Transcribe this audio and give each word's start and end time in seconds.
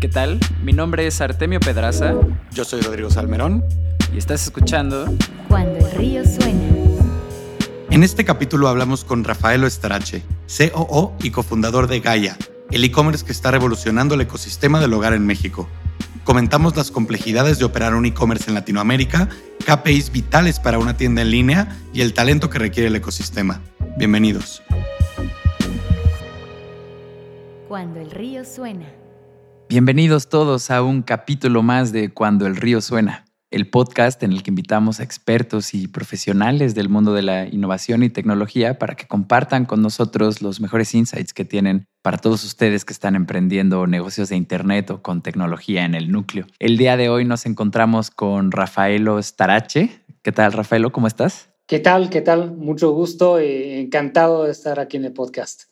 ¿Qué 0.00 0.08
tal? 0.08 0.40
Mi 0.62 0.72
nombre 0.72 1.06
es 1.06 1.20
Artemio 1.20 1.60
Pedraza. 1.60 2.14
Yo 2.52 2.64
soy 2.64 2.80
Rodrigo 2.80 3.10
Salmerón. 3.10 3.62
Y 4.14 4.16
estás 4.16 4.42
escuchando 4.44 5.04
Cuando 5.46 5.86
el 5.86 5.92
río 5.92 6.24
suena. 6.24 6.58
En 7.90 8.02
este 8.02 8.24
capítulo 8.24 8.68
hablamos 8.68 9.04
con 9.04 9.24
Rafaelo 9.24 9.66
Estarache, 9.66 10.22
COO 10.72 11.14
y 11.22 11.30
cofundador 11.30 11.86
de 11.86 12.00
Gaia, 12.00 12.38
el 12.70 12.82
e-commerce 12.82 13.26
que 13.26 13.32
está 13.32 13.50
revolucionando 13.50 14.14
el 14.14 14.22
ecosistema 14.22 14.80
del 14.80 14.94
hogar 14.94 15.12
en 15.12 15.26
México. 15.26 15.68
Comentamos 16.24 16.74
las 16.78 16.90
complejidades 16.90 17.58
de 17.58 17.66
operar 17.66 17.94
un 17.94 18.06
e-commerce 18.06 18.48
en 18.48 18.54
Latinoamérica, 18.54 19.28
KPIs 19.66 20.12
vitales 20.12 20.60
para 20.60 20.78
una 20.78 20.96
tienda 20.96 21.20
en 21.20 21.30
línea 21.30 21.78
y 21.92 22.00
el 22.00 22.14
talento 22.14 22.48
que 22.48 22.58
requiere 22.58 22.88
el 22.88 22.96
ecosistema. 22.96 23.60
Bienvenidos. 23.98 24.62
Cuando 27.68 28.00
el 28.00 28.10
río 28.10 28.46
suena. 28.46 28.99
Bienvenidos 29.70 30.28
todos 30.28 30.72
a 30.72 30.82
un 30.82 31.02
capítulo 31.02 31.62
más 31.62 31.92
de 31.92 32.12
Cuando 32.12 32.48
el 32.48 32.56
río 32.56 32.80
suena, 32.80 33.24
el 33.52 33.70
podcast 33.70 34.20
en 34.24 34.32
el 34.32 34.42
que 34.42 34.50
invitamos 34.50 34.98
a 34.98 35.04
expertos 35.04 35.74
y 35.74 35.86
profesionales 35.86 36.74
del 36.74 36.88
mundo 36.88 37.14
de 37.14 37.22
la 37.22 37.46
innovación 37.46 38.02
y 38.02 38.10
tecnología 38.10 38.80
para 38.80 38.96
que 38.96 39.06
compartan 39.06 39.66
con 39.66 39.80
nosotros 39.80 40.42
los 40.42 40.60
mejores 40.60 40.92
insights 40.92 41.32
que 41.32 41.44
tienen 41.44 41.86
para 42.02 42.18
todos 42.18 42.42
ustedes 42.42 42.84
que 42.84 42.92
están 42.92 43.14
emprendiendo 43.14 43.86
negocios 43.86 44.28
de 44.30 44.34
Internet 44.34 44.90
o 44.90 45.02
con 45.02 45.22
tecnología 45.22 45.84
en 45.84 45.94
el 45.94 46.10
núcleo. 46.10 46.46
El 46.58 46.76
día 46.76 46.96
de 46.96 47.08
hoy 47.08 47.24
nos 47.24 47.46
encontramos 47.46 48.10
con 48.10 48.50
Rafaelo 48.50 49.22
Starache. 49.22 50.02
¿Qué 50.22 50.32
tal, 50.32 50.52
Rafaelo? 50.52 50.90
¿Cómo 50.90 51.06
estás? 51.06 51.48
¿Qué 51.68 51.78
tal? 51.78 52.10
¿Qué 52.10 52.22
tal? 52.22 52.56
Mucho 52.56 52.90
gusto 52.90 53.40
y 53.40 53.74
encantado 53.74 54.42
de 54.42 54.50
estar 54.50 54.80
aquí 54.80 54.96
en 54.96 55.04
el 55.04 55.12
podcast. 55.12 55.69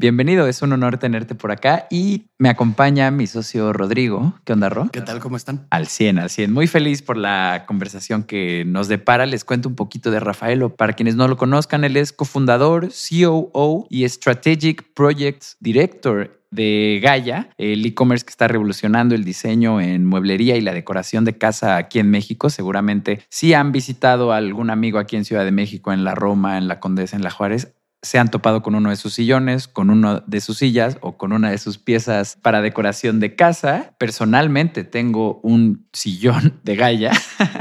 Bienvenido, 0.00 0.46
es 0.46 0.62
un 0.62 0.72
honor 0.72 0.96
tenerte 0.96 1.34
por 1.34 1.52
acá 1.52 1.86
y 1.90 2.24
me 2.38 2.48
acompaña 2.48 3.10
mi 3.10 3.26
socio 3.26 3.74
Rodrigo. 3.74 4.32
¿Qué 4.44 4.54
onda, 4.54 4.70
Ro? 4.70 4.88
¿Qué 4.90 5.02
tal? 5.02 5.20
¿Cómo 5.20 5.36
están? 5.36 5.66
Al 5.68 5.88
100, 5.88 6.20
al 6.20 6.30
100. 6.30 6.50
Muy 6.50 6.68
feliz 6.68 7.02
por 7.02 7.18
la 7.18 7.64
conversación 7.66 8.22
que 8.22 8.64
nos 8.64 8.88
depara. 8.88 9.26
Les 9.26 9.44
cuento 9.44 9.68
un 9.68 9.74
poquito 9.74 10.10
de 10.10 10.18
Rafaelo. 10.18 10.74
Para 10.74 10.94
quienes 10.94 11.16
no 11.16 11.28
lo 11.28 11.36
conozcan, 11.36 11.84
él 11.84 11.98
es 11.98 12.14
cofundador, 12.14 12.88
COO 12.88 13.86
y 13.90 14.08
Strategic 14.08 14.90
Projects 14.94 15.58
Director 15.60 16.40
de 16.50 16.98
Gaia, 17.02 17.50
el 17.58 17.84
e-commerce 17.84 18.24
que 18.24 18.30
está 18.30 18.48
revolucionando 18.48 19.14
el 19.14 19.22
diseño 19.22 19.82
en 19.82 20.06
mueblería 20.06 20.56
y 20.56 20.62
la 20.62 20.72
decoración 20.72 21.26
de 21.26 21.36
casa 21.36 21.76
aquí 21.76 21.98
en 21.98 22.10
México. 22.10 22.48
Seguramente 22.48 23.20
si 23.28 23.52
han 23.52 23.70
visitado 23.70 24.32
a 24.32 24.38
algún 24.38 24.70
amigo 24.70 24.98
aquí 24.98 25.16
en 25.16 25.26
Ciudad 25.26 25.44
de 25.44 25.52
México, 25.52 25.92
en 25.92 26.04
la 26.04 26.14
Roma, 26.14 26.56
en 26.56 26.68
la 26.68 26.80
Condesa, 26.80 27.16
en 27.16 27.22
la 27.22 27.30
Juárez, 27.30 27.74
se 28.02 28.18
han 28.18 28.30
topado 28.30 28.62
con 28.62 28.74
uno 28.74 28.88
de 28.88 28.96
sus 28.96 29.12
sillones, 29.12 29.68
con 29.68 29.90
uno 29.90 30.20
de 30.20 30.40
sus 30.40 30.58
sillas 30.58 30.96
o 31.02 31.18
con 31.18 31.32
una 31.32 31.50
de 31.50 31.58
sus 31.58 31.76
piezas 31.76 32.38
para 32.40 32.62
decoración 32.62 33.20
de 33.20 33.34
casa. 33.36 33.94
Personalmente 33.98 34.84
tengo 34.84 35.40
un 35.42 35.86
sillón 35.92 36.60
de 36.64 36.76
Gaia. 36.76 37.12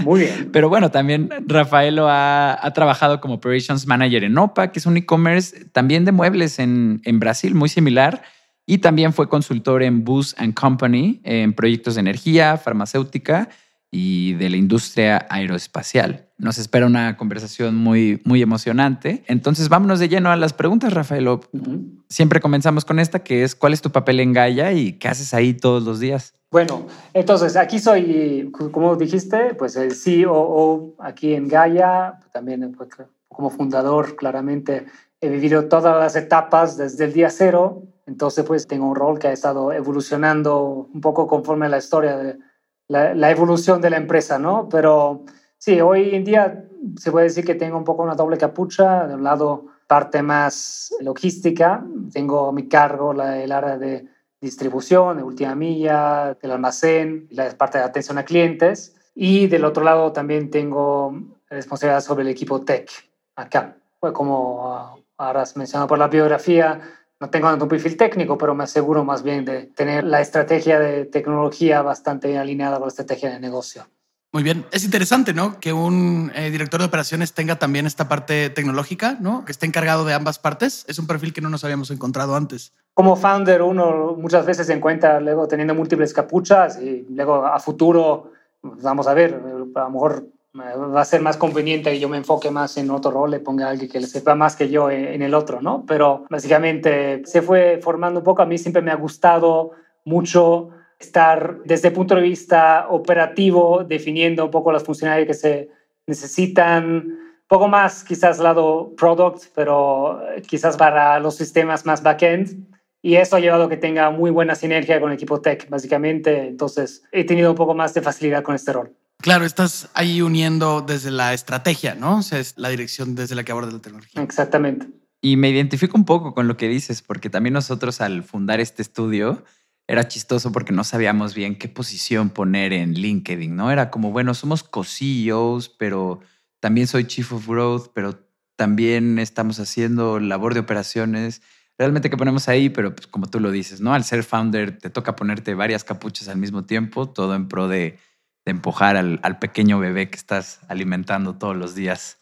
Muy 0.04 0.22
bien. 0.22 0.50
Pero 0.54 0.70
bueno, 0.70 0.92
también 0.92 1.30
Rafaelo 1.46 2.08
ha, 2.08 2.58
ha, 2.66 2.72
trabajado 2.72 3.20
como 3.20 3.36
Operations 3.36 3.86
Manager 3.86 4.24
en 4.24 4.38
OPA, 4.38 4.72
que 4.72 4.80
es 4.80 4.86
un 4.86 4.96
e-commerce 4.96 5.66
también 5.66 6.06
de 6.06 6.14
muebles 6.14 6.60
en, 6.60 7.02
en 7.04 7.20
Brasil, 7.20 7.54
muy 7.54 7.68
similar. 7.68 8.24
Y 8.66 8.78
también 8.78 9.12
fue 9.12 9.28
consultor 9.28 9.84
en 9.84 10.06
Booz 10.06 10.36
Company 10.54 11.20
en 11.24 11.54
proyectos 11.54 11.96
de 11.96 12.02
energía, 12.02 12.56
farmacéutica 12.58 13.50
y 13.92 14.34
de 14.34 14.50
la 14.50 14.58
industria 14.58 15.26
aeroespacial. 15.30 16.29
Nos 16.40 16.58
espera 16.58 16.86
una 16.86 17.18
conversación 17.18 17.76
muy, 17.76 18.22
muy 18.26 18.42
emocionante. 18.42 19.24
Entonces, 19.28 19.70
vámonos 19.70 20.00
de 20.00 20.10
lleno 20.10 20.32
a 20.32 20.36
las 20.36 20.54
preguntas, 20.54 20.94
Rafael. 20.94 21.28
Uh 21.28 21.40
-huh. 21.54 22.04
Siempre 22.10 22.40
comenzamos 22.40 22.86
con 22.86 22.98
esta, 22.98 23.20
que 23.20 23.44
es 23.44 23.56
¿cuál 23.56 23.74
es 23.74 23.82
tu 23.82 23.92
papel 23.92 24.20
en 24.22 24.34
Gaia 24.34 24.72
y 24.72 24.94
qué 24.94 25.10
haces 25.10 25.34
ahí 25.34 25.54
todos 25.54 25.84
los 25.84 26.00
días? 26.00 26.34
Bueno, 26.52 26.88
entonces 27.14 27.56
aquí 27.56 27.78
soy, 27.78 28.52
como 28.72 28.96
dijiste, 28.96 29.54
pues 29.54 29.76
el 29.76 29.94
COO 29.94 30.96
aquí 30.98 31.36
en 31.36 31.48
Gaia, 31.48 32.20
también 32.34 32.74
pues, 32.76 32.90
como 33.28 33.52
fundador, 33.52 34.16
claramente 34.16 34.88
he 35.22 35.30
vivido 35.30 35.66
todas 35.66 35.96
las 35.96 36.16
etapas 36.16 36.76
desde 36.76 37.06
el 37.06 37.14
día 37.14 37.30
cero, 37.30 37.84
entonces 38.08 38.44
pues 38.46 38.66
tengo 38.66 38.88
un 38.88 38.96
rol 38.96 39.20
que 39.20 39.28
ha 39.28 39.32
estado 39.32 39.72
evolucionando 39.72 40.90
un 40.92 41.02
poco 41.02 41.28
conforme 41.28 41.68
a 41.68 41.70
la 41.70 41.78
historia 41.78 42.18
de 42.18 42.40
la, 42.88 43.14
la, 43.14 43.30
evolución 43.30 43.80
de 43.80 43.92
la 43.92 43.98
empresa, 43.98 44.40
¿no? 44.40 44.68
Pero 44.70 45.26
sí, 45.60 45.80
hoy 45.80 46.16
en 46.16 46.24
día 46.24 46.66
se 46.98 47.12
puede 47.12 47.26
decir 47.26 47.46
que 47.46 47.54
tengo 47.54 47.78
un 47.78 47.84
poco 47.84 48.02
una 48.02 48.16
doble 48.16 48.38
capucha. 48.38 49.06
De 49.08 49.14
un 49.14 49.24
lado, 49.24 49.68
parte 49.86 50.24
más 50.24 50.92
logística. 51.02 51.86
Tengo 52.12 52.48
a 52.48 52.52
mi 52.52 52.68
cargo 52.68 53.14
la, 53.14 53.42
el 53.42 53.52
área 53.52 53.78
de 53.78 54.08
distribución, 54.42 55.18
de 55.18 55.24
última 55.24 55.54
milla, 55.56 56.38
el 56.42 56.52
almacén, 56.52 57.28
la 57.32 57.50
parte 57.58 57.78
de 57.78 57.84
atención 57.84 58.18
a 58.18 58.26
clientes. 58.26 58.96
Y 59.14 59.48
del 59.48 59.66
otro 59.66 59.84
lado 59.84 60.12
también 60.12 60.50
tengo 60.50 61.14
responsabilidad 61.50 62.02
sobre 62.02 62.24
el 62.24 62.30
equipo 62.30 62.62
tech 62.62 62.90
acá. 63.36 63.76
Pues 64.00 64.14
como 64.14 65.04
ahora 65.18 65.42
has 65.42 65.58
mencionado 65.58 65.88
por 65.88 66.00
la 66.00 66.08
biografía, 66.08 66.80
no 67.20 67.30
tengo 67.30 67.54
un 67.54 67.68
perfil 67.68 67.98
técnico, 67.98 68.38
pero 68.38 68.56
me 68.56 68.64
aseguro 68.64 69.04
más 69.04 69.24
bien 69.24 69.44
de 69.44 69.64
tener 69.66 70.06
la 70.06 70.22
estrategia 70.22 70.80
de 70.80 71.06
tecnología 71.06 71.82
bastante 71.82 72.30
bien 72.30 72.40
alineada 72.40 72.78
con 72.78 72.86
la 72.86 72.90
estrategia 72.90 73.32
de 73.32 73.40
negocio. 73.42 73.88
Muy 74.32 74.44
bien, 74.44 74.64
es 74.72 74.84
interesante, 74.84 75.34
¿no? 75.34 75.60
Que 75.60 75.74
un 75.74 76.32
eh, 76.36 76.52
director 76.52 76.80
de 76.80 76.86
operaciones 76.86 77.34
tenga 77.34 77.58
también 77.58 77.88
esta 77.88 78.08
parte 78.08 78.52
tecnológica, 78.52 79.18
¿no? 79.20 79.44
Que 79.44 79.52
esté 79.52 79.66
encargado 79.66 80.06
de 80.06 80.14
ambas 80.14 80.38
partes. 80.38 80.86
Es 80.88 81.00
un 81.00 81.08
perfil 81.08 81.34
que 81.34 81.42
no 81.42 81.50
nos 81.50 81.64
habíamos 81.64 81.90
encontrado 81.90 82.36
antes. 82.36 82.72
Como 82.94 83.16
founder, 83.16 83.64
uno 83.64 84.16
muchas 84.20 84.46
veces 84.46 84.68
se 84.68 84.74
encuentra 84.74 85.20
luego 85.20 85.48
teniendo 85.48 85.74
múltiples 85.74 86.14
capuchas 86.14 86.80
y 86.80 87.08
luego 87.10 87.44
a 87.44 87.60
futuro, 87.60 88.32
vamos 88.62 89.08
a 89.08 89.16
ver, 89.16 89.34
a 89.34 89.80
lo 89.84 89.90
mejor 89.90 90.28
va 90.56 91.02
a 91.02 91.06
ser 91.06 91.22
más 91.22 91.38
conveniente 91.38 91.92
que 91.92 92.00
yo 92.00 92.10
me 92.10 92.18
enfoque 92.18 92.52
más 92.52 92.78
en 92.78 92.92
otro 92.92 93.10
rol, 93.10 93.32
le 93.32 93.40
ponga 93.40 93.66
a 93.66 93.70
alguien 93.72 93.90
que 93.90 94.00
le 94.00 94.08
sepa 94.08 94.36
más 94.36 94.56
que 94.56 94.70
yo 94.70 94.92
en 94.92 95.24
el 95.24 95.34
otro, 95.34 95.60
¿no? 95.60 95.86
Pero 95.88 96.26
básicamente 96.30 97.24
se 97.26 97.42
fue 97.42 97.80
formando 97.82 98.20
un 98.20 98.24
poco. 98.24 98.44
A 98.44 98.46
mí 98.46 98.60
siempre 98.60 98.84
me 98.84 98.92
ha 98.92 98.96
gustado 98.96 99.72
mucho 100.06 100.70
estar 101.00 101.60
desde 101.64 101.88
el 101.88 101.94
punto 101.94 102.16
de 102.16 102.22
vista 102.22 102.88
operativo, 102.90 103.84
definiendo 103.84 104.46
un 104.46 104.52
poco 104.52 104.72
las 104.72 104.84
funcionalidades 104.84 105.28
que 105.28 105.42
se 105.42 105.70
necesitan, 106.06 107.18
poco 107.48 107.68
más 107.68 108.04
quizás 108.04 108.38
lado 108.38 108.94
product, 108.96 109.46
pero 109.56 110.22
quizás 110.48 110.78
para 110.78 111.20
los 111.20 111.36
sistemas 111.36 111.86
más 111.86 112.04
backend. 112.04 112.68
Y 113.02 113.16
eso 113.16 113.38
ha 113.38 113.40
llevado 113.40 113.64
a 113.64 113.70
que 113.70 113.78
tenga 113.78 114.10
muy 114.12 114.30
buena 114.30 114.56
sinergia 114.56 115.00
con 115.00 115.10
el 115.10 115.16
equipo 115.16 115.40
tech, 115.40 115.70
básicamente. 115.70 116.48
Entonces, 116.48 117.04
he 117.14 117.24
tenido 117.24 117.52
un 117.52 117.56
poco 117.56 117.74
más 117.74 117.94
de 117.94 118.02
facilidad 118.02 118.44
con 118.44 118.56
este 118.56 118.74
rol. 118.74 118.94
Claro, 119.22 119.46
estás 119.46 119.90
ahí 119.94 120.22
uniendo 120.22 120.82
desde 120.82 121.12
la 121.12 121.34
estrategia, 121.34 121.96
¿no? 121.96 122.18
O 122.18 122.22
sea, 122.22 122.40
es 122.40 122.58
la 122.58 122.70
dirección 122.70 123.16
desde 123.16 123.36
la 123.36 123.44
que 123.44 123.52
aborda 123.52 123.72
la 123.72 123.80
tecnología. 123.80 124.22
Exactamente. 124.22 124.88
Y 125.22 125.36
me 125.36 125.50
identifico 125.50 125.98
un 125.98 126.06
poco 126.06 126.34
con 126.34 126.48
lo 126.48 126.56
que 126.56 126.68
dices, 126.68 127.02
porque 127.02 127.30
también 127.30 127.54
nosotros 127.54 128.00
al 128.00 128.24
fundar 128.24 128.60
este 128.60 128.82
estudio 128.82 129.44
era 129.90 130.08
chistoso 130.08 130.52
porque 130.52 130.72
no 130.72 130.84
sabíamos 130.84 131.34
bien 131.34 131.58
qué 131.58 131.68
posición 131.68 132.30
poner 132.30 132.74
en 132.74 132.94
LinkedIn, 132.94 133.56
¿no? 133.56 133.72
Era 133.72 133.90
como, 133.90 134.12
bueno, 134.12 134.36
somos 134.36 134.64
co-CEOs, 134.64 135.70
pero 135.70 136.22
también 136.60 136.88
soy 136.88 137.06
Chief 137.06 137.34
of 137.34 137.48
Growth, 137.48 137.92
pero 137.94 138.20
también 138.56 139.18
estamos 139.18 139.60
haciendo 139.60 140.20
labor 140.20 140.54
de 140.54 140.60
operaciones. 140.60 141.42
Realmente 141.78 142.10
qué 142.10 142.18
ponemos 142.18 142.48
ahí, 142.48 142.70
pero 142.70 142.96
pues, 142.96 143.08
como 143.08 143.28
tú 143.28 143.40
lo 143.40 143.50
dices, 143.50 143.82
¿no? 143.82 143.94
Al 143.94 144.04
ser 144.04 144.24
founder 144.24 144.78
te 144.78 144.92
toca 144.92 145.16
ponerte 145.16 145.56
varias 145.56 145.84
capuchas 145.84 146.28
al 146.28 146.38
mismo 146.38 146.66
tiempo, 146.66 147.10
todo 147.10 147.34
en 147.34 147.48
pro 147.48 147.68
de 147.68 147.98
de 148.46 148.52
empujar 148.52 148.98
al, 148.98 149.20
al, 149.24 149.40
pequeño 149.40 149.80
bebé 149.80 150.10
que 150.10 150.18
estás 150.18 150.62
alimentando 150.68 151.36
todos 151.36 151.56
los 151.56 151.76
días. 151.76 152.19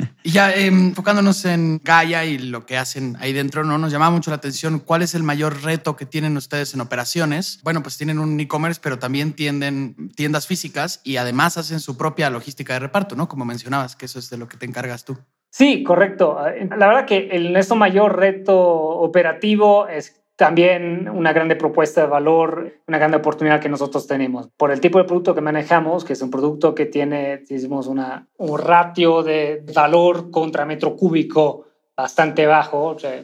Y 0.22 0.32
ya 0.32 0.52
eh, 0.52 0.66
enfocándonos 0.66 1.44
en 1.46 1.80
Gaia 1.82 2.24
y 2.24 2.38
lo 2.38 2.66
que 2.66 2.76
hacen 2.76 3.16
ahí 3.20 3.32
dentro, 3.32 3.64
¿no? 3.64 3.78
Nos 3.78 3.90
llama 3.90 4.10
mucho 4.10 4.30
la 4.30 4.36
atención 4.36 4.78
cuál 4.78 5.02
es 5.02 5.14
el 5.14 5.22
mayor 5.22 5.62
reto 5.62 5.96
que 5.96 6.04
tienen 6.04 6.36
ustedes 6.36 6.74
en 6.74 6.80
operaciones. 6.80 7.60
Bueno, 7.62 7.82
pues 7.82 7.96
tienen 7.96 8.18
un 8.18 8.38
e-commerce, 8.38 8.80
pero 8.82 8.98
también 8.98 9.32
tienden 9.32 10.10
tiendas 10.14 10.46
físicas 10.46 11.00
y 11.04 11.16
además 11.16 11.56
hacen 11.56 11.80
su 11.80 11.96
propia 11.96 12.28
logística 12.28 12.74
de 12.74 12.80
reparto, 12.80 13.16
¿no? 13.16 13.28
Como 13.28 13.44
mencionabas, 13.44 13.96
que 13.96 14.06
eso 14.06 14.18
es 14.18 14.28
de 14.28 14.36
lo 14.36 14.48
que 14.48 14.58
te 14.58 14.66
encargas 14.66 15.04
tú. 15.04 15.16
Sí, 15.50 15.82
correcto. 15.82 16.38
La 16.76 16.86
verdad 16.86 17.06
que 17.06 17.28
el, 17.32 17.52
nuestro 17.52 17.76
mayor 17.76 18.16
reto 18.16 18.56
operativo 18.58 19.88
es 19.88 20.19
también 20.40 21.06
una 21.06 21.34
grande 21.34 21.54
propuesta 21.54 22.00
de 22.00 22.06
valor, 22.06 22.72
una 22.88 22.96
grande 22.96 23.18
oportunidad 23.18 23.60
que 23.60 23.68
nosotros 23.68 24.06
tenemos. 24.06 24.48
Por 24.56 24.70
el 24.70 24.80
tipo 24.80 24.96
de 24.96 25.04
producto 25.04 25.34
que 25.34 25.42
manejamos, 25.42 26.02
que 26.02 26.14
es 26.14 26.22
un 26.22 26.30
producto 26.30 26.74
que 26.74 26.86
tiene, 26.86 27.44
decimos, 27.46 27.86
una, 27.86 28.26
un 28.38 28.58
ratio 28.58 29.22
de 29.22 29.62
valor 29.74 30.30
contra 30.30 30.64
metro 30.64 30.96
cúbico 30.96 31.66
bastante 31.94 32.46
bajo, 32.46 32.84
o 32.84 32.98
sea, 32.98 33.22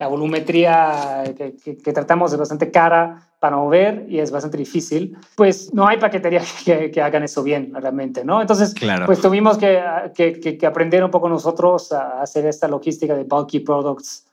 la 0.00 0.08
volumetría 0.08 1.22
que, 1.38 1.54
que, 1.54 1.76
que, 1.76 1.92
tratamos 1.92 2.32
es 2.32 2.38
bastante 2.40 2.72
cara 2.72 3.22
para 3.38 3.54
mover 3.54 4.04
y 4.08 4.18
es 4.18 4.32
bastante 4.32 4.58
difícil, 4.58 5.16
pues 5.36 5.72
no 5.72 5.86
hay 5.86 5.98
paquetería 5.98 6.42
que, 6.64 6.90
que 6.90 7.00
hagan 7.00 7.22
eso 7.22 7.44
bien 7.44 7.72
realmente, 7.74 8.24
¿no? 8.24 8.40
Entonces, 8.40 8.74
claro. 8.74 9.06
pues 9.06 9.20
tuvimos 9.20 9.56
que, 9.56 9.80
que, 10.16 10.66
aprender 10.66 11.04
un 11.04 11.12
poco 11.12 11.28
nosotros 11.28 11.92
a 11.92 12.22
hacer 12.22 12.44
esta 12.44 12.66
logística 12.66 13.14
de 13.14 13.22
bulky 13.22 13.60
products 13.60 14.26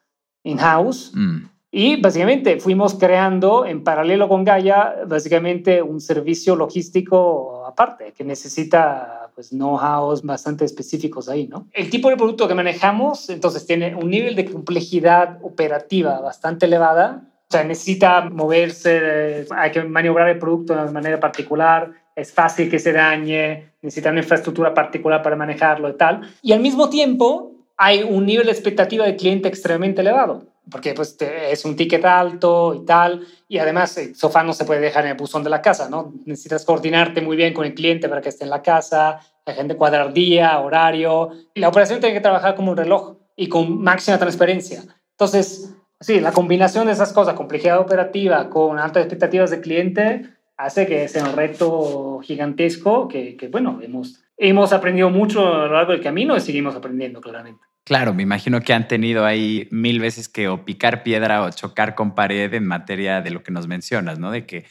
in-house. 0.44 1.12
Mm 1.14 1.53
Y 1.76 2.00
básicamente 2.00 2.60
fuimos 2.60 2.94
creando 2.94 3.66
en 3.66 3.84
paralelo 3.84 4.30
con 4.30 4.44
Gaia, 4.44 4.98
básicamente 5.08 5.82
un 5.82 6.00
servicio 6.02 6.56
logístico 6.56 7.66
aparte 7.66 8.14
que 8.16 8.24
necesita 8.24 9.32
pues 9.34 9.50
know-hows 9.50 10.22
bastante 10.22 10.66
específicos 10.66 11.30
ahí, 11.30 11.48
¿no? 11.48 11.68
El 11.74 11.90
tipo 11.90 12.12
de 12.12 12.16
producto 12.16 12.48
que 12.48 12.54
manejamos 12.54 13.28
entonces 13.32 13.66
tiene 13.66 13.96
un 13.96 14.12
nivel 14.12 14.36
de 14.36 14.46
complejidad 14.46 15.40
operativa 15.42 16.20
bastante 16.20 16.68
elevada, 16.68 17.24
o 17.50 17.52
sea, 17.52 17.64
necesita 17.64 18.30
moverse, 18.30 19.48
hay 19.50 19.72
que 19.72 19.84
maniobrar 19.84 20.30
el 20.30 20.38
producto 20.38 20.76
de 20.76 20.92
manera 20.92 21.20
particular, 21.20 21.90
es 22.16 22.32
fácil 22.32 22.70
que 22.70 22.78
se 22.78 22.94
dañe, 22.94 23.72
necesita 23.82 24.12
una 24.12 24.20
infraestructura 24.20 24.76
particular 24.76 25.24
para 25.24 25.36
manejarlo 25.36 25.90
y 25.90 25.98
tal. 25.98 26.22
Y 26.44 26.52
al 26.52 26.60
mismo 26.60 26.92
tiempo 26.92 27.54
hay 27.78 28.04
un 28.04 28.28
nivel 28.28 28.46
de 28.46 28.52
expectativa 28.52 29.06
de 29.06 29.16
cliente 29.16 29.48
extremadamente 29.48 30.02
elevado 30.02 30.53
porque 30.70 30.94
pues 30.94 31.18
es 31.20 31.66
un 31.66 31.76
ticket 31.76 32.04
alto 32.06 32.74
y 32.74 32.86
tal, 32.86 33.26
y 33.48 33.58
además 33.58 33.98
el 33.98 34.16
sofá 34.16 34.44
no 34.44 34.54
se 34.54 34.66
puede 34.66 34.82
dejar 34.82 35.06
en 35.06 35.12
el 35.12 35.18
buzón 35.18 35.44
de 35.44 35.50
la 35.50 35.62
casa, 35.62 35.90
¿no? 35.90 36.14
Necesitas 36.26 36.66
coordinarte 36.66 37.22
muy 37.22 37.36
bien 37.36 37.54
con 37.54 37.66
el 37.66 37.74
cliente 37.74 38.08
para 38.08 38.22
que 38.22 38.30
esté 38.30 38.46
en 38.46 38.50
la 38.50 38.62
casa, 38.62 39.20
la 39.46 39.54
gente 39.54 39.76
cuadrar 39.76 40.14
día, 40.14 40.60
horario, 40.60 41.32
y 41.54 41.60
la 41.60 41.70
operación 41.70 42.00
tiene 42.00 42.16
que 42.16 42.22
trabajar 42.22 42.56
como 42.56 42.72
un 42.72 42.78
reloj 42.78 43.18
y 43.36 43.50
con 43.50 43.82
máxima 43.82 44.18
transparencia. 44.18 44.84
Entonces, 45.12 45.76
sí, 46.00 46.20
la 46.22 46.32
combinación 46.32 46.88
de 46.88 46.94
esas 46.94 47.12
cosas, 47.12 47.34
complejidad 47.34 47.80
operativa 47.80 48.50
con 48.50 48.80
altas 48.80 49.04
expectativas 49.04 49.52
de 49.52 49.62
cliente, 49.62 50.30
hace 50.56 50.88
que 50.88 51.08
sea 51.08 51.26
un 51.26 51.36
reto 51.36 52.20
gigantesco 52.24 53.08
que, 53.08 53.36
que 53.36 53.50
bueno, 53.50 53.80
hemos, 53.82 54.24
hemos 54.38 54.72
aprendido 54.72 55.10
mucho 55.10 55.46
a 55.46 55.68
lo 55.68 55.74
largo 55.74 55.92
del 55.92 56.02
camino 56.02 56.38
y 56.38 56.40
seguimos 56.40 56.76
aprendiendo 56.76 57.20
claramente. 57.20 57.64
Claro, 57.86 58.14
me 58.14 58.24
imagino 58.24 58.62
que 58.62 58.74
han 58.74 58.88
tenido 58.88 59.26
ahí 59.26 59.68
mil 59.70 60.00
veces 60.00 60.30
que 60.30 60.48
o 60.48 60.64
picar 60.64 61.04
piedra 61.04 61.44
o 61.44 61.52
chocar 61.52 61.96
con 61.96 62.16
pared 62.16 62.54
en 62.54 62.66
materia 62.66 63.22
de 63.22 63.32
lo 63.32 63.44
que 63.44 63.52
nos 63.52 63.68
mencionas, 63.68 64.20
¿no? 64.20 64.32
De 64.32 64.46
que 64.46 64.66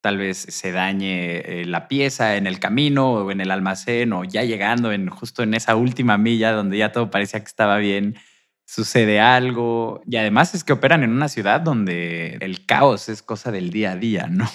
tal 0.00 0.18
vez 0.18 0.38
se 0.38 0.72
dañe 0.72 1.38
eh, 1.38 1.64
la 1.64 1.88
pieza 1.88 2.36
en 2.36 2.46
el 2.46 2.58
camino 2.58 3.12
o 3.12 3.30
en 3.30 3.40
el 3.40 3.50
almacén 3.50 4.12
o 4.12 4.24
ya 4.24 4.42
llegando 4.42 4.92
en 4.92 5.08
justo 5.08 5.42
en 5.42 5.54
esa 5.54 5.76
última 5.76 6.18
milla 6.18 6.52
donde 6.52 6.78
ya 6.78 6.92
todo 6.92 7.10
parecía 7.10 7.40
que 7.40 7.46
estaba 7.46 7.78
bien, 7.78 8.16
sucede 8.64 9.20
algo. 9.20 10.02
Y 10.06 10.16
además 10.16 10.54
es 10.54 10.64
que 10.64 10.72
operan 10.72 11.04
en 11.04 11.10
una 11.10 11.28
ciudad 11.28 11.60
donde 11.60 12.38
el 12.40 12.66
caos 12.66 13.08
es 13.08 13.22
cosa 13.22 13.52
del 13.52 13.70
día 13.70 13.92
a 13.92 13.96
día, 13.96 14.26
¿no? 14.26 14.48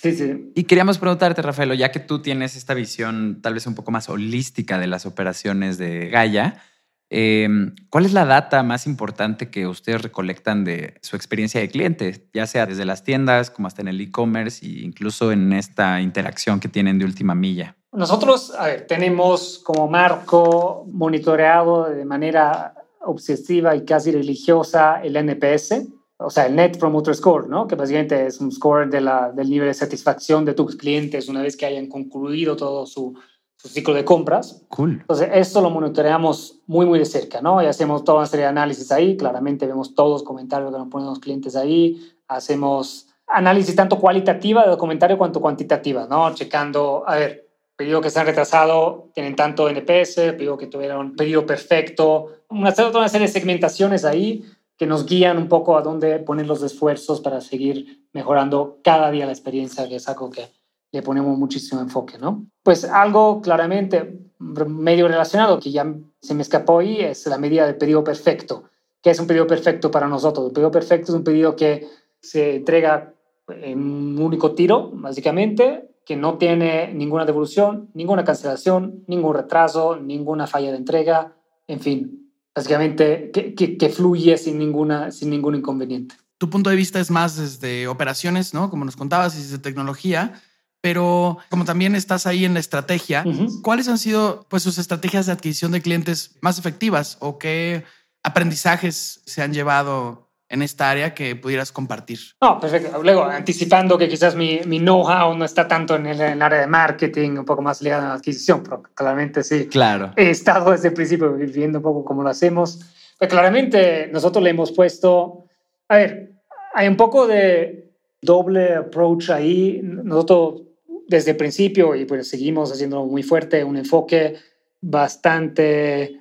Sí, 0.00 0.14
sí. 0.14 0.52
Y 0.54 0.64
queríamos 0.64 0.98
preguntarte, 0.98 1.42
Rafaelo, 1.42 1.74
ya 1.74 1.90
que 1.90 1.98
tú 1.98 2.22
tienes 2.22 2.56
esta 2.56 2.72
visión 2.72 3.40
tal 3.42 3.54
vez 3.54 3.66
un 3.66 3.74
poco 3.74 3.90
más 3.90 4.08
holística 4.08 4.78
de 4.78 4.86
las 4.86 5.06
operaciones 5.06 5.76
de 5.76 6.08
Gaia, 6.08 6.62
Em, 7.10 7.74
¿Cuál 7.88 8.04
es 8.04 8.12
la 8.12 8.26
data 8.26 8.62
más 8.62 8.86
importante 8.86 9.50
que 9.50 9.66
ustedes 9.66 10.02
recolectan 10.02 10.64
de 10.64 10.94
su 11.00 11.16
experiencia 11.16 11.60
de 11.60 11.70
cliente, 11.70 12.28
ya 12.34 12.46
sea 12.46 12.66
desde 12.66 12.84
las 12.84 13.02
tiendas 13.02 13.50
como 13.50 13.66
hasta 13.66 13.80
en 13.80 13.88
el 13.88 14.00
e-commerce 14.00 14.64
e 14.64 14.84
incluso 14.84 15.32
en 15.32 15.52
esta 15.52 16.00
interacción 16.02 16.60
que 16.60 16.68
tienen 16.68 16.98
de 16.98 17.06
última 17.06 17.34
milla? 17.34 17.76
Nosotros, 17.92 18.54
a 18.54 18.66
ver, 18.66 18.86
tenemos 18.86 19.58
como 19.64 19.88
marco 19.88 20.86
monitoreado 20.92 21.88
de 21.88 22.04
manera 22.04 22.74
obsesiva 23.00 23.74
y 23.74 23.84
casi 23.84 24.12
religiosa 24.12 25.00
el 25.02 25.16
NPS, 25.16 25.86
o 26.18 26.30
sea, 26.30 26.46
el 26.46 26.56
Net 26.56 26.78
Promoter 26.78 27.14
Score, 27.14 27.48
¿no? 27.48 27.66
que 27.66 27.76
básicamente 27.76 28.26
es 28.26 28.40
un 28.40 28.52
score 28.52 28.90
de 28.90 29.00
la, 29.00 29.32
del 29.32 29.48
nivel 29.48 29.68
de 29.68 29.74
satisfacción 29.74 30.44
de 30.44 30.52
tus 30.52 30.76
clientes 30.76 31.28
una 31.28 31.42
vez 31.42 31.56
que 31.56 31.64
hayan 31.64 31.86
concluido 31.86 32.56
todo 32.56 32.84
su, 32.86 33.14
su 33.58 33.68
ciclo 33.68 33.92
de 33.92 34.04
compras. 34.04 34.62
Cool. 34.68 34.98
Entonces, 35.00 35.28
esto 35.32 35.60
lo 35.60 35.70
monitoreamos 35.70 36.60
muy, 36.66 36.86
muy 36.86 36.98
de 37.00 37.04
cerca, 37.04 37.40
¿no? 37.40 37.60
Y 37.62 37.66
hacemos 37.66 38.04
toda 38.04 38.18
una 38.18 38.26
serie 38.26 38.44
de 38.44 38.50
análisis 38.50 38.90
ahí. 38.92 39.16
Claramente 39.16 39.66
vemos 39.66 39.94
todos 39.94 40.10
los 40.10 40.22
comentarios 40.22 40.70
que 40.72 40.78
nos 40.78 40.88
ponen 40.88 41.08
los 41.08 41.18
clientes 41.18 41.56
ahí. 41.56 42.12
Hacemos 42.28 43.08
análisis 43.26 43.74
tanto 43.74 43.98
cualitativa 43.98 44.66
de 44.66 44.76
comentario 44.78 45.18
cuanto 45.18 45.40
cuantitativa, 45.40 46.06
¿no? 46.08 46.32
Checando, 46.34 47.02
a 47.06 47.16
ver, 47.16 47.48
pedido 47.76 48.00
que 48.00 48.10
se 48.10 48.20
han 48.20 48.26
retrasado, 48.26 49.10
tienen 49.12 49.36
tanto 49.36 49.68
NPS, 49.68 50.14
pedido 50.14 50.56
que 50.56 50.68
tuvieron 50.68 51.16
pedido 51.16 51.44
perfecto, 51.44 52.32
una, 52.48 52.72
toda 52.72 52.98
una 52.98 53.08
serie 53.08 53.26
de 53.26 53.32
segmentaciones 53.32 54.04
ahí 54.04 54.44
que 54.76 54.86
nos 54.86 55.04
guían 55.04 55.36
un 55.36 55.48
poco 55.48 55.76
a 55.76 55.82
dónde 55.82 56.20
poner 56.20 56.46
los 56.46 56.62
esfuerzos 56.62 57.20
para 57.20 57.40
seguir 57.40 58.06
mejorando 58.12 58.78
cada 58.84 59.10
día 59.10 59.26
la 59.26 59.32
experiencia, 59.32 59.88
que 59.88 59.96
es 59.96 60.08
algo 60.08 60.30
que 60.30 60.46
le 60.92 61.02
ponemos 61.02 61.36
muchísimo 61.38 61.80
enfoque, 61.80 62.18
¿no? 62.18 62.46
Pues 62.62 62.84
algo 62.84 63.40
claramente 63.40 64.18
medio 64.38 65.08
relacionado 65.08 65.58
que 65.58 65.70
ya 65.70 65.92
se 66.20 66.34
me 66.34 66.42
escapó 66.42 66.78
ahí 66.78 67.00
es 67.00 67.26
la 67.26 67.38
medida 67.38 67.66
del 67.66 67.76
pedido 67.76 68.04
perfecto. 68.04 68.64
¿Qué 69.02 69.10
es 69.10 69.20
un 69.20 69.26
pedido 69.26 69.46
perfecto 69.46 69.90
para 69.90 70.08
nosotros? 70.08 70.46
Un 70.46 70.52
pedido 70.52 70.70
perfecto 70.70 71.12
es 71.12 71.16
un 71.16 71.24
pedido 71.24 71.56
que 71.56 71.86
se 72.20 72.56
entrega 72.56 73.14
en 73.48 73.78
un 73.80 74.18
único 74.18 74.52
tiro, 74.52 74.90
básicamente, 74.92 75.88
que 76.04 76.16
no 76.16 76.38
tiene 76.38 76.92
ninguna 76.94 77.24
devolución, 77.24 77.90
ninguna 77.94 78.24
cancelación, 78.24 79.04
ningún 79.06 79.34
retraso, 79.34 79.96
ninguna 79.96 80.46
falla 80.46 80.70
de 80.70 80.78
entrega, 80.78 81.36
en 81.66 81.80
fin, 81.80 82.32
básicamente 82.54 83.30
que, 83.30 83.54
que, 83.54 83.76
que 83.76 83.88
fluye 83.88 84.36
sin, 84.36 84.58
ninguna, 84.58 85.10
sin 85.10 85.30
ningún 85.30 85.54
inconveniente. 85.54 86.14
Tu 86.38 86.48
punto 86.48 86.70
de 86.70 86.76
vista 86.76 87.00
es 87.00 87.10
más 87.10 87.36
desde 87.36 87.88
operaciones, 87.88 88.54
¿no? 88.54 88.70
Como 88.70 88.84
nos 88.84 88.96
contabas, 88.96 89.36
y 89.36 89.42
desde 89.42 89.58
tecnología 89.58 90.40
pero 90.88 91.36
como 91.50 91.66
también 91.66 91.94
estás 91.94 92.26
ahí 92.26 92.46
en 92.46 92.54
la 92.54 92.60
estrategia, 92.60 93.22
¿cuáles 93.62 93.88
han 93.88 93.98
sido 93.98 94.46
pues 94.48 94.62
sus 94.62 94.78
estrategias 94.78 95.26
de 95.26 95.32
adquisición 95.32 95.70
de 95.70 95.82
clientes 95.82 96.38
más 96.40 96.58
efectivas 96.58 97.18
o 97.20 97.38
qué 97.38 97.84
aprendizajes 98.22 99.20
se 99.26 99.42
han 99.42 99.52
llevado 99.52 100.30
en 100.48 100.62
esta 100.62 100.88
área 100.88 101.12
que 101.12 101.36
pudieras 101.36 101.72
compartir? 101.72 102.20
No, 102.40 102.58
perfecto. 102.58 103.02
Luego, 103.02 103.24
anticipando 103.24 103.98
que 103.98 104.08
quizás 104.08 104.34
mi, 104.34 104.60
mi 104.64 104.78
know-how 104.78 105.36
no 105.36 105.44
está 105.44 105.68
tanto 105.68 105.94
en 105.94 106.06
el, 106.06 106.40
área 106.40 106.60
de 106.60 106.66
marketing, 106.66 107.32
un 107.32 107.44
poco 107.44 107.60
más 107.60 107.82
ligado 107.82 108.06
a 108.06 108.08
la 108.08 108.14
adquisición, 108.14 108.62
pero 108.62 108.82
claramente 108.94 109.44
sí. 109.44 109.66
Claro. 109.66 110.12
He 110.16 110.30
estado 110.30 110.70
desde 110.70 110.88
el 110.88 110.94
principio 110.94 111.34
viendo 111.34 111.80
un 111.80 111.84
poco 111.84 112.02
cómo 112.02 112.22
lo 112.22 112.30
hacemos. 112.30 112.80
Pero 113.18 113.28
claramente 113.28 114.08
nosotros 114.10 114.42
le 114.42 114.48
hemos 114.48 114.72
puesto, 114.72 115.44
a 115.86 115.96
ver, 115.96 116.32
hay 116.72 116.88
un 116.88 116.96
poco 116.96 117.26
de 117.26 117.92
doble 118.22 118.74
approach 118.74 119.28
ahí. 119.28 119.82
Nosotros 119.82 120.62
desde 121.08 121.32
el 121.32 121.36
principio 121.36 121.96
y 121.96 122.04
pues 122.04 122.28
seguimos 122.28 122.70
haciendo 122.70 123.04
muy 123.04 123.22
fuerte, 123.22 123.64
un 123.64 123.76
enfoque 123.76 124.36
bastante 124.80 126.20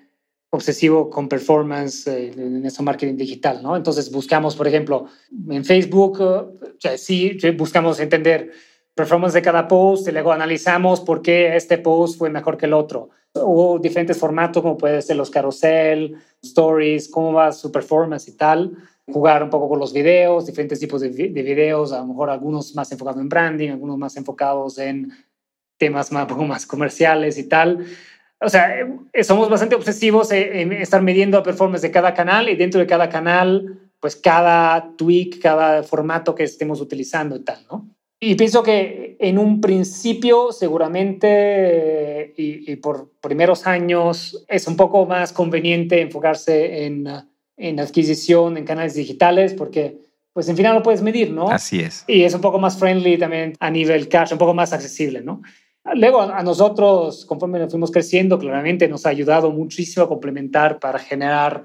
obsesivo 0.50 1.10
con 1.10 1.28
performance 1.28 2.07
eh, 2.07 2.31
en 2.36 2.66
ese 2.66 2.81
marketing 2.81 3.18
digital, 3.18 3.62
¿no? 3.62 3.75
Entonces 3.75 4.10
buscamos, 4.12 4.56
por 4.56 4.68
ejemplo, 4.68 5.06
en 5.50 5.66
Facebook, 5.66 6.20
sea, 6.79 6.98
sí 6.98 7.38
buscamos 7.58 8.00
entender 8.00 8.51
performance 8.96 9.34
de 9.34 9.41
cada 9.41 9.67
post 9.67 10.08
y 10.08 10.12
luego 10.12 10.32
analizamos 10.32 11.01
por 11.01 11.22
qué 11.22 11.56
este 11.56 11.77
post 11.77 12.17
fue 12.17 12.29
mejor 12.29 12.58
que 12.58 12.65
el 12.65 12.74
otro. 12.74 13.10
O 13.34 13.77
diferentes 13.77 14.17
formatos 14.17 14.63
como 14.63 14.77
puede 14.77 15.01
ser 15.01 15.17
los 15.17 15.29
carrusel, 15.29 16.15
stories, 16.41 17.10
cómo 17.10 17.34
va 17.34 17.51
su 17.51 17.72
performance 17.72 18.29
y 18.29 18.38
tal 18.38 18.75
jugar 19.11 19.41
un 19.43 19.49
poco 19.49 19.69
con 19.69 19.79
los 19.79 19.93
videos, 19.93 20.45
diferentes 20.45 20.79
tipos 20.79 21.01
de, 21.01 21.09
videos, 21.09 21.93
a 21.93 21.99
lo 21.99 22.07
mejor 22.07 22.29
algunos 22.29 22.75
más 22.75 22.91
enfocados 22.91 23.21
en 23.21 23.29
branding, 23.29 23.69
algunos 23.69 23.97
más 23.97 24.17
enfocados 24.17 24.77
en 24.77 25.11
temas 25.77 26.11
más, 26.11 26.27
más 26.37 26.65
comerciales 26.65 27.37
y 27.37 27.47
tal. 27.47 27.85
O 28.39 28.49
sea, 28.49 28.81
eh, 29.13 29.23
somos 29.23 29.49
bastante 29.49 29.75
obsesivos 29.75 30.31
en 30.31 30.73
estar 30.73 31.01
midiendo 31.01 31.37
la 31.37 31.43
performance 31.43 31.81
de 31.81 31.91
cada 31.91 32.13
canal 32.13 32.49
y 32.49 32.55
dentro 32.55 32.79
de 32.79 32.85
cada 32.85 33.09
canal, 33.09 33.79
pues 33.99 34.15
cada 34.15 34.95
tweak, 34.95 35.39
cada 35.41 35.81
formato 35.83 36.35
que 36.35 36.43
estemos 36.43 36.81
utilizando 36.81 37.35
y 37.35 37.43
tal, 37.43 37.65
¿no? 37.71 37.89
Y 38.19 38.35
pienso 38.35 38.63
que 38.63 39.15
en 39.19 39.37
un 39.37 39.61
principio, 39.61 40.51
seguramente, 40.51 42.33
y 42.35 42.75
por 42.77 43.11
primeros 43.21 43.67
años, 43.67 44.43
es 44.47 44.67
un 44.67 44.75
poco 44.75 45.05
más 45.05 45.31
conveniente 45.31 46.01
enfocarse 46.01 46.85
en 46.85 47.07
en 47.57 47.79
adquisición 47.79 48.57
en 48.57 48.65
canales 48.65 48.93
digitales 48.93 49.53
porque 49.53 49.97
pues 50.31 50.47
en 50.49 50.55
final 50.55 50.75
lo 50.75 50.83
puedes 50.83 51.01
medir, 51.01 51.31
¿no? 51.31 51.49
Así 51.49 51.79
es. 51.79 52.03
Y 52.07 52.21
es 52.21 52.33
un 52.35 52.41
poco 52.41 52.59
más 52.59 52.77
friendly 52.77 53.17
también 53.17 53.53
a 53.59 53.71
nivel 53.71 54.07
cash, 54.07 54.31
un 54.31 54.37
poco 54.37 54.53
más 54.53 54.71
accesible, 54.71 55.21
¿no? 55.21 55.41
Luego 55.95 56.21
a 56.21 56.43
nosotros, 56.43 57.25
conforme 57.25 57.59
nos 57.59 57.71
fuimos 57.71 57.91
creciendo, 57.91 58.37
claramente 58.37 58.87
nos 58.87 59.05
ha 59.05 59.09
ayudado 59.09 59.51
muchísimo 59.51 60.05
a 60.05 60.07
complementar 60.07 60.79
para 60.79 60.99
generar 60.99 61.63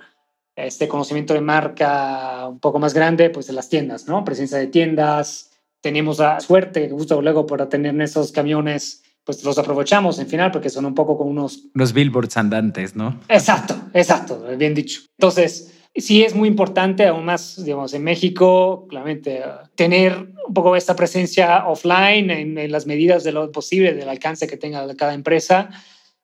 este 0.56 0.86
conocimiento 0.88 1.34
de 1.34 1.40
marca 1.40 2.46
un 2.48 2.60
poco 2.60 2.78
más 2.78 2.94
grande, 2.94 3.30
pues 3.30 3.48
en 3.48 3.56
las 3.56 3.68
tiendas, 3.68 4.06
¿no? 4.06 4.24
Presencia 4.24 4.58
de 4.58 4.68
tiendas. 4.68 5.50
Tenemos 5.80 6.18
la 6.18 6.40
suerte, 6.40 6.88
justo 6.88 7.20
luego 7.20 7.46
para 7.46 7.68
tener 7.68 8.00
esos 8.00 8.30
camiones, 8.30 9.02
pues 9.24 9.42
los 9.44 9.58
aprovechamos 9.58 10.18
en 10.18 10.28
final 10.28 10.50
porque 10.50 10.70
son 10.70 10.84
un 10.84 10.94
poco 10.94 11.18
como 11.18 11.30
unos... 11.30 11.64
Los 11.74 11.92
billboards 11.92 12.36
andantes, 12.36 12.94
¿no? 12.94 13.20
Exacto, 13.28 13.74
exacto, 13.92 14.46
bien 14.56 14.74
dicho. 14.74 15.02
Entonces, 15.18 15.81
sí 15.94 16.22
es 16.22 16.34
muy 16.34 16.48
importante, 16.48 17.06
aún 17.06 17.24
más, 17.24 17.62
digamos, 17.62 17.92
en 17.94 18.04
México, 18.04 18.86
claramente, 18.88 19.42
tener 19.74 20.32
un 20.46 20.54
poco 20.54 20.74
esta 20.76 20.96
presencia 20.96 21.66
offline 21.66 22.30
en, 22.30 22.72
las 22.72 22.86
medidas 22.86 23.24
de 23.24 23.32
lo 23.32 23.50
posible, 23.52 23.94
del 23.94 24.08
alcance 24.08 24.46
que 24.46 24.56
tenga 24.56 24.86
cada 24.96 25.14
empresa, 25.14 25.70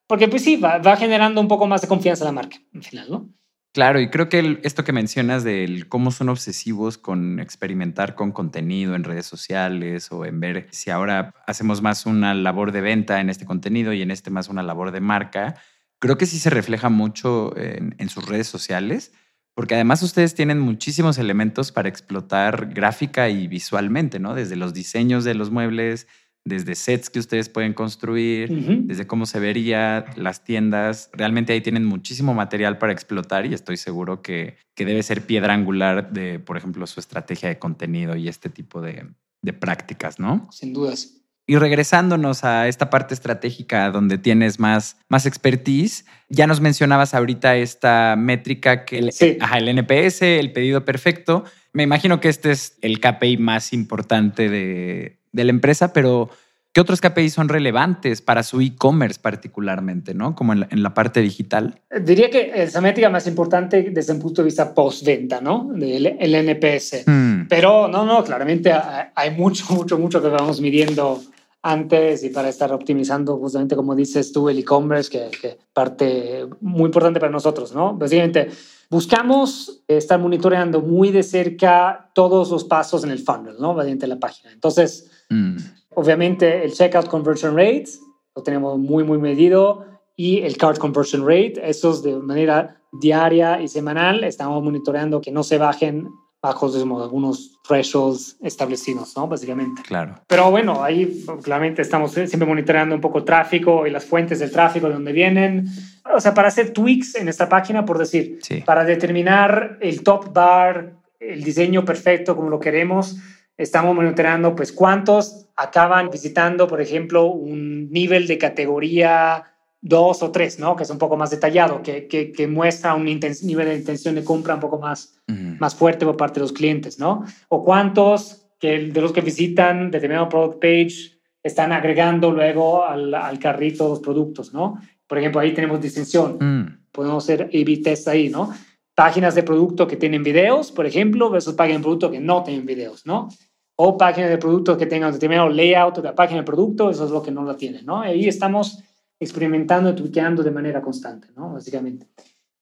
porque 0.07 0.29
pues 0.29 0.43
sí, 0.43 0.57
va, 0.57 0.97
generando 0.97 1.41
un 1.41 1.49
poco 1.49 1.67
más 1.67 1.83
de 1.83 1.89
confianza 1.89 2.25
la 2.25 2.33
marca, 2.33 2.59
en 2.73 2.83
final, 2.83 3.11
¿no? 3.11 3.29
Claro, 3.75 4.01
y 4.01 4.09
creo 4.09 4.31
que 4.31 4.59
esto 4.65 4.83
que 4.83 4.93
mencionas 4.93 5.45
del 5.45 5.89
cómo 5.89 6.11
son 6.11 6.31
obsesivos 6.31 6.97
con 6.97 7.39
experimentar 7.39 8.15
con 8.15 8.33
contenido 8.33 8.95
en 8.95 9.05
redes 9.05 9.27
sociales 9.27 10.11
o 10.11 10.25
en 10.25 10.41
ver 10.41 10.69
si 10.71 10.91
ahora 10.91 11.35
hacemos 11.47 11.83
más 11.83 12.07
una 12.07 12.35
labor 12.35 12.73
de 12.73 12.81
venta 12.81 13.21
en 13.21 13.29
este 13.29 13.45
contenido 13.45 13.93
y 13.93 14.01
en 14.01 14.11
este 14.11 14.31
más 14.31 14.49
una 14.49 14.63
labor 14.63 14.91
de 14.91 15.01
marca, 15.01 15.55
creo 15.99 16.17
que 16.17 16.27
sí 16.27 16.39
se 16.39 16.51
refleja 16.51 16.89
mucho 16.89 17.55
en 17.57 18.09
sus 18.09 18.27
redes 18.27 18.49
sociales, 18.49 19.13
porque 19.59 19.75
además 19.75 20.05
ustedes 20.05 20.37
tienen 20.37 20.61
muchísimos 20.61 21.19
elementos 21.19 21.73
para 21.73 21.89
explotar 21.89 22.73
gráfica 22.73 23.29
y 23.29 23.49
visualmente, 23.49 24.21
¿no? 24.21 24.37
Desde 24.37 24.55
los 24.55 24.73
diseños 24.73 25.25
de 25.25 25.35
los 25.35 25.51
muebles, 25.51 26.07
desde 26.45 26.77
sets 26.77 27.11
que 27.11 27.19
ustedes 27.19 27.49
pueden 27.49 27.75
construir, 27.75 28.51
desde 28.85 29.09
cómo 29.09 29.27
se 29.27 29.41
vería 29.41 30.05
las 30.15 30.45
tiendas. 30.45 31.11
Realmente 31.13 31.55
ahí 31.55 31.61
tienen 31.61 31.85
muchísimo 31.85 32.35
material 32.35 32.79
para 32.79 32.93
explotar 32.93 33.47
y 33.47 33.53
estoy 33.53 33.79
seguro 33.79 34.23
que, 34.23 34.59
que 34.77 34.85
debe 34.85 35.03
ser 35.03 35.23
piedra 35.23 35.55
angular 35.55 36.13
de, 36.13 36.39
por 36.39 36.57
ejemplo, 36.57 36.87
su 36.87 37.01
estrategia 37.01 37.49
de 37.49 37.59
contenido 37.59 38.15
y 38.15 38.29
este 38.29 38.51
tipo 38.51 38.81
de, 38.81 39.09
de 39.43 39.53
prácticas, 39.55 40.21
¿no? 40.21 40.47
Sin 40.53 40.73
dudas. 40.73 41.18
Y 41.51 41.57
regresándonos 41.57 42.45
a 42.45 42.69
esta 42.69 42.91
parte 42.91 43.15
estratégica 43.15 43.91
donde 43.91 44.19
tienes 44.19 44.61
más, 44.61 44.99
más 45.09 45.25
expertise, 45.25 46.05
ya 46.29 46.47
nos 46.47 46.61
mencionabas 46.61 47.15
ahorita 47.15 47.57
esta 47.57 48.17
métrica 48.19 48.85
que 48.85 48.99
el, 48.99 49.13
Sí. 49.13 49.39
ajá, 49.41 49.57
el 49.57 49.69
NPS, 49.71 50.21
el 50.39 50.53
pedido 50.53 50.85
perfecto. 50.85 51.45
Me 51.73 51.83
imagino 51.85 52.21
que 52.21 52.29
este 52.29 52.51
es 52.51 52.77
el 52.83 53.01
KPI 53.01 53.39
más 53.39 53.73
importante 53.73 54.51
de, 54.51 55.17
de 55.33 55.45
la 55.45 55.49
empresa, 55.51 55.95
pero 55.95 56.29
¿qué 56.75 56.83
otros 56.83 57.01
KPI 57.01 57.31
son 57.31 57.49
relevantes 57.49 58.21
para 58.21 58.43
su 58.43 58.61
e-commerce 58.61 59.19
particularmente, 59.19 60.13
¿no? 60.13 60.35
Como 60.35 60.53
en 60.53 60.61
la, 60.61 60.69
en 60.71 60.83
la 60.83 60.93
parte 60.93 61.23
digital. 61.23 61.81
Diría 62.03 62.29
que 62.29 62.53
esa 62.57 62.83
métrica 62.83 63.09
más 63.09 63.27
importante 63.27 63.89
desde 63.91 64.13
un 64.13 64.21
punto 64.21 64.43
de 64.43 64.47
vista 64.47 64.75
postventa, 64.75 65.41
¿no? 65.41 65.71
Del 65.73 66.15
el 66.21 66.35
NPS. 66.35 67.05
Hmm, 67.07 67.47
Pero 67.49 67.89
no, 67.89 68.05
no, 68.05 68.23
claramente 68.23 68.71
hay 69.15 69.31
mucho, 69.31 69.65
mucho, 69.73 69.99
mucho 69.99 70.21
que 70.21 70.29
vamos 70.29 70.61
midiendo 70.61 71.23
antes 71.63 72.23
y 72.23 72.31
para 72.31 72.49
estar 72.49 72.73
optimizando 72.73 73.37
justamente 73.37 73.75
como 73.75 73.95
dices 73.95 74.33
tú 74.33 74.49
el 74.49 74.59
e-commerce, 74.59 75.11
que, 75.11 75.31
que 75.39 75.59
parte 75.73 76.47
muy 76.61 76.87
importante 76.87 77.21
para 77.21 77.33
nosotros, 77.33 77.75
¿no? 77.75 77.95
Básicamente 77.95 78.49
buscamos 78.91 79.83
estar 79.89 80.19
monitoreando 80.21 80.81
muy 80.81 81.11
de 81.11 81.23
cerca 81.23 82.11
todos 82.15 82.51
los 82.51 82.65
pasos 82.65 83.05
en 83.05 83.11
el 83.11 83.19
funnel, 83.19 83.57
¿no? 83.59 83.75
Mediante 83.75 84.07
la 84.07 84.19
página. 84.19 84.53
Entonces, 84.53 85.11
hmm. 85.31 85.57
obviamente 85.95 86.65
el 86.65 86.73
checkout 86.73 87.09
conversion 87.09 87.57
rate 87.57 87.89
lo 88.35 88.43
tenemos 88.43 88.79
muy, 88.79 89.03
muy 89.03 89.19
medido 89.19 89.85
y 90.17 90.41
el 90.41 90.57
cart 90.57 90.79
conversion 90.79 91.27
rate, 91.27 91.55
esos 91.63 92.03
de 92.03 92.17
manera 92.17 92.81
diaria 92.93 93.61
y 93.61 93.69
semanal 93.69 94.25
estamos 94.25 94.63
monitoreando 94.63 95.21
que 95.21 95.33
no 95.33 95.43
se 95.43 95.59
bajen 95.59 96.09
bajo 96.41 96.71
digamos, 96.71 97.03
algunos 97.03 97.59
thresholds 97.67 98.37
establecidos, 98.43 99.17
¿no? 99.17 99.27
Básicamente. 99.27 99.83
Claro. 99.83 100.15
Pero 100.27 100.51
bueno, 100.51 100.83
ahí 100.85 101.25
claramente 101.43 101.83
estamos 101.83 102.13
siempre 102.13 102.47
monitoreando 102.47 102.95
un 102.95 103.01
poco 103.01 103.19
el 103.19 103.25
tráfico 103.25 103.87
y 103.87 103.91
las 103.91 104.05
fuentes 104.05 104.39
del 104.39 104.51
tráfico, 104.53 104.87
de 104.89 104.95
dónde 104.95 105.13
vienen. 105.13 105.67
O 106.15 106.21
sea, 106.21 106.35
para 106.35 106.49
hacer 106.49 106.73
tweaks 106.73 107.17
en 107.17 107.29
esta 107.29 107.49
página, 107.49 107.85
por 107.85 107.99
decir, 107.99 108.39
Sí. 108.43 108.63
para 108.65 108.85
determinar 108.85 109.79
el 109.81 110.03
top 110.03 110.33
bar, 110.33 110.95
el 111.19 111.43
diseño 111.43 111.85
perfecto 111.85 112.37
como 112.37 112.49
lo 112.51 112.61
queremos, 112.61 113.17
estamos 113.57 113.95
monitoreando 113.95 114.55
pues 114.55 114.73
cuántos 114.73 115.49
acaban 115.57 116.11
visitando, 116.11 116.69
por 116.69 116.81
ejemplo, 116.81 117.25
un 117.27 117.91
nivel 117.91 118.29
de 118.29 118.39
categoría 118.39 119.45
2 119.81 120.23
o 120.23 120.31
3, 120.31 120.59
¿no? 120.59 120.77
Que 120.77 120.83
es 120.83 120.91
un 120.91 120.99
poco 120.99 121.17
más 121.17 121.31
detallado, 121.31 121.83
que, 121.83 122.09
que, 122.09 122.33
que 122.33 122.47
muestra 122.47 122.95
un 122.95 123.05
nivel 123.05 123.69
de 123.69 123.77
intención 123.77 124.15
de 124.15 124.25
compra 124.25 124.55
un 124.55 124.61
poco 124.61 124.79
más, 124.79 125.19
Hmm. 125.29 125.59
más 125.61 125.75
fuerte 125.75 126.07
por 126.07 126.17
parte 126.17 126.41
de 126.41 126.45
los 126.45 126.53
clientes, 126.53 126.99
¿no? 126.99 127.23
O 127.49 127.63
cuántos 127.63 128.47
que 128.59 128.89
de 128.89 129.01
los 129.01 129.13
que 129.13 129.21
visitan 129.21 129.91
determinado 129.91 130.29
product 130.29 130.61
page 130.61 131.21
están 131.43 131.71
agregando 131.71 132.33
luego 132.33 132.85
al, 132.85 133.13
al 133.15 133.39
carrito 133.39 133.89
los 133.89 134.01
productos, 134.01 134.55
¿no? 134.55 134.81
Por 135.07 135.19
ejemplo, 135.19 135.41
ahí 135.41 135.53
tenemos 135.53 135.81
distinción. 135.81 136.39
Hmm. 136.41 136.87
Podemos 136.91 137.25
hacer 137.25 137.43
A-B 137.43 137.81
test 137.85 138.09
ahí, 138.09 138.31
¿no? 138.31 138.53
Páginas 138.95 139.35
de 139.35 139.43
producto 139.43 139.87
que 139.87 139.97
tienen 139.97 140.23
videos, 140.23 140.73
por 140.73 140.87
ejemplo, 140.87 141.31
versus 141.31 141.55
páginas 141.55 141.81
de 141.81 141.85
producto 141.85 142.11
que 142.11 142.21
no 142.21 142.43
tienen 142.43 142.65
videos, 142.65 143.05
¿no? 143.05 143.29
O 143.77 143.97
páginas 143.99 144.31
de 144.31 144.39
producto 144.39 144.77
que 144.79 144.87
tengan 144.87 145.13
determinado 145.13 145.51
layout 145.51 145.97
de 145.97 146.03
la 146.03 146.15
página 146.15 146.41
de 146.41 146.47
producto, 146.47 146.91
eso 146.91 147.05
es 147.05 147.11
lo 147.11 147.23
que 147.23 147.31
no 147.31 147.45
la 147.45 147.57
tienen, 147.57 147.85
¿no? 147.85 148.01
Ahí 148.01 148.27
estamos 148.27 148.83
experimentando 149.21 149.91
y 149.91 149.95
tweakeando 149.95 150.43
de 150.43 150.51
manera 150.51 150.81
constante, 150.81 151.29
¿no? 151.37 151.53
Básicamente 151.53 152.07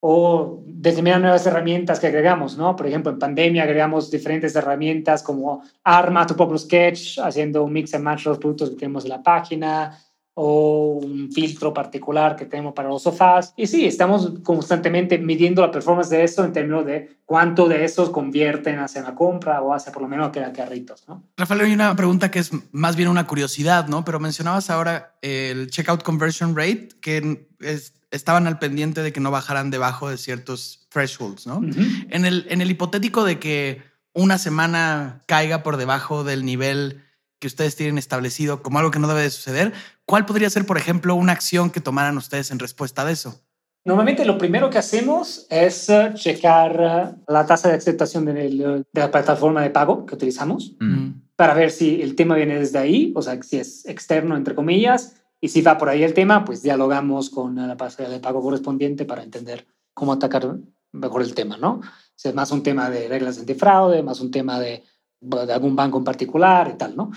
o 0.01 0.63
determinar 0.67 1.21
nuevas 1.21 1.47
herramientas 1.47 1.99
que 1.99 2.07
agregamos, 2.07 2.57
¿no? 2.57 2.77
Por 2.77 2.87
ejemplo, 2.87 3.11
en 3.11 3.19
pandemia 3.19 3.63
agregamos 3.65 4.11
diferentes 4.11 4.55
herramientas 4.55 5.23
como 5.23 5.63
Arma, 5.83 6.27
tu 6.27 6.37
propio 6.37 6.59
sketch, 6.59 7.19
haciendo 7.19 7.65
un 7.65 7.73
mix 7.73 7.95
and 7.95 8.05
match 8.05 8.27
los 8.27 8.39
productos 8.39 8.71
que 8.71 8.77
tenemos 8.77 9.05
en 9.05 9.11
la 9.11 9.23
página, 9.23 9.99
o 10.39 11.01
un 11.03 11.33
filtro 11.33 11.73
particular 11.73 12.37
que 12.37 12.45
tenemos 12.45 12.75
para 12.75 12.91
los 12.91 13.03
sofás. 13.03 13.55
Y 13.57 13.67
sí, 13.67 13.87
estamos 13.87 14.33
constantemente 14.43 15.17
midiendo 15.17 15.63
la 15.63 15.71
performance 15.71 16.11
de 16.11 16.25
eso 16.25 16.45
en 16.45 16.53
términos 16.53 16.85
de 16.85 17.17
cuánto 17.25 17.67
de 17.69 17.85
esos 17.87 18.11
convierten 18.11 18.79
hacia 18.79 19.01
la 19.01 19.15
compra 19.15 19.63
o 19.63 19.73
hacia 19.73 19.93
por 19.93 20.03
lo 20.03 20.09
menos 20.09 20.31
que 20.33 20.45
carritos, 20.55 21.05
¿no? 21.09 21.23
Rafael, 21.39 21.63
hay 21.63 21.73
una 21.73 21.97
pregunta 21.97 22.31
que 22.31 22.39
es 22.41 22.51
más 22.73 22.97
bien 22.97 23.09
una 23.09 23.27
curiosidad, 23.27 23.89
¿no? 23.89 24.05
Pero 24.05 24.21
mencionabas 24.21 24.69
ahora 24.69 25.17
el 25.23 25.71
checkout 25.71 26.03
conversion 26.03 26.55
rate, 26.55 26.89
que 27.01 27.47
es- 27.61 27.95
estaban 28.11 28.47
al 28.47 28.59
pendiente 28.59 29.03
de 29.03 29.13
que 29.15 29.21
no 29.21 29.31
bajaran 29.31 29.71
debajo 29.71 30.11
de 30.11 30.19
ciertos 30.19 30.87
thresholds, 30.91 31.47
¿no? 31.47 31.63
En 32.11 32.25
el, 32.27 32.47
en 32.51 32.61
el 32.61 32.71
hipotético 32.71 33.25
de 33.25 33.39
que 33.39 33.83
una 34.13 34.37
semana 34.39 35.23
caiga 35.27 35.63
por 35.63 35.79
debajo 35.79 36.25
del 36.25 36.45
nivel 36.45 37.03
que 37.39 37.47
ustedes 37.47 37.77
tienen 37.77 37.99
establecido 37.99 38.63
como 38.63 38.79
algo 38.79 38.91
que 38.91 38.99
no 38.99 39.09
debe 39.09 39.23
de 39.23 39.31
suceder, 39.31 39.73
¿cuál 40.07 40.25
podría 40.27 40.49
ser, 40.51 40.65
por 40.67 40.79
ejemplo, 40.79 41.15
una 41.15 41.33
acción 41.33 41.71
que 41.71 41.81
tomaran 41.81 42.17
ustedes 42.17 42.51
en 42.51 42.59
respuesta 42.59 43.05
de 43.05 43.13
eso? 43.13 43.41
Normalmente 43.85 44.25
lo 44.25 44.37
primero 44.37 44.69
que 44.69 44.79
hacemos 44.79 45.47
es 45.49 45.89
eh, 45.89 46.11
checar 46.15 46.81
eh, 46.81 47.23
la 47.29 47.47
tasa 47.47 47.69
de 47.69 47.75
aceptación 47.77 48.25
del- 48.25 48.59
de 48.93 49.01
la 49.01 49.11
plataforma 49.11 49.63
de 49.63 49.71
pago 49.71 50.05
que 50.07 50.15
utilizamos 50.15 50.75
Hmm. 50.81 51.21
para 51.37 51.55
ver 51.55 51.71
si 51.71 52.01
el 52.03 52.17
tema 52.17 52.35
viene 52.35 52.59
desde 52.59 52.79
ahí, 52.79 53.13
o 53.15 53.23
sea, 53.23 53.41
si 53.43 53.59
es 53.59 53.85
externo, 53.87 54.37
entre 54.37 54.55
comillas, 54.55 55.17
y 55.41 55.49
si 55.51 55.61
va 55.63 55.77
por 55.79 55.89
ahí 55.91 56.03
el 56.03 56.15
tema, 56.15 56.45
pues 56.45 56.63
dialogamos 56.63 57.31
con 57.31 57.55
la 57.55 57.77
pasarela 57.77 58.15
de 58.15 58.21
pago 58.21 58.43
correspondiente 58.43 59.05
para 59.05 59.23
entender 59.23 59.67
cómo 59.95 60.13
atacar 60.15 60.57
mejor 60.93 61.23
el 61.23 61.35
tema, 61.35 61.57
¿no? 61.59 61.81
Si 62.17 62.29
es 62.29 62.35
más 62.35 62.51
un 62.51 62.63
tema 62.63 62.89
de 62.91 63.07
reglas 63.07 63.39
antifraude, 63.39 64.03
más 64.03 64.21
un 64.21 64.31
tema 64.31 64.59
de, 64.59 64.83
de 65.21 65.53
algún 65.53 65.77
banco 65.77 65.99
en 65.99 66.05
particular 66.05 66.71
y 66.75 66.77
tal, 66.77 66.97
¿no? 66.97 67.11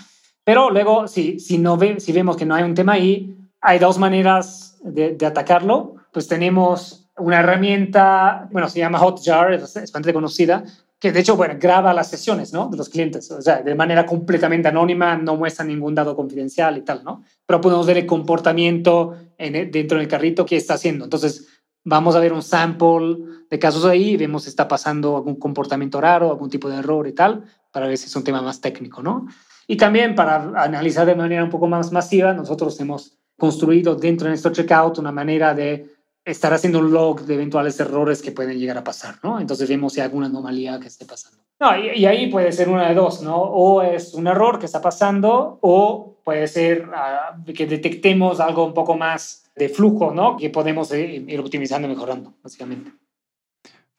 Pero 0.44 0.70
luego, 0.70 1.06
si, 1.06 1.38
si, 1.38 1.58
no 1.58 1.76
ve, 1.76 2.00
si 2.00 2.12
vemos 2.12 2.36
que 2.36 2.46
no 2.46 2.54
hay 2.54 2.64
un 2.64 2.74
tema 2.74 2.92
ahí, 2.92 3.36
hay 3.60 3.78
dos 3.78 3.98
maneras 3.98 4.78
de, 4.82 5.14
de 5.14 5.26
atacarlo. 5.26 5.96
Pues 6.12 6.26
tenemos 6.26 7.08
una 7.18 7.40
herramienta, 7.40 8.48
bueno, 8.50 8.68
se 8.68 8.78
llama 8.78 8.98
Hotjar, 8.98 9.52
es, 9.52 9.74
bastante 9.74 10.12
conocida, 10.12 10.64
que 10.98 11.12
de 11.12 11.20
hecho, 11.20 11.36
bueno, 11.36 11.54
graba 11.58 11.94
las 11.94 12.08
sesiones, 12.08 12.52
¿no? 12.52 12.68
De 12.68 12.76
los 12.76 12.88
clientes, 12.88 13.30
o 13.30 13.40
sea, 13.40 13.62
de 13.62 13.74
manera 13.74 14.04
completamente 14.04 14.68
anónima, 14.68 15.16
no 15.16 15.36
muestra 15.36 15.64
ningún 15.64 15.94
dato 15.94 16.16
confidencial 16.16 16.76
y 16.78 16.82
tal, 16.82 17.04
¿no? 17.04 17.22
Pero 17.46 17.60
podemos 17.60 17.86
ver 17.86 17.98
el 17.98 18.06
comportamiento 18.06 19.14
en 19.38 19.54
el- 19.56 19.70
dentro 19.70 19.98
del 19.98 20.08
carrito 20.08 20.44
que 20.44 20.56
está 20.56 20.74
haciendo. 20.74 21.04
Entonces, 21.04 21.46
vamos 21.84 22.16
a 22.16 22.20
ver 22.20 22.32
un 22.32 22.42
sample 22.42 23.16
de 23.48 23.58
casos 23.58 23.84
ahí 23.84 24.16
vemos 24.16 24.44
si 24.44 24.50
está 24.50 24.68
pasando 24.68 25.16
algún 25.16 25.36
comportamiento 25.36 26.00
raro, 26.00 26.30
algún 26.30 26.50
tipo 26.50 26.68
de 26.68 26.76
error 26.76 27.06
y 27.08 27.12
tal, 27.12 27.44
para 27.70 27.86
ver 27.86 27.98
si 27.98 28.06
es 28.06 28.16
un 28.16 28.24
tema 28.24 28.42
más 28.42 28.60
técnico, 28.60 29.02
¿no? 29.02 29.26
Y 29.66 29.76
también 29.76 30.14
para 30.14 30.62
analizar 30.62 31.06
de 31.06 31.14
manera 31.14 31.44
un 31.44 31.50
poco 31.50 31.68
más 31.68 31.92
masiva, 31.92 32.32
nosotros 32.32 32.78
hemos 32.80 33.16
construido 33.38 33.94
dentro 33.94 34.24
de 34.24 34.30
nuestro 34.30 34.52
checkout 34.52 34.98
una 34.98 35.12
manera 35.12 35.54
de 35.54 35.86
estar 36.24 36.52
haciendo 36.52 36.80
un 36.80 36.92
log 36.92 37.22
de 37.22 37.34
eventuales 37.34 37.78
errores 37.80 38.20
que 38.20 38.32
pueden 38.32 38.58
llegar 38.58 38.76
a 38.78 38.84
pasar, 38.84 39.16
¿no? 39.22 39.40
Entonces 39.40 39.68
vemos 39.68 39.92
si 39.92 40.00
hay 40.00 40.06
alguna 40.06 40.26
anomalía 40.26 40.78
que 40.78 40.88
esté 40.88 41.06
pasando. 41.06 41.38
No, 41.58 41.76
y, 41.76 42.00
y 42.00 42.06
ahí 42.06 42.30
puede 42.30 42.52
ser 42.52 42.68
una 42.68 42.88
de 42.88 42.94
dos, 42.94 43.22
¿no? 43.22 43.36
O 43.36 43.82
es 43.82 44.14
un 44.14 44.26
error 44.26 44.58
que 44.58 44.66
está 44.66 44.80
pasando 44.80 45.58
o 45.62 46.16
puede 46.24 46.46
ser 46.48 46.88
ah, 46.94 47.36
que 47.54 47.66
detectemos 47.66 48.40
algo 48.40 48.64
un 48.64 48.74
poco 48.74 48.96
más 48.96 49.50
de 49.56 49.68
flujo, 49.68 50.12
¿no? 50.12 50.36
Que 50.36 50.50
podemos 50.50 50.92
ir 50.92 51.40
optimizando 51.40 51.86
y 51.86 51.90
mejorando, 51.90 52.32
básicamente. 52.42 52.92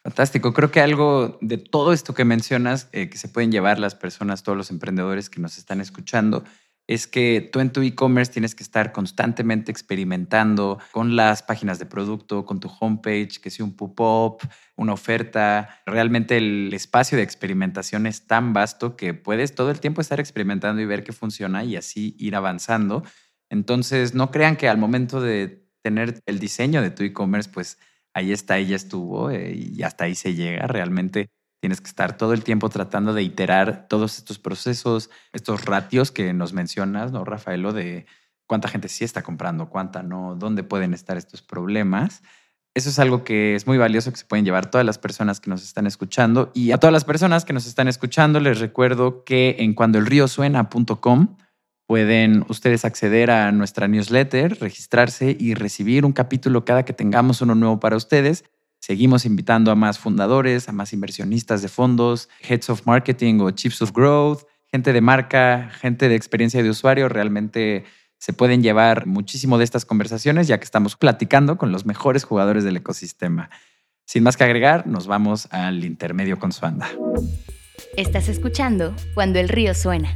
Fantástico. 0.03 0.53
Creo 0.53 0.72
que 0.72 0.81
algo 0.81 1.38
de 1.41 1.58
todo 1.58 1.93
esto 1.93 2.15
que 2.15 2.25
mencionas 2.25 2.89
eh, 2.91 3.10
que 3.10 3.17
se 3.17 3.27
pueden 3.27 3.51
llevar 3.51 3.77
las 3.77 3.93
personas, 3.93 4.41
todos 4.41 4.58
los 4.58 4.72
emprendedores 4.72 5.29
que 5.29 5.39
nos 5.39 5.60
están 5.60 5.79
escuchando, 5.79 6.43
es 6.88 7.05
que 7.05 7.48
tú 7.53 7.60
en 7.60 7.72
tu 7.72 7.81
e-commerce 7.81 8.31
tienes 8.34 8.55
que 8.55 8.63
estar 8.63 8.91
constantemente 8.91 9.72
experimentando 9.72 10.79
con 10.91 11.15
las 11.15 11.43
páginas 11.43 11.77
de 11.77 11.86
producto, 11.86 12.46
con 12.46 12.60
tu 12.60 12.70
homepage, 12.79 13.39
que 13.39 13.51
sea 13.51 13.63
un 13.63 13.75
pop-up, 13.75 14.39
una 14.75 14.93
oferta. 14.93 15.70
Realmente 15.86 16.36
el 16.38 16.74
espacio 16.74 17.17
de 17.17 17.24
experimentación 17.24 18.08
es 18.08 18.25
tan 18.25 18.53
vasto 18.53 18.98
que 18.98 19.13
puedes 19.13 19.53
todo 19.53 19.70
el 19.70 19.79
tiempo 19.79 20.01
estar 20.01 20.20
experimentando 20.20 20.81
y 20.81 20.86
ver 20.86 21.03
qué 21.03 21.13
funciona 21.13 21.63
y 21.63 21.75
así 21.75 22.15
ir 22.17 22.36
avanzando. 22.36 23.03
Entonces, 23.50 24.15
no 24.15 24.31
crean 24.31 24.55
que 24.58 24.67
al 24.67 24.79
momento 24.79 25.22
de 25.22 25.63
tener 25.84 26.22
el 26.25 26.39
diseño 26.39 26.81
de 26.81 26.89
tu 26.89 27.03
e-commerce, 27.03 27.50
pues 27.53 27.77
ahí 28.13 28.32
está, 28.32 28.58
ella 28.58 28.75
estuvo 28.75 29.30
eh, 29.30 29.53
y 29.56 29.84
hasta 29.84 30.06
ahí 30.06 30.15
se 30.15 30.34
llega. 30.34 30.68
Realmente 30.68 31.30
tienes 31.62 31.80
que 31.80 31.88
estar 31.88 32.18
todo 32.18 32.34
el 32.34 32.44
tiempo 32.44 32.70
tratando 32.70 33.13
de 33.13 33.24
iterar 33.24 33.88
todos 33.88 34.18
estos 34.18 34.39
procesos, 34.39 35.10
estos 35.32 35.65
ratios 35.65 36.12
que 36.12 36.34
nos 36.34 36.53
mencionas, 36.53 37.12
¿no, 37.12 37.24
Rafaelo? 37.24 37.72
De 37.72 38.08
cuánta 38.48 38.68
gente 38.68 38.89
sí 38.89 39.06
está 39.06 39.22
comprando, 39.22 39.70
cuánta 39.70 40.03
no, 40.03 40.36
dónde 40.36 40.63
pueden 40.63 40.94
estar 40.94 41.18
estos 41.18 41.41
problemas. 41.41 42.24
Eso 42.74 42.89
es 42.89 43.00
algo 43.00 43.24
que 43.24 43.56
es 43.56 43.68
muy 43.68 43.77
valioso 43.77 44.12
que 44.12 44.18
se 44.18 44.25
pueden 44.25 44.46
llevar 44.46 44.72
todas 44.72 44.86
las 44.86 44.98
personas 44.98 45.39
que 45.39 45.50
nos 45.50 45.62
están 45.62 45.88
escuchando. 45.88 46.51
Y 46.53 46.72
a 46.72 46.77
todas 46.77 46.94
las 46.94 47.03
personas 47.03 47.46
que 47.46 47.53
nos 47.53 47.68
están 47.68 47.88
escuchando, 47.88 48.39
les 48.39 48.60
recuerdo 48.60 49.24
que 49.24 49.58
en 49.60 49.74
cuandoelriosuena.com 49.74 51.38
pueden 51.91 52.45
ustedes 52.48 52.86
acceder 52.86 53.29
a 53.31 53.51
nuestra 53.51 53.89
newsletter, 53.89 54.57
registrarse 54.62 55.36
y 55.38 55.55
recibir 55.55 56.05
un 56.05 56.13
capítulo 56.13 56.63
cada 56.63 56.86
que 56.86 56.93
tengamos 56.93 57.41
uno 57.41 57.53
nuevo 57.53 57.81
para 57.81 57.98
ustedes. 57.98 58.45
Seguimos 58.79 59.25
invitando 59.25 59.71
a 59.71 59.75
más 59.75 60.00
fundadores, 60.00 60.69
a 60.69 60.71
más 60.71 60.93
inversionistas 60.93 61.62
de 61.62 61.67
fondos, 61.67 62.29
heads 62.48 62.69
of 62.69 62.88
marketing 62.88 63.41
o 63.41 63.51
chiefs 63.51 63.81
of 63.81 63.91
growth, 63.91 64.43
gente 64.67 64.93
de 64.93 65.01
marca, 65.01 65.69
gente 65.81 66.07
de 66.07 66.15
experiencia 66.15 66.63
de 66.63 66.69
usuario. 66.69 67.10
Realmente 67.10 67.83
se 68.17 68.31
pueden 68.31 68.63
llevar 68.63 69.05
muchísimo 69.05 69.57
de 69.57 69.65
estas 69.65 69.83
conversaciones 69.83 70.48
ya 70.48 70.60
que 70.60 70.63
estamos 70.63 70.95
platicando 70.95 71.57
con 71.57 71.74
los 71.74 71.86
mejores 71.86 72.24
jugadores 72.24 72.63
del 72.63 72.77
ecosistema. 72.77 73.50
Sin 74.05 74.24
más 74.24 74.38
que 74.38 74.45
agregar, 74.45 74.88
nos 74.88 75.07
vamos 75.07 75.50
al 75.51 75.83
intermedio 75.83 76.39
con 76.39 76.53
Suanda. 76.53 76.89
Estás 77.98 78.29
escuchando 78.29 78.95
Cuando 79.13 79.39
el 79.39 79.50
río 79.50 79.74
suena, 79.74 80.15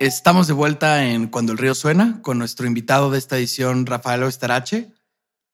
Estamos 0.00 0.48
de 0.48 0.54
vuelta 0.54 1.04
en 1.04 1.28
Cuando 1.28 1.52
el 1.52 1.58
río 1.58 1.72
suena 1.72 2.20
con 2.20 2.36
nuestro 2.36 2.66
invitado 2.66 3.10
de 3.10 3.18
esta 3.18 3.38
edición, 3.38 3.86
Rafael 3.86 4.24
Estarache. 4.24 4.92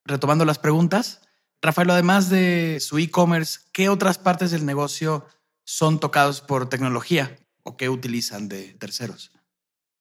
Retomando 0.07 0.47
las 0.47 0.59
preguntas, 0.59 1.21
Rafael, 1.61 1.91
además 1.91 2.31
de 2.31 2.79
su 2.81 2.99
e-commerce, 2.99 3.61
¿qué 3.71 3.91
otras 3.91 4.17
partes 4.17 4.51
del 4.51 4.65
negocio 4.65 5.27
son 5.65 6.01
tocados 6.01 6.41
por 6.41 6.71
tecnología 6.71 7.37
o 7.65 7.77
qué 7.77 7.91
utilizan 7.91 8.49
de 8.49 8.75
terceros? 8.79 9.31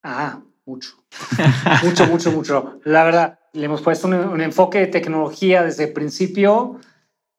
Ah, 0.02 0.40
mucho. 0.64 0.96
mucho, 1.84 2.06
mucho, 2.06 2.32
mucho. 2.32 2.80
La 2.84 3.04
verdad, 3.04 3.38
le 3.52 3.66
hemos 3.66 3.82
puesto 3.82 4.08
un, 4.08 4.40
enfoque 4.40 4.78
de 4.78 4.86
tecnología 4.86 5.62
desde 5.62 5.84
el 5.84 5.92
principio, 5.92 6.80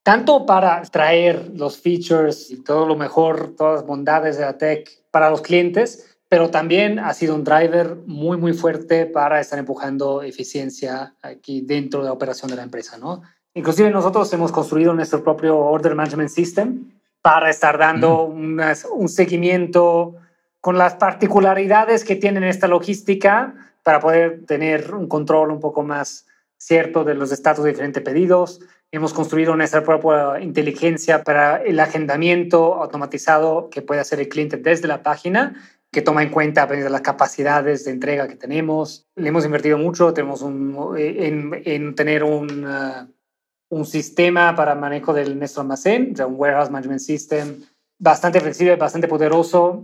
tanto 0.03 0.45
para 0.45 0.83
traer 0.83 1.51
los 1.55 1.79
features 1.79 2.51
y 2.51 2.57
todo 2.57 2.85
lo 2.85 2.95
mejor, 2.95 3.55
todas 3.57 3.77
las 3.77 3.87
bondades 3.87 4.37
de 4.37 4.43
la 4.43 4.59
tech 4.59 4.87
para 5.09 5.31
los 5.31 5.41
clientes, 5.41 6.10
pero 6.31 6.49
también 6.49 6.97
ha 6.97 7.13
sido 7.13 7.35
un 7.35 7.43
driver 7.43 7.97
muy, 8.05 8.37
muy 8.37 8.53
fuerte 8.53 9.05
para 9.05 9.41
estar 9.41 9.59
empujando 9.59 10.21
eficiencia 10.21 11.13
aquí 11.21 11.59
dentro 11.59 11.99
de 11.99 12.05
la 12.05 12.13
operación 12.13 12.49
de 12.49 12.55
la 12.55 12.63
empresa, 12.63 12.97
¿no? 12.97 13.21
Inclusive 13.53 13.89
nosotros 13.91 14.31
hemos 14.31 14.53
construido 14.53 14.93
nuestro 14.93 15.25
propio 15.25 15.59
Order 15.59 15.93
Management 15.93 16.29
System 16.29 16.89
para 17.21 17.49
estar 17.49 17.77
dando 17.77 18.29
mm. 18.33 18.61
un 18.93 19.09
seguimiento 19.09 20.15
con 20.61 20.77
las 20.77 20.95
particularidades 20.95 22.05
que 22.05 22.15
tienen 22.15 22.45
esta 22.45 22.69
logística 22.69 23.53
para 23.83 23.99
poder 23.99 24.45
tener 24.45 24.95
un 24.95 25.09
control 25.09 25.51
un 25.51 25.59
poco 25.59 25.83
más 25.83 26.27
cierto 26.55 27.03
de 27.03 27.13
los 27.13 27.33
estatus 27.33 27.65
de 27.65 27.71
diferentes 27.71 28.03
pedidos. 28.03 28.61
Hemos 28.93 29.11
construido 29.11 29.57
nuestra 29.57 29.83
propia 29.83 30.39
inteligencia 30.39 31.25
para 31.25 31.61
el 31.61 31.77
agendamiento 31.81 32.75
automatizado 32.75 33.69
que 33.69 33.81
puede 33.81 33.99
hacer 33.99 34.21
el 34.21 34.29
cliente 34.29 34.55
desde 34.55 34.87
la 34.87 35.03
página, 35.03 35.55
que 35.91 36.01
toma 36.01 36.23
en 36.23 36.29
cuenta 36.29 36.67
pues, 36.67 36.89
las 36.89 37.01
capacidades 37.01 37.85
de 37.85 37.91
entrega 37.91 38.27
que 38.27 38.35
tenemos. 38.35 39.07
Le 39.15 39.29
hemos 39.29 39.45
invertido 39.45 39.77
mucho 39.77 40.13
tenemos 40.13 40.41
un, 40.41 40.95
en, 40.97 41.61
en 41.65 41.95
tener 41.95 42.23
un 42.23 42.65
un 43.71 43.85
sistema 43.85 44.53
para 44.53 44.75
manejo 44.75 45.13
del 45.13 45.39
nuestro 45.39 45.61
almacén, 45.61 46.13
un 46.27 46.35
warehouse 46.35 46.69
management 46.69 46.99
system 46.99 47.63
bastante 47.97 48.41
flexible, 48.41 48.75
bastante 48.75 49.07
poderoso, 49.07 49.83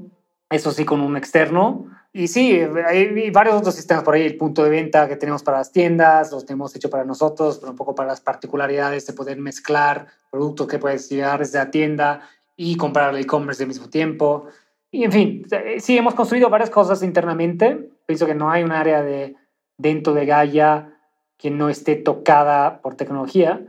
eso 0.49 0.71
sí 0.71 0.83
con 0.83 0.99
un 0.99 1.15
externo. 1.15 1.85
Y 2.11 2.27
sí, 2.27 2.59
hay 2.85 3.29
varios 3.29 3.55
otros 3.55 3.75
sistemas 3.75 4.03
por 4.03 4.15
ahí, 4.15 4.23
el 4.23 4.35
punto 4.35 4.63
de 4.63 4.71
venta 4.71 5.07
que 5.07 5.15
tenemos 5.15 5.41
para 5.41 5.59
las 5.59 5.71
tiendas, 5.71 6.31
los 6.31 6.45
tenemos 6.45 6.75
hecho 6.75 6.89
para 6.89 7.05
nosotros, 7.05 7.59
pero 7.59 7.71
un 7.71 7.77
poco 7.77 7.95
para 7.95 8.09
las 8.09 8.19
particularidades 8.19 9.05
de 9.05 9.13
poder 9.13 9.37
mezclar 9.37 10.07
productos 10.29 10.67
que 10.67 10.79
puedes 10.79 11.07
llevar 11.09 11.39
desde 11.39 11.59
la 11.59 11.71
tienda 11.71 12.21
y 12.57 12.75
comprar 12.75 13.13
el 13.13 13.21
e-commerce 13.21 13.63
al 13.63 13.69
mismo 13.69 13.87
tiempo. 13.87 14.47
Y 14.91 15.03
en 15.03 15.11
fin, 15.11 15.45
sí, 15.79 15.97
hemos 15.97 16.15
construido 16.15 16.49
varias 16.49 16.69
cosas 16.69 17.03
internamente. 17.03 17.89
Pienso 18.05 18.25
que 18.25 18.35
no 18.35 18.49
hay 18.49 18.63
un 18.63 18.71
área 18.71 19.01
de, 19.01 19.35
dentro 19.77 20.13
de 20.13 20.25
Gaia 20.25 20.93
que 21.37 21.51
no 21.51 21.69
esté 21.69 21.95
tocada 21.95 22.81
por 22.81 22.95
tecnología. 22.95 23.65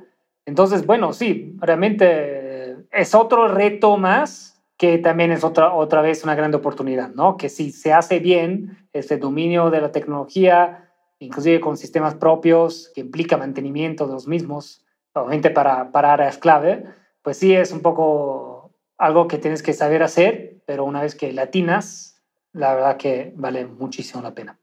Entonces, 0.46 0.86
bueno, 0.86 1.12
sí, 1.12 1.56
realmente 1.58 2.76
es 2.90 3.14
otro 3.14 3.48
reto 3.48 3.96
más 3.96 4.58
que 4.78 4.98
también 4.98 5.32
es 5.32 5.42
otra, 5.42 5.74
otra 5.74 6.00
vez 6.02 6.22
una 6.22 6.36
gran 6.36 6.54
oportunidad, 6.54 7.10
¿no? 7.10 7.36
Que 7.36 7.48
si 7.48 7.72
se 7.72 7.92
hace 7.92 8.20
bien 8.20 8.88
este 8.92 9.18
dominio 9.18 9.70
de 9.70 9.80
la 9.80 9.90
tecnología, 9.90 10.88
inclusive 11.18 11.60
con 11.60 11.76
sistemas 11.76 12.14
propios 12.14 12.92
que 12.94 13.00
implica 13.00 13.36
mantenimiento 13.36 14.06
de 14.06 14.12
los 14.12 14.28
mismos, 14.28 14.86
obviamente 15.14 15.50
para, 15.50 15.90
para 15.90 16.12
áreas 16.12 16.38
clave, 16.38 16.84
pues 17.22 17.38
sí 17.38 17.54
es 17.54 17.72
un 17.72 17.80
poco 17.80 18.57
algo 18.98 19.28
que 19.28 19.38
tienes 19.38 19.62
que 19.62 19.72
saber 19.72 20.02
hacer, 20.02 20.60
pero 20.66 20.84
una 20.84 21.00
vez 21.02 21.14
que 21.14 21.32
latinas, 21.32 22.20
la 22.52 22.74
verdad 22.74 22.96
que 22.96 23.32
vale 23.36 23.66
muchísimo 23.66 24.22
la 24.22 24.34
pena. 24.34 24.58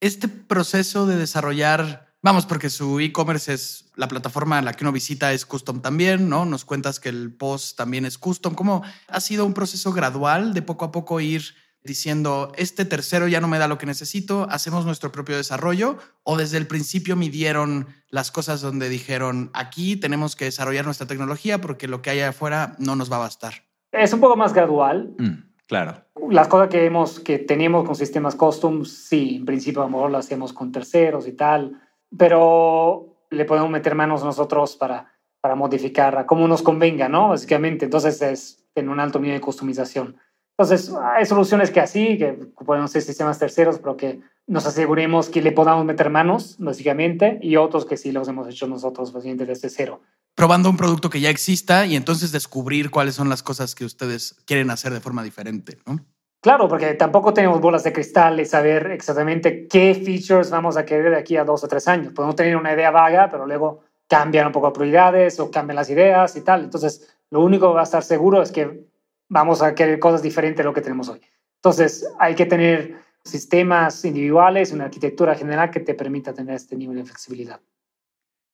Este 0.00 0.28
proceso 0.28 1.06
de 1.06 1.16
desarrollar 1.16 2.12
Vamos, 2.24 2.46
porque 2.46 2.70
su 2.70 3.00
e-commerce 3.00 3.52
es 3.52 3.90
la 3.96 4.06
plataforma 4.06 4.58
a 4.58 4.62
la 4.62 4.74
que 4.74 4.84
uno 4.84 4.92
visita 4.92 5.32
es 5.32 5.44
custom 5.44 5.82
también, 5.82 6.28
¿no? 6.28 6.44
Nos 6.44 6.64
cuentas 6.64 7.00
que 7.00 7.08
el 7.08 7.34
post 7.34 7.76
también 7.76 8.04
es 8.06 8.16
custom. 8.16 8.54
¿Cómo 8.54 8.84
ha 9.08 9.20
sido 9.20 9.44
un 9.44 9.54
proceso 9.54 9.92
gradual 9.92 10.54
de 10.54 10.62
poco 10.62 10.84
a 10.84 10.92
poco 10.92 11.18
ir 11.18 11.42
diciendo, 11.84 12.52
este 12.56 12.84
tercero 12.84 13.28
ya 13.28 13.40
no 13.40 13.48
me 13.48 13.58
da 13.58 13.68
lo 13.68 13.78
que 13.78 13.86
necesito, 13.86 14.46
hacemos 14.50 14.84
nuestro 14.84 15.12
propio 15.12 15.36
desarrollo? 15.36 15.98
¿O 16.22 16.36
desde 16.36 16.58
el 16.58 16.66
principio 16.66 17.16
midieron 17.16 17.88
las 18.08 18.30
cosas 18.30 18.60
donde 18.60 18.88
dijeron, 18.88 19.50
aquí 19.52 19.96
tenemos 19.96 20.36
que 20.36 20.46
desarrollar 20.46 20.84
nuestra 20.84 21.06
tecnología 21.06 21.60
porque 21.60 21.88
lo 21.88 22.02
que 22.02 22.10
hay 22.10 22.20
afuera 22.20 22.74
no 22.78 22.96
nos 22.96 23.10
va 23.10 23.16
a 23.16 23.20
bastar? 23.20 23.54
Es 23.90 24.12
un 24.12 24.20
poco 24.20 24.36
más 24.36 24.52
gradual. 24.54 25.14
Mm, 25.18 25.50
claro. 25.66 26.04
Las 26.30 26.48
cosas 26.48 26.68
que, 26.68 26.86
hemos, 26.86 27.20
que 27.20 27.38
teníamos 27.38 27.84
con 27.84 27.94
sistemas 27.94 28.34
custom, 28.34 28.84
sí, 28.84 29.36
en 29.36 29.44
principio 29.44 29.82
a 29.82 29.86
lo 29.86 29.90
mejor 29.90 30.10
las 30.10 30.26
hacemos 30.26 30.52
con 30.52 30.72
terceros 30.72 31.26
y 31.26 31.32
tal 31.32 31.80
pero 32.16 33.26
le 33.30 33.44
podemos 33.44 33.70
meter 33.70 33.94
manos 33.94 34.24
nosotros 34.24 34.76
para, 34.76 35.12
para 35.40 35.54
modificar 35.54 36.18
a 36.18 36.26
cómo 36.26 36.46
nos 36.46 36.62
convenga, 36.62 37.08
¿no? 37.08 37.28
Básicamente, 37.28 37.86
entonces 37.86 38.20
es 38.22 38.64
en 38.74 38.88
un 38.88 39.00
alto 39.00 39.18
nivel 39.18 39.38
de 39.38 39.40
customización. 39.40 40.16
Entonces, 40.62 40.94
hay 41.02 41.26
soluciones 41.26 41.72
que 41.72 41.80
así, 41.80 42.16
que 42.18 42.34
podemos 42.64 42.92
ser 42.92 43.02
sistemas 43.02 43.36
terceros, 43.36 43.80
pero 43.80 43.96
que 43.96 44.20
nos 44.46 44.64
aseguremos 44.64 45.28
que 45.28 45.42
le 45.42 45.50
podamos 45.50 45.84
meter 45.84 46.08
manos, 46.08 46.54
básicamente, 46.60 47.40
y 47.42 47.56
otros 47.56 47.84
que 47.84 47.96
sí 47.96 48.12
los 48.12 48.28
hemos 48.28 48.48
hecho 48.48 48.68
nosotros, 48.68 49.12
básicamente 49.12 49.44
desde 49.44 49.68
cero. 49.68 50.02
Probando 50.36 50.70
un 50.70 50.76
producto 50.76 51.10
que 51.10 51.20
ya 51.20 51.30
exista 51.30 51.84
y 51.84 51.96
entonces 51.96 52.30
descubrir 52.30 52.90
cuáles 52.90 53.16
son 53.16 53.28
las 53.28 53.42
cosas 53.42 53.74
que 53.74 53.84
ustedes 53.84 54.36
quieren 54.46 54.70
hacer 54.70 54.92
de 54.92 55.00
forma 55.00 55.24
diferente, 55.24 55.78
¿no? 55.84 55.98
Claro, 56.40 56.68
porque 56.68 56.94
tampoco 56.94 57.34
tenemos 57.34 57.60
bolas 57.60 57.82
de 57.82 57.92
cristal 57.92 58.38
y 58.38 58.44
saber 58.44 58.92
exactamente 58.92 59.66
qué 59.66 59.94
features 59.94 60.50
vamos 60.50 60.76
a 60.76 60.84
querer 60.84 61.10
de 61.10 61.18
aquí 61.18 61.36
a 61.36 61.44
dos 61.44 61.64
o 61.64 61.68
tres 61.68 61.88
años. 61.88 62.12
Podemos 62.12 62.36
tener 62.36 62.56
una 62.56 62.72
idea 62.72 62.92
vaga, 62.92 63.28
pero 63.30 63.46
luego 63.46 63.80
cambian 64.08 64.46
un 64.46 64.52
poco 64.52 64.72
prioridades 64.72 65.40
o 65.40 65.50
cambian 65.50 65.76
las 65.76 65.90
ideas 65.90 66.36
y 66.36 66.40
tal. 66.42 66.62
Entonces, 66.64 67.16
lo 67.30 67.40
único 67.40 67.68
que 67.68 67.74
va 67.74 67.80
a 67.80 67.84
estar 67.84 68.02
seguro 68.04 68.42
es 68.42 68.52
que 68.52 68.91
vamos 69.32 69.62
a 69.62 69.74
querer 69.74 69.98
cosas 69.98 70.22
diferentes 70.22 70.58
de 70.58 70.64
lo 70.64 70.74
que 70.74 70.82
tenemos 70.82 71.08
hoy. 71.08 71.20
Entonces, 71.56 72.06
hay 72.18 72.34
que 72.34 72.44
tener 72.44 72.96
sistemas 73.24 74.04
individuales, 74.04 74.72
una 74.72 74.84
arquitectura 74.84 75.34
general 75.34 75.70
que 75.70 75.80
te 75.80 75.94
permita 75.94 76.34
tener 76.34 76.54
este 76.54 76.76
nivel 76.76 76.96
de 76.96 77.04
flexibilidad. 77.04 77.60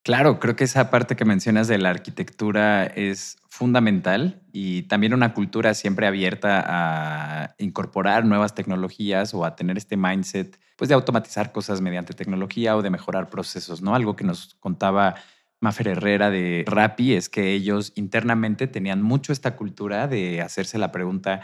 Claro, 0.05 0.39
creo 0.39 0.55
que 0.55 0.65
esa 0.65 0.89
parte 0.91 1.17
que 1.17 1.25
mencionas 1.25 1.67
de 1.67 1.79
la 1.79 1.91
arquitectura 1.91 2.85
es 2.87 3.37
fundamental 3.49 4.41
y 4.53 4.83
también 4.83 5.15
una 5.15 5.35
cultura 5.35 5.75
siempre 5.75 6.07
abierta 6.07 6.65
a 6.67 7.55
incorporar 7.59 8.25
nuevas 8.25 8.55
tecnologías 8.55 9.35
o 9.35 9.45
a 9.45 9.57
tener 9.57 9.77
este 9.77 9.97
mindset 9.97 10.59
pues 10.77 10.89
de 10.89 10.95
automatizar 10.95 11.51
cosas 11.51 11.81
mediante 11.81 12.15
tecnología 12.15 12.77
o 12.77 12.83
de 12.83 12.91
mejorar 12.91 13.29
procesos, 13.29 13.83
¿no? 13.83 13.97
Algo 13.97 14.15
que 14.15 14.25
nos 14.25 14.55
contaba 14.61 15.17
Mafer 15.61 15.89
Herrera 15.89 16.31
de 16.31 16.65
Rappi 16.67 17.15
es 17.15 17.29
que 17.29 17.53
ellos 17.53 17.93
internamente 17.97 18.67
tenían 18.67 19.03
mucho 19.03 19.33
esta 19.33 19.57
cultura 19.57 20.07
de 20.07 20.41
hacerse 20.41 20.79
la 20.79 20.93
pregunta, 20.93 21.43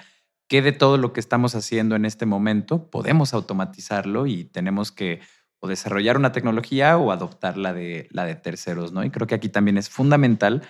¿qué 0.49 0.63
de 0.63 0.73
todo 0.73 0.99
lo 0.99 1.13
que 1.13 1.21
estamos 1.21 1.55
haciendo 1.55 1.97
en 1.97 2.05
este 2.05 2.27
momento 2.27 2.91
podemos 2.91 3.35
automatizarlo 3.35 4.27
y 4.27 4.45
tenemos 4.45 4.93
que 4.93 5.21
o 5.65 5.67
desarrollar 5.67 6.19
una 6.19 6.31
tecnología 6.31 6.99
o 6.99 7.11
adoptar 7.11 7.57
la 7.57 7.73
de, 7.73 8.07
la 8.11 8.27
de 8.27 8.35
terceros, 8.35 8.93
¿no? 8.93 9.03
Y 9.03 9.09
creo 9.09 9.27
que 9.27 9.35
aquí 9.35 9.49
también 9.49 9.79
es 9.79 9.89
fundamental 9.89 10.63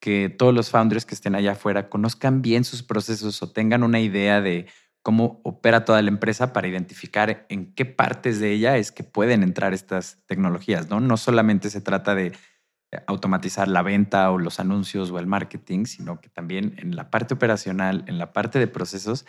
que 0.00 0.28
todos 0.28 0.54
los 0.54 0.70
founders 0.70 1.04
que 1.04 1.16
estén 1.16 1.34
allá 1.34 1.52
afuera 1.52 1.88
conozcan 1.88 2.42
bien 2.42 2.62
sus 2.62 2.84
procesos 2.84 3.42
o 3.42 3.50
tengan 3.50 3.82
una 3.82 3.98
idea 3.98 4.40
de 4.40 4.66
cómo 5.02 5.40
opera 5.42 5.84
toda 5.84 6.00
la 6.00 6.10
empresa 6.10 6.52
para 6.52 6.68
identificar 6.68 7.44
en 7.48 7.74
qué 7.74 7.86
partes 7.86 8.38
de 8.38 8.52
ella 8.52 8.76
es 8.76 8.92
que 8.92 9.02
pueden 9.02 9.42
entrar 9.42 9.74
estas 9.74 10.22
tecnologías, 10.26 10.88
¿no? 10.88 11.00
No 11.00 11.16
solamente 11.16 11.68
se 11.68 11.80
trata 11.80 12.14
de 12.14 12.32
automatizar 13.06 13.68
la 13.68 13.82
venta 13.82 14.30
o 14.30 14.38
los 14.38 14.60
anuncios 14.60 15.10
o 15.10 15.18
el 15.18 15.26
marketing, 15.26 15.84
sino 15.84 16.20
que 16.20 16.28
también 16.28 16.74
en 16.78 16.96
la 16.96 17.10
parte 17.10 17.34
operacional, 17.34 18.04
en 18.06 18.18
la 18.18 18.32
parte 18.32 18.58
de 18.58 18.68
procesos, 18.68 19.26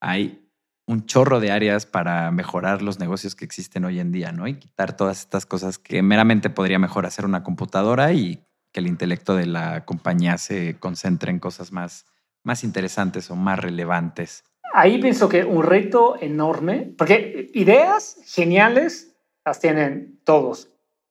hay 0.00 0.42
un 0.86 1.06
chorro 1.06 1.40
de 1.40 1.50
áreas 1.50 1.86
para 1.86 2.30
mejorar 2.30 2.82
los 2.82 2.98
negocios 2.98 3.34
que 3.34 3.44
existen 3.44 3.84
hoy 3.84 3.98
en 3.98 4.12
día, 4.12 4.32
¿no? 4.32 4.46
Y 4.46 4.54
quitar 4.54 4.96
todas 4.96 5.20
estas 5.20 5.46
cosas 5.46 5.78
que 5.78 6.02
meramente 6.02 6.48
podría 6.48 6.78
mejor 6.78 7.06
hacer 7.06 7.24
una 7.24 7.42
computadora 7.42 8.12
y 8.12 8.44
que 8.72 8.80
el 8.80 8.86
intelecto 8.86 9.34
de 9.34 9.46
la 9.46 9.84
compañía 9.84 10.38
se 10.38 10.78
concentre 10.78 11.30
en 11.30 11.40
cosas 11.40 11.72
más, 11.72 12.06
más 12.44 12.62
interesantes 12.62 13.30
o 13.30 13.36
más 13.36 13.58
relevantes. 13.58 14.44
Ahí 14.72 15.00
pienso 15.00 15.28
que 15.28 15.44
un 15.44 15.62
reto 15.64 16.16
enorme, 16.20 16.92
porque 16.96 17.50
ideas 17.54 18.18
geniales 18.24 19.16
las 19.44 19.60
tienen 19.60 20.20
todos 20.24 20.68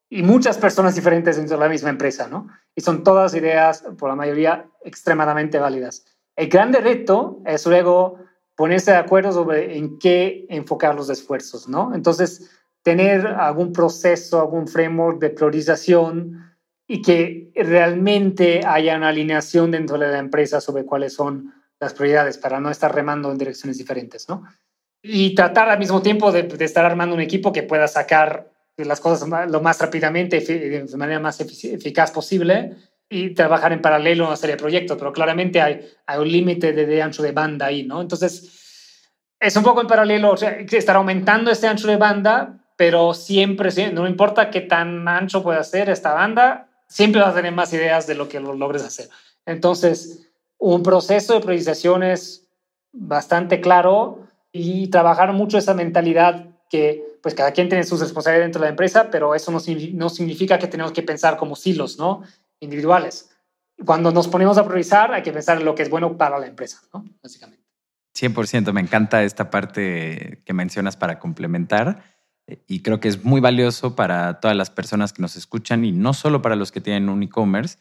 y 0.10 0.24
muchas 0.24 0.58
personas 0.58 0.96
diferentes 0.96 1.38
dentro 1.38 1.58
de 1.58 1.64
la 1.64 1.70
misma 1.70 1.90
empresa, 1.90 2.28
¿no? 2.28 2.48
Y 2.76 2.82
son 2.82 3.04
todas 3.04 3.34
ideas, 3.36 3.84
por 3.98 4.10
la 4.10 4.16
mayoría, 4.16 4.68
extremadamente 4.84 5.60
válidas. 5.60 6.06
El 6.36 6.50
grande 6.50 6.80
reto 6.80 7.42
es 7.46 7.66
luego 7.66 8.20
ponerse 8.56 8.92
de 8.92 8.98
acuerdo 8.98 9.32
sobre 9.32 9.78
en 9.78 9.98
qué 10.00 10.46
enfocar 10.50 10.96
los 10.96 11.10
esfuerzos, 11.10 11.68
¿no? 11.68 11.94
Entonces, 11.94 12.50
tener 12.84 13.26
algún 13.26 13.74
proceso, 13.74 14.40
algún 14.40 14.68
framework 14.68 15.20
de 15.20 15.32
priorización 15.32 16.56
y 16.88 17.02
que 17.02 17.52
realmente 17.56 18.62
haya 18.66 18.96
una 18.96 19.10
alineación 19.10 19.72
dentro 19.72 19.98
de 19.98 20.08
la 20.08 20.20
empresa 20.20 20.62
sobre 20.62 20.86
cuáles 20.86 21.14
son 21.14 21.54
las 21.80 21.94
prioridades 21.94 22.38
para 22.38 22.60
no 22.60 22.70
estar 22.70 22.94
remando 22.94 23.32
en 23.32 23.38
direcciones 23.38 23.78
diferentes, 23.78 24.30
¿no? 24.30 24.44
Y 25.02 25.36
tratar 25.36 25.70
al 25.70 25.80
mismo 25.80 26.02
tiempo 26.02 26.32
de, 26.32 26.48
estar 26.60 26.86
armando 26.86 27.16
un 27.16 27.22
equipo 27.22 27.52
que 27.52 27.64
pueda 27.64 27.88
sacar 27.88 28.52
las 28.78 29.00
cosas 29.00 29.50
lo 29.50 29.62
más 29.62 29.80
rápidamente, 29.80 30.40
de 30.42 30.98
manera 30.98 31.20
más 31.20 31.40
eficaz 31.40 32.12
posible 32.12 32.76
y 33.10 33.34
trabajar 33.34 33.72
en 33.72 33.82
paralelo 33.82 34.28
una 34.28 34.36
serie 34.36 34.56
de 34.56 34.62
proyectos, 34.62 34.98
pero 34.98 35.14
claramente 35.14 35.62
hay, 35.62 35.88
hay 36.06 36.20
un 36.20 36.32
límite 36.32 36.74
de, 36.74 37.02
ancho 37.02 37.24
de 37.24 37.32
banda 37.32 37.68
ahí, 37.68 37.84
¿no? 37.84 38.02
Entonces, 38.02 39.12
es 39.40 39.56
un 39.56 39.64
poco 39.64 39.82
en 39.82 39.88
paralelo, 39.88 40.32
o 40.32 40.38
sea, 40.38 40.52
estar 40.52 40.96
aumentando 40.96 41.52
este 41.52 41.68
ancho 41.68 41.88
de 41.88 41.98
banda, 41.98 42.66
pero 42.76 43.14
siempre, 43.14 43.70
no 43.94 44.08
importa 44.08 44.50
qué 44.50 44.62
tan 44.62 45.08
ancho 45.08 45.44
pueda 45.44 45.64
ser 45.64 45.90
esta 45.90 46.14
banda, 46.14 46.68
siempre 46.88 47.22
vas 47.22 47.32
a 47.32 47.36
tener 47.36 47.54
más 47.54 47.72
ideas 47.74 48.08
de 48.08 48.16
lo 48.16 48.28
que 48.28 48.40
lo 48.40 48.54
logres 48.54 48.84
hacer. 48.84 49.10
Entonces, 49.46 50.28
un 50.58 50.84
proceso 50.84 51.36
de 51.36 51.42
priorización 51.42 52.04
es 52.04 52.48
bastante 52.92 53.62
claro 53.62 54.28
y 54.52 54.88
trabajar 54.88 55.34
mucho 55.34 55.58
esa 55.58 55.74
mentalidad 55.74 56.48
que 56.70 57.04
pues 57.26 57.34
cada 57.34 57.54
quien 57.54 57.70
tiene 57.70 57.84
sus 57.84 58.00
responsabilidades 58.02 58.46
dentro 58.46 58.62
de 58.62 58.68
la 58.68 58.70
empresa, 58.70 59.10
pero 59.10 59.34
eso 59.34 59.52
no, 59.52 59.58
no 59.94 60.10
significa 60.10 60.60
que 60.60 60.68
tenemos 60.68 60.92
que 60.92 61.02
pensar 61.02 61.38
como 61.38 61.56
silos, 61.56 61.98
¿no? 61.98 62.22
individuales. 62.60 63.32
Cuando 63.84 64.12
nos 64.12 64.28
ponemos 64.28 64.60
a 64.60 64.64
priorizar, 64.64 65.12
hay 65.12 65.24
que 65.24 65.32
pensar 65.32 65.58
en 65.58 65.66
lo 65.66 65.74
que 65.74 65.82
es 65.82 65.90
bueno 65.90 66.18
para 66.18 66.38
la 66.38 66.46
empresa, 66.46 66.82
¿no? 66.94 67.04
Básicamente. 67.24 67.66
100%, 68.16 68.72
me 68.74 68.82
encanta 68.82 69.24
esta 69.24 69.50
parte 69.50 70.44
que 70.46 70.54
mencionas 70.54 70.98
para 70.98 71.18
complementar 71.18 72.04
eh, 72.46 72.60
y 72.68 72.84
creo 72.84 73.00
que 73.00 73.08
es 73.08 73.26
muy 73.26 73.42
valioso 73.42 73.96
para 73.96 74.40
todas 74.40 74.56
las 74.56 74.70
personas 74.70 75.12
que 75.12 75.24
nos 75.24 75.36
escuchan 75.36 75.84
y 75.84 75.94
no 75.94 76.14
solo 76.14 76.44
para 76.44 76.56
los 76.56 76.72
que 76.72 76.80
tienen 76.80 77.10
un 77.10 77.24
e-commerce, 77.24 77.80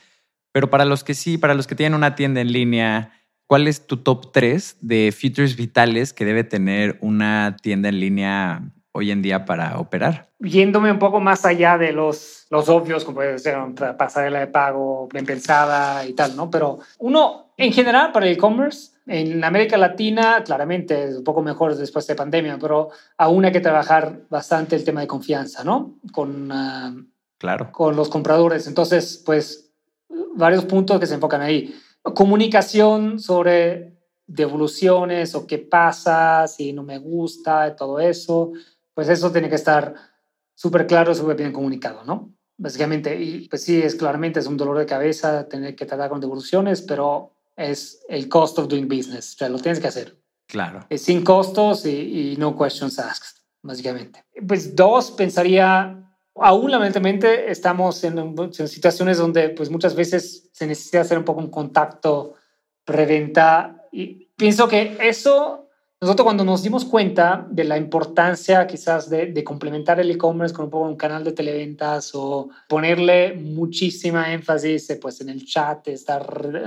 pero 0.53 0.71
para 0.71 0.87
los 0.87 1.05
que 1.05 1.13
sí, 1.13 1.37
para 1.37 1.53
los 1.53 1.67
que 1.67 1.75
tienen 1.75 1.93
una 1.93 2.15
tienda 2.15 2.41
en 2.41 2.51
línea, 2.51 3.13
¿cuál 3.47 3.69
es 3.69 3.87
tu 3.87 3.99
top 3.99 4.33
3 4.33 4.79
de 4.81 5.13
features 5.13 5.55
vitales 5.55 6.15
que 6.15 6.25
debe 6.25 6.45
tener 6.45 6.97
una 7.03 7.57
tienda 7.61 7.91
en 7.91 8.01
línea 8.01 8.71
hoy 8.97 9.11
en 9.11 9.23
día 9.23 9.45
para 9.45 9.79
operar. 9.81 10.29
Yéndome 10.39 10.93
un 10.93 11.01
poco 11.01 11.19
más 11.19 11.45
allá 11.45 11.77
de 11.77 11.93
los, 11.93 12.47
los 12.49 12.69
obvios, 12.69 13.05
como 13.05 13.17
puede 13.17 13.39
ser 13.39 13.57
pasarela 13.99 14.39
de 14.39 14.47
pago 14.47 15.09
bien 15.13 15.27
pensada 15.27 16.07
y 16.07 16.13
tal, 16.13 16.37
¿no? 16.37 16.49
Pero 16.49 16.79
uno, 16.99 17.53
en 17.57 17.73
general, 17.73 18.13
para 18.13 18.27
el 18.27 18.33
e-commerce, 18.35 18.93
en 19.07 19.43
América 19.43 19.77
Latina, 19.77 20.45
claramente 20.45 21.09
es 21.09 21.17
un 21.17 21.25
poco 21.25 21.43
mejor 21.43 21.75
después 21.75 22.07
de 22.07 22.15
pandemia, 22.15 22.57
pero 22.61 22.91
aún 23.19 23.45
hay 23.45 23.51
que 23.51 23.61
trabajar 23.61 24.21
bastante 24.31 24.77
el 24.77 24.85
tema 24.85 25.01
de 25.01 25.09
confianza, 25.09 25.65
¿no? 25.65 25.97
Con, 26.13 26.53
ah, 26.53 26.95
claro. 27.37 27.73
con 27.73 27.97
los 27.97 28.09
compradores. 28.09 28.69
Entonces, 28.69 29.21
pues, 29.27 29.73
varios 30.37 30.65
puntos 30.67 31.01
que 31.01 31.07
se 31.07 31.15
enfocan 31.15 31.43
ahí. 31.43 31.75
Comunicación 32.01 33.19
sobre 33.19 33.95
devoluciones 34.27 35.35
o 35.35 35.47
qué 35.47 35.59
pasa 35.59 36.47
si 36.47 36.73
no 36.73 36.83
me 36.83 36.99
gusta, 36.99 37.75
todo 37.77 37.99
eso 38.01 38.53
pues 38.95 39.09
eso 39.09 39.31
tiene 39.33 39.49
que 39.49 39.57
estar 39.57 39.95
súper 40.55 40.87
claro, 40.87 41.15
súper 41.15 41.37
bien 41.37 41.53
comunicado, 41.53 42.05
¿no? 42.05 42.33
Básicamente, 42.57 43.21
y 43.21 43.49
pues 43.49 43.63
sí, 43.63 43.83
es 43.83 43.97
claramente 43.97 44.39
es 44.39 44.47
un 44.47 44.57
dolor 44.57 44.79
de 44.79 44.87
cabeza 44.87 45.49
tener 45.49 45.75
que 45.75 45.87
tratar 45.87 46.09
con 46.09 46.21
devoluciones, 46.21 46.83
pero 46.83 47.33
es 47.57 48.05
el 48.09 48.29
cost 48.29 48.59
of 48.59 48.69
doing 48.69 48.89
business, 48.89 49.35
o 49.35 49.39
sea, 49.39 49.49
lo 49.49 49.59
tienes 49.59 49.81
que 49.81 49.89
hacer. 49.89 50.17
Claro. 50.47 50.87
Es 50.89 51.03
sin 51.03 51.25
costos 51.25 51.85
y, 51.87 52.37
no 52.39 52.57
questions 52.57 52.99
asked, 52.99 53.41
básicamente. 53.63 54.25
Pues 54.47 54.77
dos, 54.77 55.11
pensaría, 55.11 56.01
aún 56.37 56.71
lamentablemente 56.71 57.51
estamos 57.51 58.05
en, 58.05 58.19
en, 58.19 58.53
situaciones 58.53 59.19
donde 59.19 59.49
pues 59.49 59.71
muchas 59.71 59.97
veces 59.97 60.49
se 60.53 60.67
necesita 60.67 61.01
hacer 61.01 61.19
un 61.19 61.25
poco 61.25 61.41
un 61.41 61.51
contacto 61.51 62.35
preventa 62.85 63.87
y 63.91 64.27
pienso 64.37 64.69
que 64.69 64.97
eso 65.01 65.64
nosotros 66.01 66.25
cuando 66.25 66.45
nos 66.45 66.63
dimos 66.63 66.85
cuenta 66.85 67.47
de 67.51 67.65
la 67.65 67.79
importancia 67.79 68.67
quizás 68.67 69.09
de, 69.09 69.43
complementar 69.43 70.01
el 70.01 70.11
e-commerce 70.11 70.55
con 70.55 70.67
un 70.67 70.71
poco 70.71 70.87
un 70.87 70.97
canal 70.97 71.25
de 71.25 71.33
televentas 71.33 72.11
o 72.15 72.51
ponerle 72.69 73.35
muchísima 73.35 74.33
énfasis 74.33 74.91
eh, 74.91 74.97
pues, 74.97 75.21
en 75.21 75.31
el 75.31 75.47
chat, 75.47 75.89
estar 75.89 76.27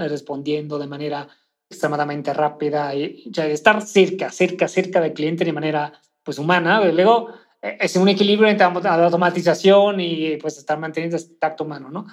respondiendo 0.10 0.80
de 0.80 0.88
manera 0.88 1.28
extremadamente 1.70 2.34
rápida 2.34 2.96
y 2.96 3.30
estar 3.36 3.82
cerca, 3.82 4.32
cerca, 4.32 4.68
cerca 4.68 5.02
del 5.02 5.14
cliente 5.14 5.46
de 5.46 5.54
manera 5.54 5.94
pues 6.24 6.40
humana. 6.40 6.84
Luego 6.86 7.30
eh, 7.62 7.78
es 7.80 7.96
un 7.96 8.08
equilibrio 8.08 8.50
entre 8.50 8.66
la 8.82 9.06
automatización 9.06 10.00
y 10.00 10.38
pues 10.38 10.58
estar 10.58 10.80
manteniendo 10.80 11.18
este 11.18 11.36
tacto 11.36 11.64
humano, 11.64 11.90
¿no? 11.90 12.08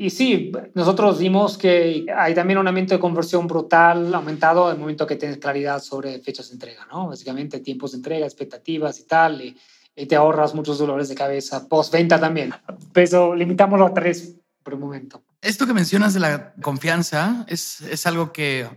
Y 0.00 0.10
sí, 0.10 0.52
nosotros 0.74 1.18
vimos 1.18 1.58
que 1.58 2.06
hay 2.16 2.32
también 2.32 2.60
un 2.60 2.68
aumento 2.68 2.94
de 2.94 3.00
conversión 3.00 3.48
brutal, 3.48 4.14
aumentado 4.14 4.70
el 4.70 4.78
momento 4.78 5.04
que 5.04 5.16
tienes 5.16 5.38
claridad 5.38 5.82
sobre 5.82 6.20
fechas 6.20 6.46
de 6.46 6.52
entrega, 6.52 6.86
¿no? 6.88 7.08
Básicamente 7.08 7.58
tiempos 7.58 7.90
de 7.90 7.96
entrega, 7.96 8.24
expectativas 8.24 9.00
y 9.00 9.02
tal, 9.06 9.42
y, 9.42 9.58
te 10.06 10.14
ahorras 10.14 10.54
muchos 10.54 10.78
dolores 10.78 11.08
de 11.08 11.16
cabeza 11.16 11.68
post-venta 11.68 12.20
también. 12.20 12.54
Pero 12.92 13.34
limitámoslo 13.34 13.86
a 13.86 13.92
tres 13.92 14.36
por 14.62 14.74
el 14.74 14.78
momento. 14.78 15.20
Esto 15.42 15.66
que 15.66 15.74
mencionas 15.74 16.14
de 16.14 16.20
la 16.20 16.54
confianza 16.62 17.44
es, 17.48 17.80
es 17.80 18.06
algo 18.06 18.32
que 18.32 18.68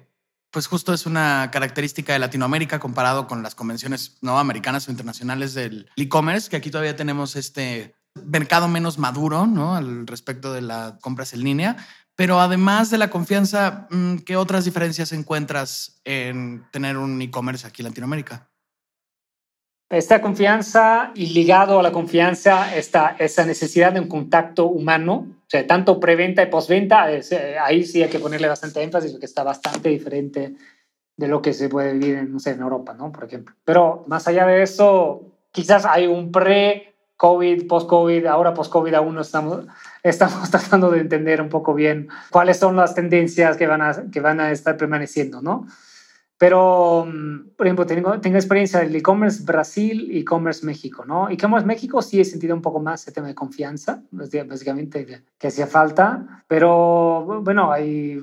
pues 0.49 0.65
justo 0.65 0.91
es 0.91 1.05
una 1.05 1.49
característica 1.51 2.13
de 2.13 2.19
Latinoamérica 2.19 2.79
comparado 2.79 3.27
con 3.27 3.43
las 3.43 3.53
convenciones 3.53 4.17
no 4.21 4.39
americanas 4.39 4.88
o 4.88 4.91
internacionales 4.91 5.53
del 5.53 5.88
e-commerce, 5.95 6.49
que 6.49 6.57
aquí 6.57 6.71
todavía 6.71 6.95
tenemos 6.95 7.36
este 7.36 7.93
mercado 8.15 8.67
menos 8.67 8.97
maduro, 8.97 9.47
¿no? 9.47 9.76
Al 9.76 10.08
respecto 10.08 10.54
de 10.54 10.62
las 10.62 10.93
compras 11.00 11.34
en 11.34 11.43
línea. 11.43 11.78
Pero 12.15 12.39
además 12.39 12.91
de 12.91 12.97
la 12.97 13.10
confianza, 13.10 13.88
mm, 13.89 14.17
¿qué 14.17 14.36
otras 14.36 14.65
diferencias 14.65 15.12
encuentras 15.12 16.02
en 16.04 16.63
tener 16.71 16.97
un 16.97 17.21
e-commerce 17.21 17.65
aquí 17.65 17.82
en 17.82 17.88
Latinoamérica? 17.88 18.50
Esta 19.89 20.21
confianza 20.21 21.12
y 21.15 21.28
ligado 21.34 21.80
a 21.80 21.84
la 21.84 21.91
confianza 21.91 22.76
está 22.76 23.17
esa 23.19 23.45
necesidad 23.45 23.91
de 23.91 24.00
un 24.00 24.08
contacto 24.08 24.67
humano, 24.67 25.28
o 25.30 25.50
sea, 25.50 25.67
tanto 25.67 26.00
preventa 26.00 26.41
y 26.41 26.45
postventa, 26.45 27.12
eh, 27.12 27.58
ahí 27.62 27.84
sí 27.84 28.02
hay 28.02 28.10
que 28.10 28.19
ponerle 28.19 28.47
bastante 28.47 28.82
énfasis 28.82 29.12
porque 29.12 29.26
está 29.26 29.43
bastante 29.43 29.89
diferente 29.89 30.56
de 31.17 31.28
lo 31.28 31.41
que 31.41 31.54
se 31.54 31.67
puede 31.67 31.93
vivir 31.93 32.30
no 32.30 32.39
sé, 32.39 32.52
en 32.52 32.62
Europa, 32.62 32.93
¿no? 32.93 33.12
Por 33.12 33.26
ejemplo. 33.26 33.54
Pero 33.65 34.06
más 34.08 34.28
allá 34.30 34.45
de 34.45 34.63
eso, 34.63 35.24
quizás 35.52 35.86
hay 35.86 36.08
un 36.08 36.32
pre 36.32 36.90
COVID, 37.21 37.67
post-COVID, 37.67 38.25
ahora 38.25 38.51
post-COVID 38.51 38.95
aún 38.95 39.19
estamos, 39.19 39.67
estamos 40.03 40.49
tratando 40.49 40.89
de 40.89 41.01
entender 41.01 41.39
un 41.39 41.49
poco 41.49 41.75
bien 41.75 42.07
cuáles 42.31 42.57
son 42.57 42.75
las 42.75 42.95
tendencias 42.95 43.57
que 43.57 43.67
van 43.67 43.84
a, 43.84 44.10
que 44.12 44.19
van 44.19 44.39
a 44.39 44.51
estar 44.51 44.75
permaneciendo, 44.75 45.39
¿no? 45.39 45.67
Pero, 46.39 47.05
mm, 47.05 47.49
por 47.55 47.67
ejemplo, 47.67 47.86
tengo, 47.86 48.19
tengo 48.19 48.38
experiencia 48.38 48.79
del 48.79 48.95
e-commerce 48.95 49.43
Brasil 49.43 50.10
y 50.12 50.21
e-commerce 50.21 50.65
México, 50.65 51.05
¿no? 51.05 51.29
E-commerce 51.29 51.67
México 51.67 52.01
sí 52.01 52.19
he 52.19 52.25
sentido 52.25 52.55
un 52.55 52.63
poco 52.63 52.79
más 52.79 53.07
el 53.07 53.13
tema 53.13 53.27
de 53.27 53.36
confianza, 53.36 54.01
básicamente 54.10 55.05
que, 55.38 55.47
hacía 55.47 55.67
falta, 55.67 56.43
pero 56.47 57.43
bueno, 57.43 57.71
hay, 57.71 58.19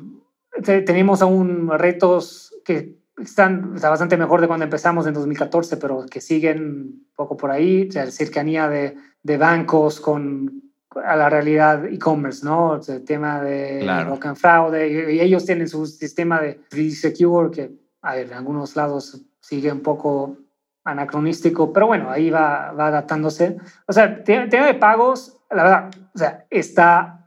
tenemos 0.64 1.22
aún 1.22 1.70
retos 1.78 2.52
que 2.64 2.97
están 3.20 3.74
bastante 3.74 4.16
mejor 4.16 4.40
de 4.40 4.48
cuando 4.48 4.64
empezamos 4.64 5.06
en 5.06 5.14
2014, 5.14 5.76
pero 5.76 6.06
que 6.06 6.20
siguen 6.20 6.62
un 6.62 7.06
poco 7.14 7.36
por 7.36 7.50
ahí, 7.50 7.88
o 7.88 7.92
sea, 7.92 8.04
la 8.04 8.10
cercanía 8.10 8.68
de, 8.68 8.96
de 9.22 9.36
bancos 9.36 10.00
con 10.00 10.62
a 11.04 11.16
la 11.16 11.28
realidad 11.28 11.84
e-commerce, 11.84 12.44
¿no? 12.44 12.80
el 12.86 13.04
tema 13.04 13.42
de 13.42 13.80
claro. 13.82 14.18
fraude, 14.34 15.12
y, 15.12 15.20
ellos 15.20 15.44
tienen 15.44 15.68
su 15.68 15.86
sistema 15.86 16.40
de 16.40 16.60
Secure 16.90 17.50
que 17.50 17.70
a 18.02 18.14
ver, 18.14 18.26
en 18.28 18.34
algunos 18.34 18.76
lados 18.76 19.20
sigue 19.40 19.72
un 19.72 19.80
poco 19.80 20.36
anacronístico, 20.84 21.72
pero 21.72 21.86
bueno, 21.86 22.10
ahí 22.10 22.30
va, 22.30 22.72
va 22.72 22.86
adaptándose. 22.88 23.58
O 23.86 23.92
sea, 23.92 24.04
el 24.04 24.48
tema 24.48 24.66
de 24.66 24.74
pagos, 24.74 25.38
la 25.50 25.62
verdad, 25.62 25.90
o 26.14 26.18
sea, 26.18 26.46
está 26.48 27.17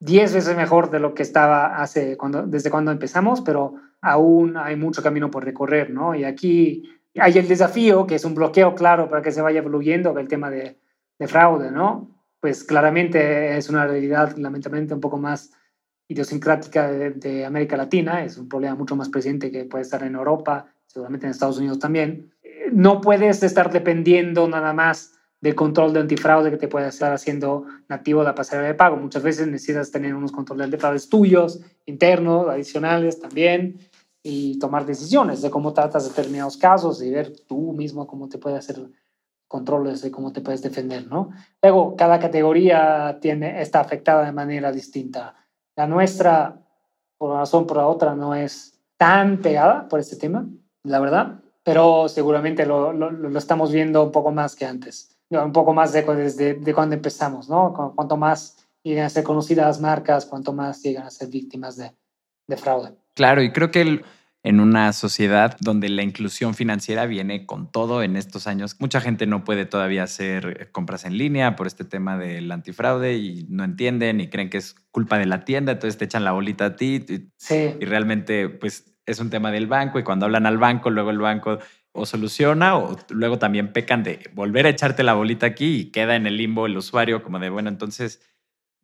10 0.00 0.34
veces 0.34 0.56
mejor 0.56 0.90
de 0.90 1.00
lo 1.00 1.14
que 1.14 1.22
estaba 1.22 1.76
hace 1.80 2.16
cuando, 2.16 2.46
desde 2.46 2.70
cuando 2.70 2.90
empezamos, 2.90 3.40
pero 3.40 3.74
aún 4.00 4.56
hay 4.56 4.76
mucho 4.76 5.02
camino 5.02 5.30
por 5.30 5.44
recorrer, 5.44 5.90
¿no? 5.90 6.14
Y 6.14 6.24
aquí 6.24 6.88
hay 7.16 7.36
el 7.36 7.48
desafío, 7.48 8.06
que 8.06 8.14
es 8.14 8.24
un 8.24 8.34
bloqueo 8.34 8.74
claro 8.74 9.08
para 9.08 9.22
que 9.22 9.32
se 9.32 9.42
vaya 9.42 9.58
evoluyendo, 9.58 10.16
el 10.18 10.28
tema 10.28 10.50
de, 10.50 10.78
de 11.18 11.28
fraude, 11.28 11.70
¿no? 11.70 12.10
Pues 12.40 12.62
claramente 12.62 13.56
es 13.56 13.68
una 13.68 13.86
realidad 13.86 14.36
lamentablemente 14.36 14.94
un 14.94 15.00
poco 15.00 15.18
más 15.18 15.52
idiosincrática 16.08 16.90
de, 16.90 17.44
América 17.44 17.76
Latina, 17.76 18.24
es 18.24 18.38
un 18.38 18.48
problema 18.48 18.74
mucho 18.74 18.96
más 18.96 19.10
presente 19.10 19.50
que 19.50 19.64
puede 19.64 19.82
estar 19.82 20.02
en 20.02 20.14
Europa, 20.14 20.72
seguramente 20.86 21.26
en 21.26 21.30
Estados 21.30 21.58
Unidos 21.58 21.78
también. 21.78 22.32
No 22.72 23.00
puedes 23.00 23.42
estar 23.42 23.70
dependiendo 23.70 24.48
nada 24.48 24.72
más 24.72 25.17
del 25.40 25.54
control 25.54 25.92
de 25.92 26.00
antifraude 26.00 26.50
que 26.50 26.56
te 26.56 26.68
puede 26.68 26.88
estar 26.88 27.12
haciendo 27.12 27.64
nativo 27.88 28.22
la 28.22 28.34
pasarela 28.34 28.68
de 28.68 28.74
pago. 28.74 28.96
Muchas 28.96 29.22
veces 29.22 29.46
necesitas 29.46 29.90
tener 29.90 30.14
unos 30.14 30.32
controles 30.32 30.62
de 30.62 30.64
antifraude 30.64 31.00
tuyos, 31.08 31.60
internos, 31.86 32.48
adicionales 32.48 33.20
también, 33.20 33.78
y 34.22 34.58
tomar 34.58 34.84
decisiones 34.84 35.42
de 35.42 35.50
cómo 35.50 35.72
tratas 35.72 36.08
determinados 36.08 36.56
casos 36.56 37.02
y 37.02 37.10
ver 37.10 37.32
tú 37.46 37.72
mismo 37.72 38.06
cómo 38.06 38.28
te 38.28 38.38
puede 38.38 38.56
hacer 38.56 38.88
controles 39.48 40.02
de 40.02 40.10
cómo 40.10 40.32
te 40.32 40.42
puedes 40.42 40.60
defender, 40.60 41.06
¿no? 41.06 41.30
Luego, 41.62 41.96
cada 41.96 42.18
categoría 42.18 43.18
tiene, 43.20 43.62
está 43.62 43.80
afectada 43.80 44.24
de 44.24 44.32
manera 44.32 44.70
distinta. 44.70 45.34
La 45.74 45.86
nuestra, 45.86 46.60
por 47.16 47.30
una 47.30 47.40
razón 47.40 47.66
por 47.66 47.78
la 47.78 47.86
otra, 47.86 48.14
no 48.14 48.34
es 48.34 48.78
tan 48.98 49.38
pegada 49.38 49.88
por 49.88 50.00
este 50.00 50.16
tema, 50.16 50.46
la 50.82 51.00
verdad, 51.00 51.40
pero 51.62 52.08
seguramente 52.08 52.66
lo, 52.66 52.92
lo, 52.92 53.38
estamos 53.38 53.72
viendo 53.72 54.02
un 54.04 54.12
poco 54.12 54.32
más 54.32 54.54
que 54.54 54.66
antes, 54.66 55.17
un 55.30 55.52
poco 55.52 55.74
más 55.74 55.92
de, 55.92 56.02
desde 56.02 56.54
de 56.54 56.74
cuando 56.74 56.94
empezamos, 56.94 57.48
¿no? 57.48 57.92
Cuanto 57.94 58.16
más 58.16 58.56
llegan 58.82 59.06
a 59.06 59.10
ser 59.10 59.24
conocidas 59.24 59.80
marcas, 59.80 60.26
cuanto 60.26 60.52
más 60.52 60.82
llegan 60.82 61.06
a 61.06 61.10
ser 61.10 61.28
víctimas 61.28 61.76
de, 61.76 61.92
de 62.46 62.56
fraude. 62.56 62.94
Claro, 63.14 63.42
y 63.42 63.52
creo 63.52 63.70
que 63.70 63.82
el, 63.82 64.04
en 64.42 64.60
una 64.60 64.92
sociedad 64.92 65.56
donde 65.60 65.88
la 65.88 66.02
inclusión 66.02 66.54
financiera 66.54 67.06
viene 67.06 67.44
con 67.44 67.70
todo 67.70 68.02
en 68.02 68.16
estos 68.16 68.46
años. 68.46 68.76
Mucha 68.78 69.00
gente 69.00 69.26
no 69.26 69.44
puede 69.44 69.66
todavía 69.66 70.04
hacer 70.04 70.70
compras 70.72 71.04
en 71.04 71.18
línea 71.18 71.56
por 71.56 71.66
este 71.66 71.84
tema 71.84 72.16
del 72.16 72.50
antifraude 72.50 73.16
y 73.16 73.46
no 73.50 73.64
entienden 73.64 74.20
y 74.20 74.30
creen 74.30 74.48
que 74.48 74.58
es 74.58 74.74
culpa 74.90 75.18
de 75.18 75.26
la 75.26 75.44
tienda, 75.44 75.72
entonces 75.72 75.98
te 75.98 76.04
echan 76.04 76.24
la 76.24 76.32
bolita 76.32 76.66
a 76.66 76.76
ti 76.76 77.04
y, 77.08 77.30
sí. 77.36 77.74
y 77.78 77.84
realmente 77.84 78.48
pues 78.48 78.94
es 79.04 79.20
un 79.20 79.30
tema 79.30 79.50
del 79.50 79.66
banco 79.66 79.98
y 79.98 80.04
cuando 80.04 80.26
hablan 80.26 80.46
al 80.46 80.58
banco, 80.58 80.90
luego 80.90 81.10
el 81.10 81.18
banco 81.18 81.58
o 81.98 82.06
soluciona 82.06 82.76
o 82.76 82.96
luego 83.10 83.38
también 83.38 83.72
pecan 83.72 84.02
de 84.02 84.30
volver 84.34 84.66
a 84.66 84.70
echarte 84.70 85.02
la 85.02 85.14
bolita 85.14 85.46
aquí 85.46 85.76
y 85.76 85.84
queda 85.90 86.16
en 86.16 86.26
el 86.26 86.36
limbo 86.36 86.66
el 86.66 86.76
usuario 86.76 87.22
como 87.22 87.38
de, 87.38 87.50
bueno, 87.50 87.68
entonces 87.68 88.20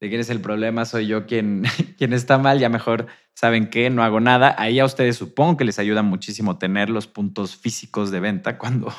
de 0.01 0.09
quién 0.09 0.21
es 0.21 0.31
el 0.31 0.41
problema, 0.41 0.85
soy 0.85 1.07
yo 1.07 1.27
quien, 1.27 1.65
quien 1.99 2.13
está 2.13 2.39
mal, 2.39 2.59
ya 2.59 2.69
mejor 2.69 3.07
saben 3.35 3.69
que 3.69 3.91
no 3.91 4.03
hago 4.03 4.21
nada. 4.21 4.55
Ahí 4.59 4.79
a 4.79 4.85
ustedes 4.85 5.17
supongo 5.17 5.57
que 5.57 5.65
les 5.65 5.79
ayuda 5.79 6.03
muchísimo 6.03 6.59
tener 6.59 6.91
los 6.91 7.07
puntos 7.07 7.57
físicos 7.57 8.11
de 8.11 8.21
venta 8.21 8.59
cuando, 8.59 8.93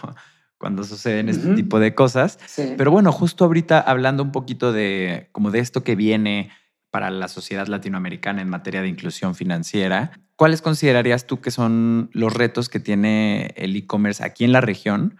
cuando 0.57 0.83
suceden 0.83 1.29
este 1.29 1.53
tipo 1.53 1.79
de 1.79 1.93
cosas. 1.95 2.39
Pero 2.77 2.91
bueno, 2.91 3.11
justo 3.11 3.45
ahorita 3.45 3.79
hablando 3.79 4.23
un 4.23 4.31
poquito 4.31 4.71
de 4.71 5.29
como 5.31 5.51
de 5.51 5.59
esto 5.59 5.83
que 5.83 5.95
viene 5.95 6.51
para 6.95 7.09
la 7.09 7.27
sociedad 7.27 7.67
latinoamericana 7.67 8.41
en 8.41 8.47
materia 8.47 8.81
de 8.81 8.87
inclusión 8.87 9.35
financiera, 9.35 10.17
¿cuáles 10.37 10.61
considerarías 10.61 11.27
tú 11.27 11.41
que 11.41 11.51
son 11.51 12.09
los 12.13 12.33
retos 12.33 12.69
que 12.69 12.79
tiene 12.79 13.53
el 13.57 13.75
e-commerce 13.75 14.23
aquí 14.23 14.45
en 14.45 14.53
la 14.53 14.61
región 14.61 15.17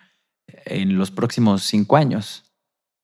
en 0.64 0.98
los 0.98 1.12
próximos 1.12 1.64
cinco 1.64 1.98
años? 1.98 2.46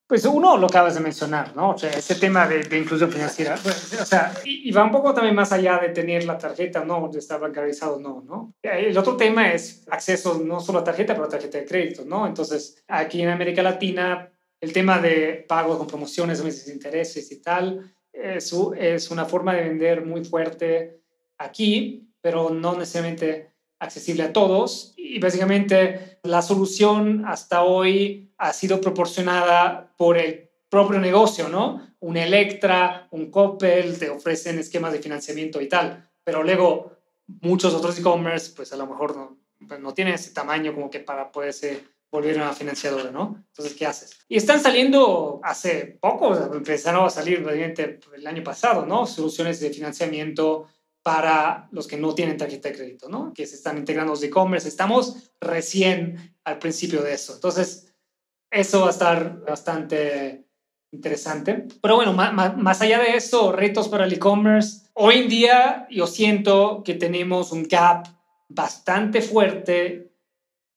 Pues 0.07 0.23
uno 0.23 0.55
lo 0.55 0.67
acabas 0.67 0.93
de 0.93 1.01
mencionar, 1.01 1.53
¿no? 1.53 1.71
O 1.71 1.77
sea, 1.77 1.89
ese 1.89 2.15
tema 2.15 2.47
de, 2.47 2.77
inclusión 2.77 3.11
financiera, 3.11 3.59
pues, 3.61 3.99
o 3.99 4.05
sea, 4.05 4.31
y, 4.45 4.71
va 4.71 4.85
un 4.85 4.91
poco 4.91 5.13
también 5.13 5.35
más 5.35 5.51
allá 5.51 5.77
de 5.77 5.89
tener 5.89 6.23
la 6.23 6.37
tarjeta, 6.37 6.85
no, 6.85 7.09
de 7.09 7.19
estar 7.19 7.41
bancarizado, 7.41 7.99
no, 7.99 8.23
¿no? 8.25 8.53
El 8.61 8.97
otro 8.97 9.17
tema 9.17 9.51
es 9.51 9.85
acceso 9.91 10.41
no 10.41 10.61
solo 10.61 10.79
a 10.79 10.85
tarjeta, 10.85 11.13
pero 11.13 11.25
a 11.25 11.29
tarjeta 11.29 11.57
de 11.57 11.65
crédito, 11.65 12.05
¿no? 12.05 12.25
Entonces, 12.25 12.81
aquí 12.87 13.21
en 13.21 13.27
América 13.27 13.61
Latina, 13.61 14.31
el 14.61 14.71
tema 14.71 14.99
de 14.99 15.43
pago 15.45 15.77
con 15.77 15.87
promociones, 15.87 16.41
meses 16.41 16.67
de 16.67 16.71
intereses 16.71 17.29
y 17.33 17.41
tal, 17.41 17.93
es, 18.13 18.53
es 18.77 19.11
una 19.11 19.25
forma 19.25 19.53
de 19.53 19.63
vender 19.63 20.05
muy 20.05 20.23
fuerte 20.23 21.01
aquí, 21.37 22.09
pero 22.21 22.49
no 22.49 22.73
necesariamente 22.73 23.51
accesible 23.79 24.23
a 24.23 24.33
todos 24.33 24.93
y 24.95 25.19
básicamente 25.19 26.19
la 26.23 26.41
solución 26.41 27.25
hasta 27.25 27.63
hoy 27.63 28.31
ha 28.37 28.53
sido 28.53 28.79
proporcionada 28.79 29.93
por 29.97 30.17
el 30.17 30.49
propio 30.69 30.99
negocio, 30.99 31.49
¿no? 31.49 31.95
Un 31.99 32.17
Electra, 32.17 33.07
un 33.11 33.31
Coppel 33.31 33.97
te 33.97 34.09
ofrecen 34.09 34.59
esquemas 34.59 34.93
de 34.93 34.99
financiamiento 34.99 35.59
y 35.61 35.67
tal, 35.67 36.09
pero 36.23 36.43
luego 36.43 36.91
muchos 37.41 37.73
otros 37.73 37.97
e-commerce 37.99 38.53
pues 38.55 38.71
a 38.71 38.77
lo 38.77 38.87
mejor 38.87 39.15
no, 39.15 39.37
pues, 39.67 39.79
no 39.79 39.93
tienen 39.93 40.13
ese 40.13 40.31
tamaño 40.31 40.73
como 40.73 40.89
que 40.89 40.99
para 40.99 41.31
poderse 41.31 41.83
volver 42.11 42.35
una 42.35 42.53
financiadora, 42.53 43.09
¿no? 43.09 43.43
Entonces, 43.47 43.73
¿qué 43.73 43.85
haces? 43.85 44.19
Y 44.27 44.35
están 44.35 44.59
saliendo 44.59 45.39
hace 45.43 45.97
poco, 46.01 46.35
empezaron 46.53 47.05
a 47.05 47.09
salir 47.09 47.45
el 47.47 48.27
año 48.27 48.43
pasado, 48.43 48.85
¿no? 48.85 49.05
Soluciones 49.05 49.61
de 49.61 49.69
financiamiento 49.69 50.67
para 51.01 51.69
los 51.71 51.87
que 51.87 51.97
no 51.97 52.13
tienen 52.13 52.37
tarjeta 52.37 52.69
de 52.69 52.75
crédito, 52.75 53.09
¿no? 53.09 53.33
Que 53.33 53.47
se 53.47 53.55
están 53.55 53.77
integrando 53.77 54.11
los 54.11 54.21
e-commerce. 54.23 54.67
Estamos 54.67 55.31
recién 55.39 56.35
al 56.43 56.59
principio 56.59 57.01
de 57.01 57.13
eso. 57.13 57.33
Entonces, 57.33 57.93
eso 58.51 58.81
va 58.81 58.87
a 58.87 58.91
estar 58.91 59.39
bastante 59.45 60.45
interesante. 60.91 61.65
Pero 61.81 61.95
bueno, 61.95 62.11
más 62.11 62.81
allá 62.81 62.99
de 62.99 63.15
eso, 63.15 63.53
retos 63.53 63.87
para 63.87 64.03
el 64.03 64.13
e-commerce. 64.13 64.89
Hoy 64.93 65.19
en 65.19 65.29
día 65.29 65.87
yo 65.89 66.05
siento 66.05 66.83
que 66.83 66.95
tenemos 66.95 67.53
un 67.53 67.63
gap 67.63 68.05
bastante 68.49 69.21
fuerte 69.21 70.11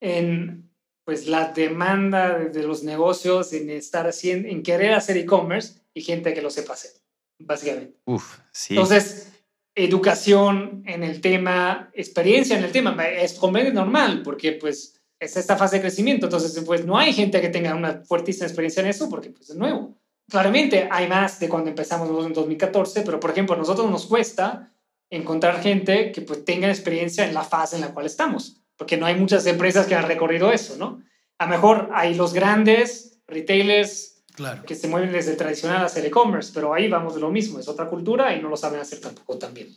en 0.00 0.63
pues 1.04 1.26
la 1.26 1.52
demanda 1.52 2.38
de 2.38 2.62
los 2.62 2.82
negocios 2.82 3.52
en 3.52 3.70
estar 3.70 4.06
haciendo, 4.06 4.48
en 4.48 4.62
querer 4.62 4.94
hacer 4.94 5.16
e-commerce 5.16 5.80
y 5.92 6.02
gente 6.02 6.32
que 6.32 6.42
lo 6.42 6.50
sepa 6.50 6.72
hacer, 6.72 6.92
básicamente. 7.38 7.98
Uf, 8.06 8.38
sí. 8.50 8.74
Entonces, 8.74 9.32
educación 9.74 10.82
en 10.86 11.02
el 11.02 11.20
tema, 11.20 11.90
experiencia 11.94 12.56
en 12.56 12.64
el 12.64 12.72
tema, 12.72 12.96
es 13.06 13.34
completamente 13.34 13.78
normal 13.78 14.22
porque 14.22 14.52
pues 14.52 15.00
es 15.20 15.36
esta 15.36 15.56
fase 15.56 15.76
de 15.76 15.82
crecimiento, 15.82 16.26
entonces 16.26 16.62
pues 16.64 16.84
no 16.84 16.98
hay 16.98 17.12
gente 17.12 17.40
que 17.40 17.48
tenga 17.48 17.74
una 17.74 18.02
fuertísima 18.04 18.46
experiencia 18.46 18.82
en 18.82 18.88
eso 18.88 19.08
porque 19.08 19.30
pues 19.30 19.50
es 19.50 19.56
nuevo. 19.56 19.94
Claramente 20.28 20.88
hay 20.90 21.06
más 21.06 21.38
de 21.38 21.48
cuando 21.48 21.70
empezamos 21.70 22.08
en 22.24 22.32
2014, 22.32 23.02
pero 23.02 23.20
por 23.20 23.30
ejemplo 23.30 23.54
a 23.54 23.58
nosotros 23.58 23.90
nos 23.90 24.06
cuesta 24.06 24.70
encontrar 25.10 25.60
gente 25.60 26.12
que 26.12 26.22
pues 26.22 26.44
tenga 26.44 26.68
experiencia 26.68 27.26
en 27.26 27.34
la 27.34 27.44
fase 27.44 27.76
en 27.76 27.82
la 27.82 27.92
cual 27.92 28.06
estamos, 28.06 28.63
porque 28.76 28.96
no 28.96 29.06
hay 29.06 29.14
muchas 29.14 29.46
empresas 29.46 29.86
que 29.86 29.94
han 29.94 30.06
recorrido 30.06 30.52
eso, 30.52 30.76
¿no? 30.76 31.02
A 31.38 31.46
lo 31.46 31.50
mejor 31.50 31.90
hay 31.92 32.14
los 32.14 32.32
grandes 32.32 33.20
retailers 33.26 34.14
Claro. 34.34 34.64
que 34.64 34.74
se 34.74 34.88
mueven 34.88 35.12
desde 35.12 35.36
tradicional 35.36 35.84
hacia 35.84 36.00
el 36.00 36.06
e-commerce, 36.06 36.50
pero 36.52 36.74
ahí 36.74 36.88
vamos 36.88 37.14
de 37.14 37.20
lo 37.20 37.30
mismo, 37.30 37.60
es 37.60 37.68
otra 37.68 37.86
cultura 37.86 38.34
y 38.34 38.42
no 38.42 38.48
lo 38.48 38.56
saben 38.56 38.80
hacer 38.80 39.00
tampoco 39.00 39.38
también. 39.38 39.68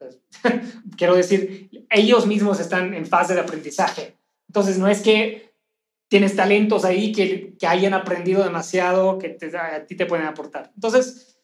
Quiero 0.96 1.16
decir, 1.16 1.68
ellos 1.90 2.26
mismos 2.26 2.60
están 2.60 2.94
en 2.94 3.04
fase 3.04 3.34
de 3.34 3.40
aprendizaje. 3.40 4.16
Entonces, 4.48 4.78
no 4.78 4.86
es 4.86 5.00
que 5.02 5.50
tienes 6.08 6.36
talentos 6.36 6.84
ahí 6.84 7.10
que, 7.10 7.56
que 7.58 7.66
hayan 7.66 7.94
aprendido 7.94 8.44
demasiado, 8.44 9.18
que 9.18 9.36
a 9.56 9.84
ti 9.86 9.96
te 9.96 10.06
pueden 10.06 10.26
aportar. 10.26 10.70
Entonces, 10.74 11.40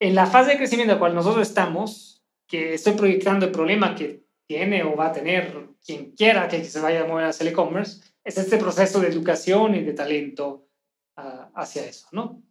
en 0.00 0.14
la 0.14 0.26
fase 0.26 0.52
de 0.52 0.56
crecimiento 0.58 0.92
en 0.92 0.96
la 0.96 1.00
cual 1.00 1.14
nosotros 1.14 1.46
estamos, 1.46 2.24
que 2.46 2.74
estoy 2.74 2.94
proyectando 2.94 3.46
el 3.46 3.52
problema 3.52 3.94
que 3.94 4.24
tiene 4.46 4.84
o 4.84 4.96
va 4.96 5.06
a 5.06 5.12
tener 5.12 5.73
quien 5.84 6.12
quiera 6.12 6.48
que 6.48 6.64
se 6.64 6.80
vaya 6.80 7.02
a 7.02 7.06
mover 7.06 7.26
hacia 7.26 7.44
el 7.44 7.52
e-commerce, 7.52 8.00
es 8.24 8.38
este 8.38 8.56
proceso 8.56 9.00
de 9.00 9.08
educación 9.08 9.74
y 9.74 9.82
de 9.82 9.92
talento 9.92 10.68
hacia 11.54 11.84
eso, 11.84 12.08
¿no? 12.12 12.42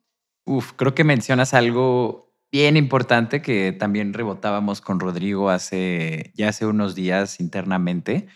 Uf, 0.46 0.74
creo 0.74 0.94
que 0.94 1.04
mencionas 1.04 1.54
algo 1.54 2.34
bien 2.52 2.78
importante 2.78 3.42
que 3.42 3.72
también 3.72 4.14
rebotábamos 4.14 4.80
con 4.80 5.00
Rodrigo 5.00 5.50
hace 5.50 6.32
ya 6.36 6.50
hace 6.50 6.66
unos 6.66 6.96
días 6.96 7.40
internamente, 7.40 8.28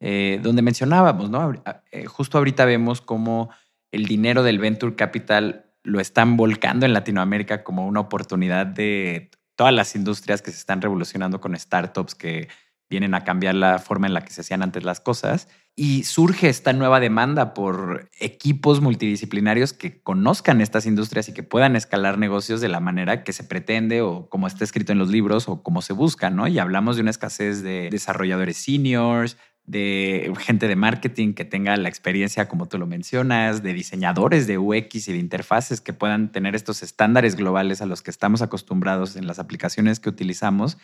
eh, 0.00 0.40
donde 0.42 0.62
mencionábamos, 0.62 1.30
¿no? 1.30 1.52
Eh, 1.92 2.06
justo 2.06 2.38
ahorita 2.38 2.64
vemos 2.64 3.00
cómo 3.00 3.50
el 3.92 4.06
dinero 4.06 4.42
del 4.42 4.58
Venture 4.58 4.96
Capital 4.96 5.66
lo 5.84 6.00
están 6.00 6.36
volcando 6.36 6.86
en 6.86 6.92
Latinoamérica 6.92 7.62
como 7.62 7.86
una 7.86 8.00
oportunidad 8.00 8.66
de 8.66 9.30
todas 9.56 9.74
las 9.74 9.94
industrias 9.94 10.40
que 10.40 10.50
se 10.50 10.58
están 10.58 10.80
revolucionando 10.80 11.40
con 11.40 11.56
startups 11.56 12.14
que 12.14 12.48
vienen 12.90 13.14
a 13.14 13.24
cambiar 13.24 13.54
la 13.54 13.78
forma 13.78 14.06
en 14.06 14.14
la 14.14 14.24
que 14.24 14.32
se 14.32 14.40
hacían 14.40 14.62
antes 14.62 14.84
las 14.84 15.00
cosas. 15.00 15.48
Y 15.76 16.04
surge 16.04 16.48
esta 16.48 16.72
nueva 16.72 16.98
demanda 16.98 17.54
por 17.54 18.08
equipos 18.18 18.80
multidisciplinarios 18.80 19.72
que 19.72 20.02
conozcan 20.02 20.60
estas 20.60 20.86
industrias 20.86 21.28
y 21.28 21.34
que 21.34 21.42
puedan 21.42 21.76
escalar 21.76 22.18
negocios 22.18 22.60
de 22.60 22.68
la 22.68 22.80
manera 22.80 23.22
que 23.22 23.32
se 23.32 23.44
pretende 23.44 24.02
o 24.02 24.28
como 24.28 24.46
está 24.46 24.64
escrito 24.64 24.92
en 24.92 24.98
los 24.98 25.10
libros 25.10 25.48
o 25.48 25.62
como 25.62 25.82
se 25.82 25.92
busca, 25.92 26.30
¿no? 26.30 26.48
Y 26.48 26.58
hablamos 26.58 26.96
de 26.96 27.02
una 27.02 27.10
escasez 27.10 27.62
de 27.62 27.90
desarrolladores 27.90 28.56
seniors, 28.56 29.36
de 29.68 30.32
gente 30.40 30.66
de 30.66 30.76
marketing 30.76 31.34
que 31.34 31.44
tenga 31.44 31.76
la 31.76 31.90
experiencia, 31.90 32.48
como 32.48 32.66
tú 32.66 32.78
lo 32.78 32.86
mencionas, 32.86 33.62
de 33.62 33.74
diseñadores 33.74 34.46
de 34.46 34.56
UX 34.56 35.08
y 35.08 35.12
de 35.12 35.18
interfaces 35.18 35.82
que 35.82 35.92
puedan 35.92 36.32
tener 36.32 36.56
estos 36.56 36.82
estándares 36.82 37.36
globales 37.36 37.82
a 37.82 37.86
los 37.86 38.02
que 38.02 38.10
estamos 38.10 38.40
acostumbrados 38.40 39.14
en 39.14 39.26
las 39.26 39.38
aplicaciones 39.38 40.00
que 40.00 40.08
utilizamos. 40.08 40.78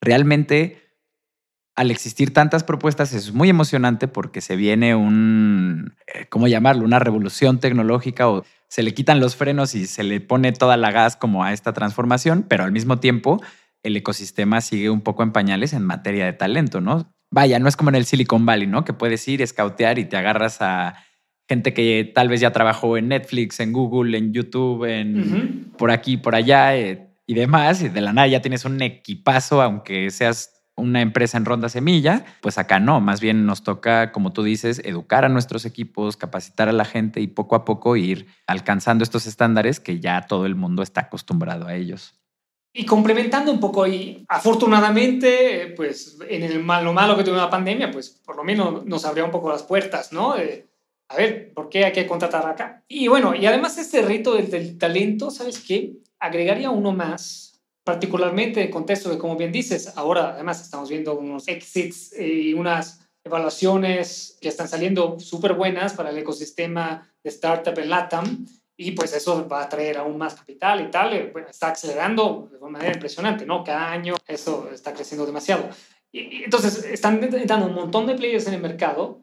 Realmente, 0.00 0.89
al 1.80 1.90
existir 1.90 2.34
tantas 2.34 2.62
propuestas, 2.62 3.14
es 3.14 3.32
muy 3.32 3.48
emocionante 3.48 4.06
porque 4.06 4.42
se 4.42 4.54
viene 4.54 4.94
un, 4.94 5.94
eh, 6.14 6.26
¿cómo 6.28 6.46
llamarlo? 6.46 6.84
Una 6.84 6.98
revolución 6.98 7.58
tecnológica 7.58 8.28
o 8.28 8.44
se 8.68 8.82
le 8.82 8.92
quitan 8.92 9.18
los 9.18 9.34
frenos 9.34 9.74
y 9.74 9.86
se 9.86 10.02
le 10.02 10.20
pone 10.20 10.52
toda 10.52 10.76
la 10.76 10.90
gas 10.90 11.16
como 11.16 11.42
a 11.42 11.54
esta 11.54 11.72
transformación, 11.72 12.44
pero 12.46 12.64
al 12.64 12.72
mismo 12.72 13.00
tiempo 13.00 13.42
el 13.82 13.96
ecosistema 13.96 14.60
sigue 14.60 14.90
un 14.90 15.00
poco 15.00 15.22
en 15.22 15.32
pañales 15.32 15.72
en 15.72 15.82
materia 15.86 16.26
de 16.26 16.34
talento, 16.34 16.82
¿no? 16.82 17.10
vaya, 17.30 17.58
no 17.58 17.66
es 17.66 17.76
como 17.76 17.88
en 17.88 17.96
el 17.96 18.04
Silicon 18.04 18.44
Valley, 18.44 18.66
¿no? 18.66 18.84
Que 18.84 18.92
puedes 18.92 19.26
ir, 19.26 19.40
escautear 19.40 19.98
y 19.98 20.04
te 20.04 20.18
agarras 20.18 20.60
a 20.60 20.96
gente 21.48 21.72
que 21.72 22.12
tal 22.14 22.28
vez 22.28 22.42
ya 22.42 22.52
trabajó 22.52 22.98
en 22.98 23.08
Netflix, 23.08 23.58
en 23.58 23.72
Google, 23.72 24.18
en 24.18 24.34
YouTube, 24.34 24.84
en 24.84 25.72
por 25.78 25.90
aquí, 25.90 26.18
por 26.18 26.34
allá 26.34 26.76
eh, 26.76 27.08
y 27.26 27.32
demás. 27.32 27.82
Y 27.82 27.88
de 27.88 28.00
la 28.02 28.12
nada 28.12 28.26
ya 28.26 28.42
tienes 28.42 28.66
un 28.66 28.82
equipazo, 28.82 29.62
aunque 29.62 30.10
seas 30.10 30.59
una 30.80 31.00
empresa 31.00 31.38
en 31.38 31.44
ronda 31.44 31.68
semilla, 31.68 32.24
pues 32.40 32.58
acá 32.58 32.80
no, 32.80 33.00
más 33.00 33.20
bien 33.20 33.46
nos 33.46 33.62
toca, 33.62 34.10
como 34.10 34.32
tú 34.32 34.42
dices, 34.42 34.80
educar 34.84 35.24
a 35.24 35.28
nuestros 35.28 35.64
equipos, 35.64 36.16
capacitar 36.16 36.68
a 36.68 36.72
la 36.72 36.84
gente 36.84 37.20
y 37.20 37.28
poco 37.28 37.54
a 37.54 37.64
poco 37.64 37.96
ir 37.96 38.26
alcanzando 38.46 39.04
estos 39.04 39.26
estándares 39.26 39.78
que 39.78 40.00
ya 40.00 40.26
todo 40.26 40.46
el 40.46 40.56
mundo 40.56 40.82
está 40.82 41.02
acostumbrado 41.02 41.66
a 41.66 41.74
ellos. 41.74 42.14
Y 42.72 42.86
complementando 42.86 43.50
un 43.50 43.58
poco, 43.58 43.86
y 43.86 44.24
afortunadamente, 44.28 45.72
pues 45.76 46.18
en 46.28 46.44
el 46.44 46.62
malo 46.62 46.92
malo 46.92 47.16
que 47.16 47.24
tuvo 47.24 47.36
la 47.36 47.50
pandemia, 47.50 47.90
pues 47.90 48.10
por 48.10 48.36
lo 48.36 48.44
menos 48.44 48.84
nos 48.86 49.04
abrió 49.04 49.24
un 49.24 49.32
poco 49.32 49.50
las 49.50 49.64
puertas, 49.64 50.12
¿no? 50.12 50.34
a 51.10 51.16
ver, 51.16 51.52
¿por 51.52 51.68
qué 51.68 51.84
hay 51.84 51.92
que 51.92 52.06
contratar 52.06 52.46
acá? 52.46 52.84
Y 52.86 53.08
bueno, 53.08 53.34
y 53.34 53.44
además 53.44 53.76
este 53.78 54.02
rito 54.02 54.34
del, 54.34 54.48
del 54.48 54.78
talento, 54.78 55.32
¿sabes 55.32 55.58
qué? 55.58 55.94
Agregaría 56.20 56.70
uno 56.70 56.92
más, 56.92 57.49
particularmente 57.84 58.62
en 58.62 58.70
contexto 58.70 59.10
de, 59.10 59.18
como 59.18 59.36
bien 59.36 59.52
dices, 59.52 59.92
ahora 59.96 60.34
además 60.34 60.60
estamos 60.60 60.88
viendo 60.88 61.18
unos 61.18 61.48
exits 61.48 62.18
y 62.18 62.54
unas 62.54 63.00
evaluaciones 63.24 64.38
que 64.40 64.48
están 64.48 64.68
saliendo 64.68 65.18
súper 65.18 65.54
buenas 65.54 65.94
para 65.94 66.10
el 66.10 66.18
ecosistema 66.18 67.10
de 67.22 67.30
startup 67.30 67.78
en 67.78 67.90
LATAM 67.90 68.46
y 68.76 68.92
pues 68.92 69.12
eso 69.12 69.46
va 69.46 69.62
a 69.62 69.68
traer 69.68 69.98
aún 69.98 70.16
más 70.16 70.34
capital 70.34 70.80
y 70.80 70.90
tal. 70.90 71.12
Eh, 71.12 71.32
está 71.48 71.68
acelerando 71.68 72.48
de 72.50 72.56
una 72.56 72.70
manera 72.70 72.94
impresionante, 72.94 73.44
¿no? 73.44 73.62
Cada 73.62 73.92
año 73.92 74.14
eso 74.26 74.70
está 74.72 74.94
creciendo 74.94 75.26
demasiado. 75.26 75.68
Y, 76.10 76.44
entonces 76.44 76.84
están 76.84 77.22
entrando 77.22 77.66
un 77.66 77.74
montón 77.74 78.06
de 78.06 78.14
players 78.14 78.46
en 78.46 78.54
el 78.54 78.62
mercado 78.62 79.22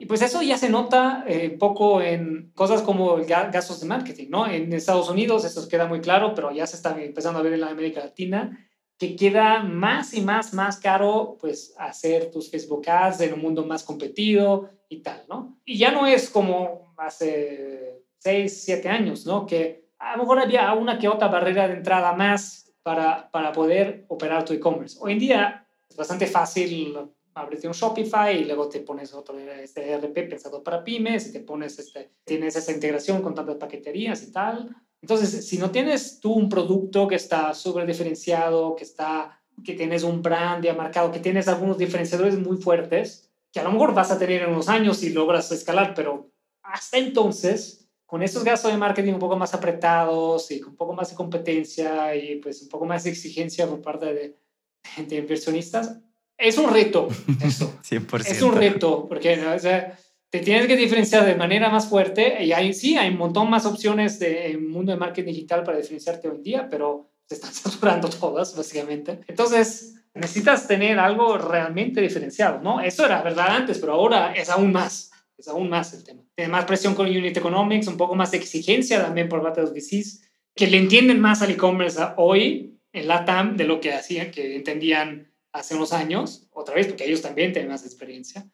y 0.00 0.06
pues 0.06 0.22
eso 0.22 0.40
ya 0.40 0.56
se 0.56 0.70
nota 0.70 1.24
eh, 1.28 1.50
poco 1.50 2.00
en 2.00 2.52
cosas 2.54 2.80
como 2.80 3.18
gastos 3.26 3.80
de 3.80 3.86
marketing, 3.86 4.28
¿no? 4.30 4.46
En 4.46 4.72
Estados 4.72 5.10
Unidos 5.10 5.44
eso 5.44 5.68
queda 5.68 5.86
muy 5.86 6.00
claro, 6.00 6.34
pero 6.34 6.50
ya 6.52 6.66
se 6.66 6.76
está 6.76 6.98
empezando 7.02 7.38
a 7.38 7.42
ver 7.42 7.52
en 7.52 7.60
la 7.60 7.68
América 7.68 8.00
Latina 8.00 8.66
que 8.96 9.14
queda 9.14 9.62
más 9.62 10.14
y 10.14 10.22
más, 10.22 10.54
más 10.54 10.78
caro, 10.78 11.36
pues, 11.38 11.74
hacer 11.76 12.30
tus 12.30 12.50
Facebook 12.50 12.88
Ads 12.88 13.20
en 13.20 13.34
un 13.34 13.42
mundo 13.42 13.66
más 13.66 13.84
competido 13.84 14.70
y 14.88 15.02
tal, 15.02 15.22
¿no? 15.28 15.58
Y 15.66 15.76
ya 15.76 15.90
no 15.90 16.06
es 16.06 16.30
como 16.30 16.94
hace 16.96 18.02
seis, 18.16 18.64
siete 18.64 18.88
años, 18.88 19.26
¿no? 19.26 19.44
Que 19.44 19.90
a 19.98 20.16
lo 20.16 20.22
mejor 20.22 20.38
había 20.38 20.72
una 20.72 20.98
que 20.98 21.08
otra 21.08 21.28
barrera 21.28 21.68
de 21.68 21.74
entrada 21.74 22.14
más 22.14 22.72
para, 22.82 23.30
para 23.30 23.52
poder 23.52 24.06
operar 24.08 24.46
tu 24.46 24.54
e-commerce. 24.54 24.96
Hoy 24.98 25.12
en 25.12 25.18
día 25.18 25.66
es 25.90 25.96
bastante 25.96 26.26
fácil 26.26 26.96
abrirte 27.42 27.66
un 27.66 27.74
Shopify 27.74 28.40
y 28.40 28.44
luego 28.44 28.68
te 28.68 28.80
pones 28.80 29.12
otro 29.14 29.38
ERP 29.38 30.28
pensado 30.28 30.62
para 30.62 30.84
pymes 30.84 31.28
y 31.28 31.32
te 31.32 31.40
pones 31.40 31.78
este, 31.78 32.10
tienes 32.24 32.56
esa 32.56 32.72
integración 32.72 33.22
con 33.22 33.34
tantas 33.34 33.56
paqueterías 33.56 34.22
y 34.22 34.32
tal. 34.32 34.74
Entonces, 35.02 35.46
si 35.46 35.58
no 35.58 35.70
tienes 35.70 36.20
tú 36.20 36.32
un 36.32 36.48
producto 36.48 37.08
que 37.08 37.14
está 37.14 37.54
súper 37.54 37.86
diferenciado, 37.86 38.76
que 38.76 38.84
está 38.84 39.40
que 39.64 39.74
tienes 39.74 40.02
un 40.02 40.22
brand 40.22 40.64
ya 40.64 40.74
marcado, 40.74 41.12
que 41.12 41.20
tienes 41.20 41.48
algunos 41.48 41.78
diferenciadores 41.78 42.38
muy 42.38 42.56
fuertes, 42.56 43.30
que 43.52 43.60
a 43.60 43.64
lo 43.64 43.72
mejor 43.72 43.94
vas 43.94 44.10
a 44.10 44.18
tener 44.18 44.42
en 44.42 44.50
unos 44.50 44.68
años 44.68 45.02
y 45.02 45.10
logras 45.10 45.50
escalar, 45.52 45.94
pero 45.94 46.30
hasta 46.62 46.98
entonces 46.98 47.88
con 48.06 48.22
estos 48.22 48.42
gastos 48.42 48.72
de 48.72 48.78
marketing 48.78 49.14
un 49.14 49.18
poco 49.18 49.36
más 49.36 49.54
apretados 49.54 50.50
y 50.50 50.60
con 50.60 50.70
un 50.70 50.76
poco 50.76 50.94
más 50.94 51.10
de 51.10 51.16
competencia 51.16 52.14
y 52.16 52.36
pues 52.36 52.62
un 52.62 52.68
poco 52.68 52.84
más 52.84 53.04
de 53.04 53.10
exigencia 53.10 53.68
por 53.68 53.82
parte 53.82 54.12
de, 54.12 54.36
de 55.06 55.16
inversionistas, 55.16 56.00
es 56.40 56.58
un 56.58 56.72
reto 56.72 57.08
eso. 57.42 57.78
100%. 57.88 58.26
Es 58.26 58.42
un 58.42 58.54
reto 58.54 59.06
porque 59.08 59.38
te 60.30 60.38
tienes 60.40 60.66
que 60.66 60.76
diferenciar 60.76 61.24
de 61.24 61.34
manera 61.34 61.68
más 61.68 61.88
fuerte 61.88 62.42
y 62.42 62.52
hay, 62.52 62.72
sí, 62.72 62.96
hay 62.96 63.10
un 63.10 63.18
montón 63.18 63.50
más 63.50 63.66
opciones 63.66 64.18
de, 64.18 64.46
en 64.46 64.52
el 64.52 64.60
mundo 64.60 64.92
de 64.92 64.98
marketing 64.98 65.32
digital 65.32 65.62
para 65.64 65.78
diferenciarte 65.78 66.28
hoy 66.28 66.36
en 66.36 66.42
día, 66.42 66.68
pero 66.70 67.10
se 67.26 67.34
están 67.34 67.52
saturando 67.54 68.08
todas, 68.08 68.56
básicamente. 68.56 69.20
Entonces, 69.26 69.94
necesitas 70.14 70.66
tener 70.66 70.98
algo 70.98 71.38
realmente 71.38 72.00
diferenciado, 72.00 72.60
¿no? 72.60 72.80
Eso 72.80 73.04
era 73.04 73.22
verdad 73.22 73.56
antes, 73.56 73.78
pero 73.78 73.92
ahora 73.92 74.32
es 74.32 74.48
aún 74.50 74.72
más 74.72 75.10
es 75.40 75.48
aún 75.48 75.68
más 75.68 75.92
el 75.94 76.04
tema. 76.04 76.22
Tiene 76.34 76.52
más 76.52 76.66
presión 76.66 76.94
con 76.94 77.06
Unit 77.06 77.36
Economics, 77.36 77.88
un 77.88 77.96
poco 77.96 78.14
más 78.14 78.30
de 78.30 78.36
exigencia 78.36 79.02
también 79.02 79.28
por 79.28 79.42
parte 79.42 79.60
de 79.60 79.66
los 79.66 79.74
VCs, 79.74 80.22
que 80.54 80.66
le 80.66 80.78
entienden 80.78 81.20
más 81.20 81.42
al 81.42 81.50
e-commerce 81.50 81.98
hoy 82.16 82.78
en 82.92 83.08
LATAM 83.08 83.56
de 83.56 83.64
lo 83.64 83.80
que 83.80 83.92
hacían, 83.92 84.30
que 84.30 84.56
entendían 84.56 85.29
hace 85.52 85.74
unos 85.74 85.92
años, 85.92 86.48
otra 86.52 86.74
vez, 86.74 86.86
porque 86.86 87.04
ellos 87.04 87.22
también 87.22 87.52
tienen 87.52 87.70
más 87.70 87.84
experiencia. 87.84 88.46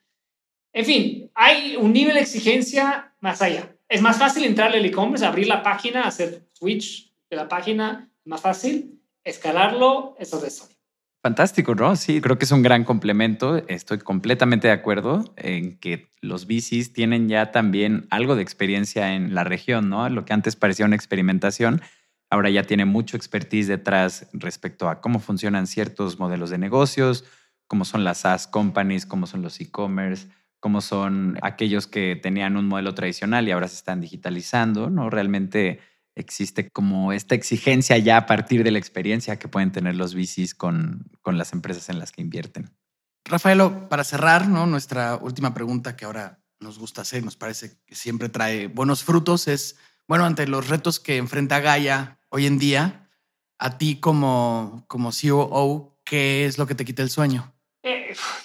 En 0.73 0.85
fin, 0.85 1.31
hay 1.35 1.77
un 1.77 1.93
nivel 1.93 2.15
de 2.15 2.21
exigencia 2.21 3.15
más 3.21 3.41
allá. 3.43 3.77
Es 3.89 4.03
más 4.03 4.19
fácil 4.19 4.45
entrar 4.45 4.75
al 4.75 4.85
e-commerce, 4.85 5.25
abrir 5.25 5.47
la 5.47 5.63
página, 5.63 6.03
hacer 6.03 6.47
switch 6.53 7.15
de 7.31 7.37
la 7.37 7.49
página, 7.49 8.11
más 8.25 8.41
fácil, 8.41 9.01
escalarlo, 9.25 10.17
eso 10.19 10.39
es 10.39 10.45
eso. 10.45 10.69
Fantástico, 11.23 11.75
¿no? 11.75 11.97
Sí, 11.97 12.21
creo 12.21 12.39
que 12.39 12.45
es 12.45 12.53
un 12.53 12.63
gran 12.63 12.85
complemento. 12.85 13.57
Estoy 13.69 13.99
completamente 13.99 14.69
de 14.69 14.75
acuerdo 14.75 15.25
en 15.37 15.79
que 15.79 16.09
los 16.21 16.47
VCs 16.47 16.93
tienen 16.93 17.29
ya 17.29 17.51
también 17.51 18.07
algo 18.11 18.37
de 18.37 18.43
experiencia 18.43 19.15
en 19.15 19.35
la 19.35 19.43
región, 19.43 19.89
¿no? 19.89 20.09
Lo 20.09 20.25
que 20.25 20.35
antes 20.35 20.55
parecía 20.55 20.87
una 20.87 20.95
experimentación, 20.95 21.83
ahora 22.31 22.51
ya 22.51 22.65
tiene 22.65 22.85
mucho 22.85 23.17
expertise 23.17 23.69
detrás 23.69 24.29
respecto 24.33 24.89
a 24.89 25.01
cómo 25.01 25.19
funcionan 25.19 25.67
ciertos 25.67 26.19
modelos 26.19 26.51
de 26.51 26.59
negocios, 26.59 27.25
cómo 27.67 27.85
son 27.85 28.05
las 28.05 28.19
SaaS 28.19 28.47
companies, 28.47 29.07
cómo 29.07 29.27
son 29.27 29.43
los 29.43 29.61
e-commerce, 29.61 30.29
cómo 30.61 30.81
son 30.81 31.39
aquellos 31.43 31.87
que 31.87 32.17
tenían 32.17 32.57
un 32.57 32.67
modelo 32.67 32.95
tradicional 32.95 33.47
y 33.47 33.53
ahora 33.53 33.69
se 33.69 33.77
están 33.77 34.01
digitalizando, 34.01 34.91
¿no? 34.91 35.11
Realmente 35.11 35.81
existe 36.15 36.71
como 36.71 37.13
esta 37.13 37.35
exigencia 37.35 37.99
ya 37.99 38.17
a 38.17 38.27
partir 38.27 38.65
de 38.65 38.71
la 38.71 38.79
experiencia 38.79 39.39
que 39.39 39.49
pueden 39.49 39.71
tener 39.71 39.97
los 39.97 40.15
VCs 40.15 40.55
con, 40.55 41.11
con 41.21 41.37
las 41.37 41.53
empresas 41.53 41.89
en 41.91 41.99
las 41.99 42.11
que 42.11 42.23
invierten. 42.23 42.71
Rafaelo, 43.27 43.89
para 43.89 44.05
cerrar, 44.05 44.49
¿no? 44.49 44.67
nuestra 44.67 45.17
última 45.17 45.53
pregunta 45.53 45.97
que 45.97 46.05
ahora 46.05 46.43
nos 46.61 46.79
gusta 46.79 47.03
hacer, 47.03 47.25
nos 47.25 47.37
parece 47.37 47.79
que 47.85 47.95
siempre 47.95 48.29
trae 48.29 48.69
buenos 48.69 49.05
frutos, 49.05 49.47
es, 49.49 49.77
bueno, 50.09 50.25
ante 50.25 50.47
los 50.47 50.69
retos 50.69 51.01
que 51.01 51.17
enfrenta 51.17 51.61
Gaia 51.61 52.19
hoy 52.29 52.47
en 52.47 52.59
día, 52.59 53.09
a 53.59 53.79
ti 53.79 53.97
como, 53.97 54.85
como 54.89 55.11
COO, 55.11 55.99
¿qué 56.05 56.47
es 56.47 56.59
lo 56.59 56.67
que 56.67 56.75
te 56.75 56.85
quita 56.85 57.03
el 57.03 57.11
sueño? 57.11 57.53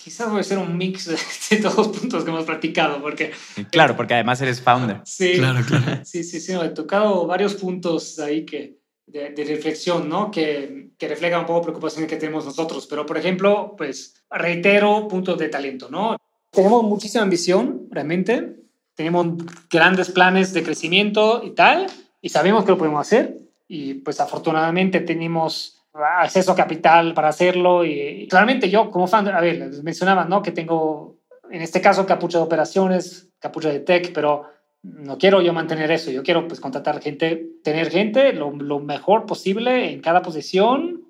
quizás 0.03 0.29
voy 0.29 0.41
a 0.41 0.43
ser 0.43 0.57
un 0.57 0.77
mix 0.77 1.05
de, 1.49 1.57
todos 1.57 1.77
los 1.77 1.87
puntos 1.89 2.23
que 2.23 2.29
hemos 2.29 2.45
practicado, 2.45 3.01
porque... 3.01 3.31
Claro, 3.71 3.95
porque 3.95 4.13
además 4.15 4.41
eres 4.41 4.61
founder. 4.61 5.01
Sí, 5.05 5.33
claro, 5.37 5.63
claro. 5.65 6.01
Sí, 6.05 6.23
sí, 6.23 6.39
sí, 6.39 6.53
he 6.53 6.69
tocado 6.69 7.25
varios 7.25 7.55
puntos 7.55 8.19
ahí 8.19 8.45
que, 8.45 8.79
de, 9.07 9.33
reflexión, 9.45 10.09
¿no? 10.09 10.31
Que, 10.31 10.91
que 10.97 11.07
reflejan 11.07 11.41
un 11.41 11.45
poco 11.45 11.61
preocupaciones 11.63 12.09
que 12.09 12.17
tenemos 12.17 12.45
nosotros. 12.45 12.87
Pero, 12.87 13.05
por 13.05 13.17
ejemplo, 13.17 13.75
pues 13.77 14.23
reitero 14.29 15.07
puntos 15.07 15.37
de 15.37 15.49
talento, 15.49 15.89
¿no? 15.89 16.17
Tenemos 16.51 16.83
muchísima 16.83 17.23
ambición, 17.23 17.87
realmente. 17.89 18.60
Tenemos 19.01 19.25
grandes 19.67 20.11
planes 20.11 20.53
de 20.53 20.61
crecimiento 20.61 21.41
y 21.43 21.55
tal, 21.55 21.87
y 22.21 22.29
sabemos 22.29 22.63
que 22.63 22.69
lo 22.69 22.77
podemos 22.77 23.01
hacer. 23.01 23.35
Y 23.67 23.95
pues 23.95 24.19
afortunadamente 24.19 24.99
tenemos 24.99 25.81
acceso 25.91 26.51
a 26.51 26.55
capital 26.55 27.15
para 27.15 27.29
hacerlo 27.29 27.83
y, 27.83 28.27
claramente 28.29 28.69
yo 28.69 28.91
como 28.91 29.07
fan, 29.07 29.27
a 29.27 29.41
ver, 29.41 29.57
les 29.57 29.81
mencionaba, 29.81 30.25
¿no? 30.25 30.43
Que 30.43 30.51
tengo 30.51 31.17
en 31.49 31.63
este 31.63 31.81
caso 31.81 32.05
capucha 32.05 32.37
de 32.37 32.43
operaciones, 32.43 33.27
capucha 33.39 33.69
de 33.69 33.79
tech, 33.79 34.13
pero 34.13 34.45
no 34.83 35.17
quiero 35.17 35.41
yo 35.41 35.51
mantener 35.51 35.89
eso, 35.89 36.11
yo 36.11 36.21
quiero 36.21 36.47
pues 36.47 36.59
contratar 36.59 37.01
gente, 37.01 37.49
tener 37.63 37.89
gente 37.89 38.33
lo, 38.33 38.51
lo 38.51 38.79
mejor 38.81 39.25
posible 39.25 39.91
en 39.91 40.01
cada 40.01 40.21
posición 40.21 41.07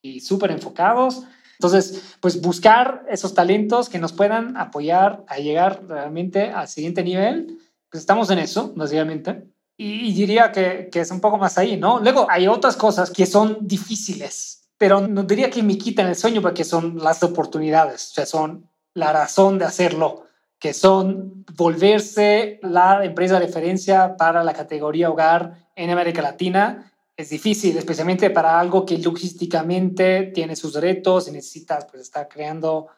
y 0.00 0.20
súper 0.20 0.50
enfocados. 0.50 1.24
Entonces, 1.58 2.16
pues 2.20 2.40
buscar 2.40 3.04
esos 3.08 3.34
talentos 3.34 3.88
que 3.88 3.98
nos 3.98 4.12
puedan 4.12 4.56
apoyar 4.56 5.24
a 5.28 5.38
llegar 5.38 5.84
realmente 5.86 6.50
al 6.50 6.68
siguiente 6.68 7.02
nivel, 7.02 7.58
pues 7.90 8.02
estamos 8.02 8.30
en 8.30 8.38
eso, 8.38 8.72
básicamente. 8.74 9.44
Y, 9.76 10.08
y 10.08 10.12
diría 10.12 10.52
que, 10.52 10.90
es 10.92 11.10
un 11.10 11.20
poco 11.20 11.38
más 11.38 11.58
ahí, 11.58 11.76
¿no? 11.76 12.00
Luego 12.00 12.26
hay 12.30 12.46
otras 12.46 12.76
cosas 12.76 13.10
que 13.10 13.26
son 13.26 13.58
difíciles, 13.60 14.68
pero 14.78 15.06
no 15.06 15.22
diría 15.22 15.50
que 15.50 15.62
me 15.62 15.78
quitan 15.78 16.06
el 16.06 16.16
sueño 16.16 16.42
porque 16.42 16.64
son 16.64 16.98
las 16.98 17.22
oportunidades, 17.22 18.10
o 18.10 18.14
sea, 18.14 18.26
son 18.26 18.68
la 18.94 19.12
razón 19.12 19.58
de 19.58 19.64
hacerlo 19.64 20.24
que 20.64 20.72
son 20.72 21.44
volverse 21.58 22.58
la 22.62 23.04
empresa 23.04 23.34
de 23.34 23.44
referencia 23.44 24.16
para 24.16 24.42
la 24.42 24.54
categoría 24.54 25.10
hogar 25.10 25.68
en 25.76 25.90
América 25.90 26.22
Latina. 26.22 26.90
Es 27.16 27.30
difícil, 27.30 27.76
especialmente 27.76 28.30
para 28.30 28.58
algo 28.58 28.84
que 28.84 28.98
logísticamente 28.98 30.32
tiene 30.34 30.56
sus 30.56 30.74
retos 30.74 31.28
y 31.28 31.30
necesitas 31.30 31.84
pues, 31.84 32.02
estar 32.02 32.28
creando 32.28 32.88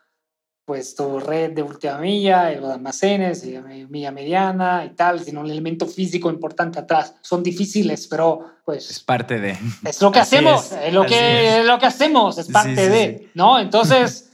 pues, 0.64 0.94
tu 0.94 1.20
red 1.20 1.52
de 1.52 1.62
última 1.62 1.98
milla, 1.98 2.50
los 2.52 2.70
almacenes, 2.70 3.44
y 3.44 3.56
milla 3.88 4.10
mediana 4.10 4.84
y 4.84 4.94
tal, 4.94 5.22
tiene 5.22 5.38
un 5.38 5.50
elemento 5.50 5.86
físico 5.86 6.30
importante 6.30 6.78
atrás. 6.78 7.14
Son 7.20 7.42
difíciles, 7.42 8.06
pero 8.08 8.56
pues... 8.64 8.90
Es 8.90 9.00
parte 9.00 9.38
de... 9.38 9.56
Es 9.84 10.00
lo 10.00 10.10
que 10.10 10.18
hacemos, 10.18 10.72
es, 10.72 10.78
es, 10.86 10.94
lo 10.94 11.04
que, 11.04 11.48
es. 11.48 11.60
es. 11.60 11.66
lo 11.66 11.78
que 11.78 11.86
hacemos, 11.86 12.38
es 12.38 12.48
parte 12.48 12.74
sí, 12.74 12.82
sí, 12.82 12.88
de, 12.88 13.18
sí. 13.18 13.30
¿no? 13.34 13.58
Entonces... 13.60 14.24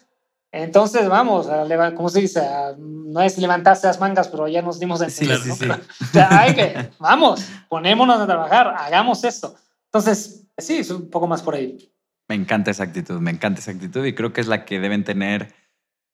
Entonces, 0.55 1.09
vamos, 1.09 1.49
¿cómo 1.97 2.11
se 2.11 2.21
dice? 2.21 2.47
No 2.77 3.23
es 3.23 3.39
levantarse 3.39 3.87
las 3.87 3.99
mangas, 3.99 4.29
pero 4.29 4.47
ya 4.49 4.61
nos 4.61 4.79
dimos 4.79 5.01
a 5.01 5.07
entender, 5.07 5.39
sí, 5.39 5.49
¿no? 5.67 5.75
O 6.03 6.13
sea, 6.13 6.29
hay 6.41 6.55
que, 6.55 6.91
vamos, 6.99 7.43
ponémonos 7.71 8.21
a 8.21 8.27
trabajar, 8.27 8.75
hagamos 8.79 9.25
esto. 9.25 9.55
Entonces, 9.93 10.47
sí, 10.57 10.77
es 10.79 10.91
un 10.91 11.11
poco 11.11 11.27
más 11.27 11.43
por 11.43 11.55
ahí. 11.55 11.93
Me 12.29 12.35
encanta 12.35 12.71
esa 12.71 12.85
actitud, 12.85 13.21
me 13.21 13.31
encanta 13.31 13.61
esa 13.61 13.73
actitud 13.73 14.05
y 14.07 14.15
creo 14.15 14.33
que 14.33 14.41
es 14.41 14.47
la 14.47 14.65
que 14.65 14.81
deben 14.81 15.05
tener 15.05 15.55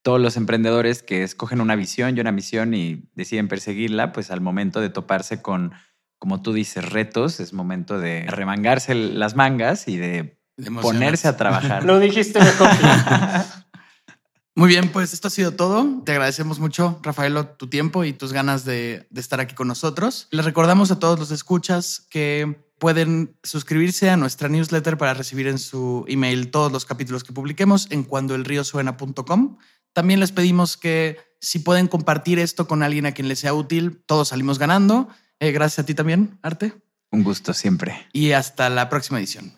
todos 0.03 0.21
los 0.21 0.37
emprendedores 0.37 1.05
que 1.05 1.23
escogen 1.23 1.61
una 1.61 1.77
visión 1.77 2.17
y 2.17 2.21
una 2.21 2.33
misión 2.33 2.75
y 2.75 3.09
deciden 3.15 3.47
perseguirla, 3.47 4.13
pues 4.13 4.33
al 4.33 4.41
momento 4.41 4.81
de 4.81 4.91
toparse 4.91 5.43
con, 5.43 5.75
como 6.19 6.43
tú 6.43 6.53
dices, 6.53 6.91
retos, 6.91 7.39
es 7.39 7.53
momento 7.53 8.01
de 8.01 8.25
remangarse 8.27 8.97
las 8.97 9.37
mangas 9.37 9.87
y 9.87 9.97
de, 9.97 10.41
de 10.57 10.71
ponerse 10.73 11.29
a 11.29 11.37
trabajar. 11.37 11.85
Lo 11.87 12.01
dijiste 12.01 12.41
mejor. 12.41 12.69
Muy 14.57 14.69
bien, 14.69 14.89
pues 14.89 15.13
esto 15.13 15.29
ha 15.29 15.31
sido 15.31 15.53
todo. 15.53 16.03
Te 16.05 16.11
agradecemos 16.11 16.59
mucho, 16.59 16.99
Rafaelo, 17.05 17.47
tu 17.47 17.69
tiempo 17.69 18.03
y 18.03 18.13
tus 18.13 18.33
ganas 18.33 18.65
de, 18.65 19.07
de, 19.09 19.21
estar 19.21 19.39
aquí 19.39 19.55
con 19.55 19.69
nosotros. 19.69 20.27
Les 20.33 20.45
recordamos 20.45 20.91
a 20.91 20.99
todos 20.99 21.17
los 21.17 21.31
escuchas 21.31 22.09
que 22.11 22.68
pueden 22.79 23.37
suscribirse 23.43 24.11
a 24.11 24.17
nuestra 24.17 24.49
newsletter 24.49 24.97
para 24.97 25.15
recibir 25.15 25.47
en 25.47 25.59
su 25.59 26.05
email 26.09 26.51
todos 26.51 26.73
los 26.73 26.85
capítulos 26.85 27.25
que 27.25 27.33
publiquemos 27.33 27.89
en 27.91 28.05
cuandoelriosuena.com. 28.05 29.59
También 29.93 30.21
les 30.21 30.33
pedimos 30.33 30.77
que 30.77 31.19
si 31.41 31.59
pueden 31.59 31.89
compartir 31.89 32.39
esto 32.39 32.67
con 32.67 32.83
alguien 32.83 33.07
a 33.07 33.13
quien 33.13 33.29
les 33.29 33.41
sea 33.41 33.55
útil, 33.55 34.03
todos 34.07 34.29
salimos 34.29 34.59
ganando. 34.59 35.09
Eh, 35.41 35.53
gracias 35.53 35.81
a 35.81 35.87
ti 35.87 35.95
también, 35.95 36.39
Arte. 36.43 36.73
Un 37.11 37.25
gusto 37.25 37.55
siempre. 37.55 38.07
Y 38.13 38.33
hasta 38.33 38.69
la 38.69 38.89
próxima 38.89 39.19
edición. 39.19 39.58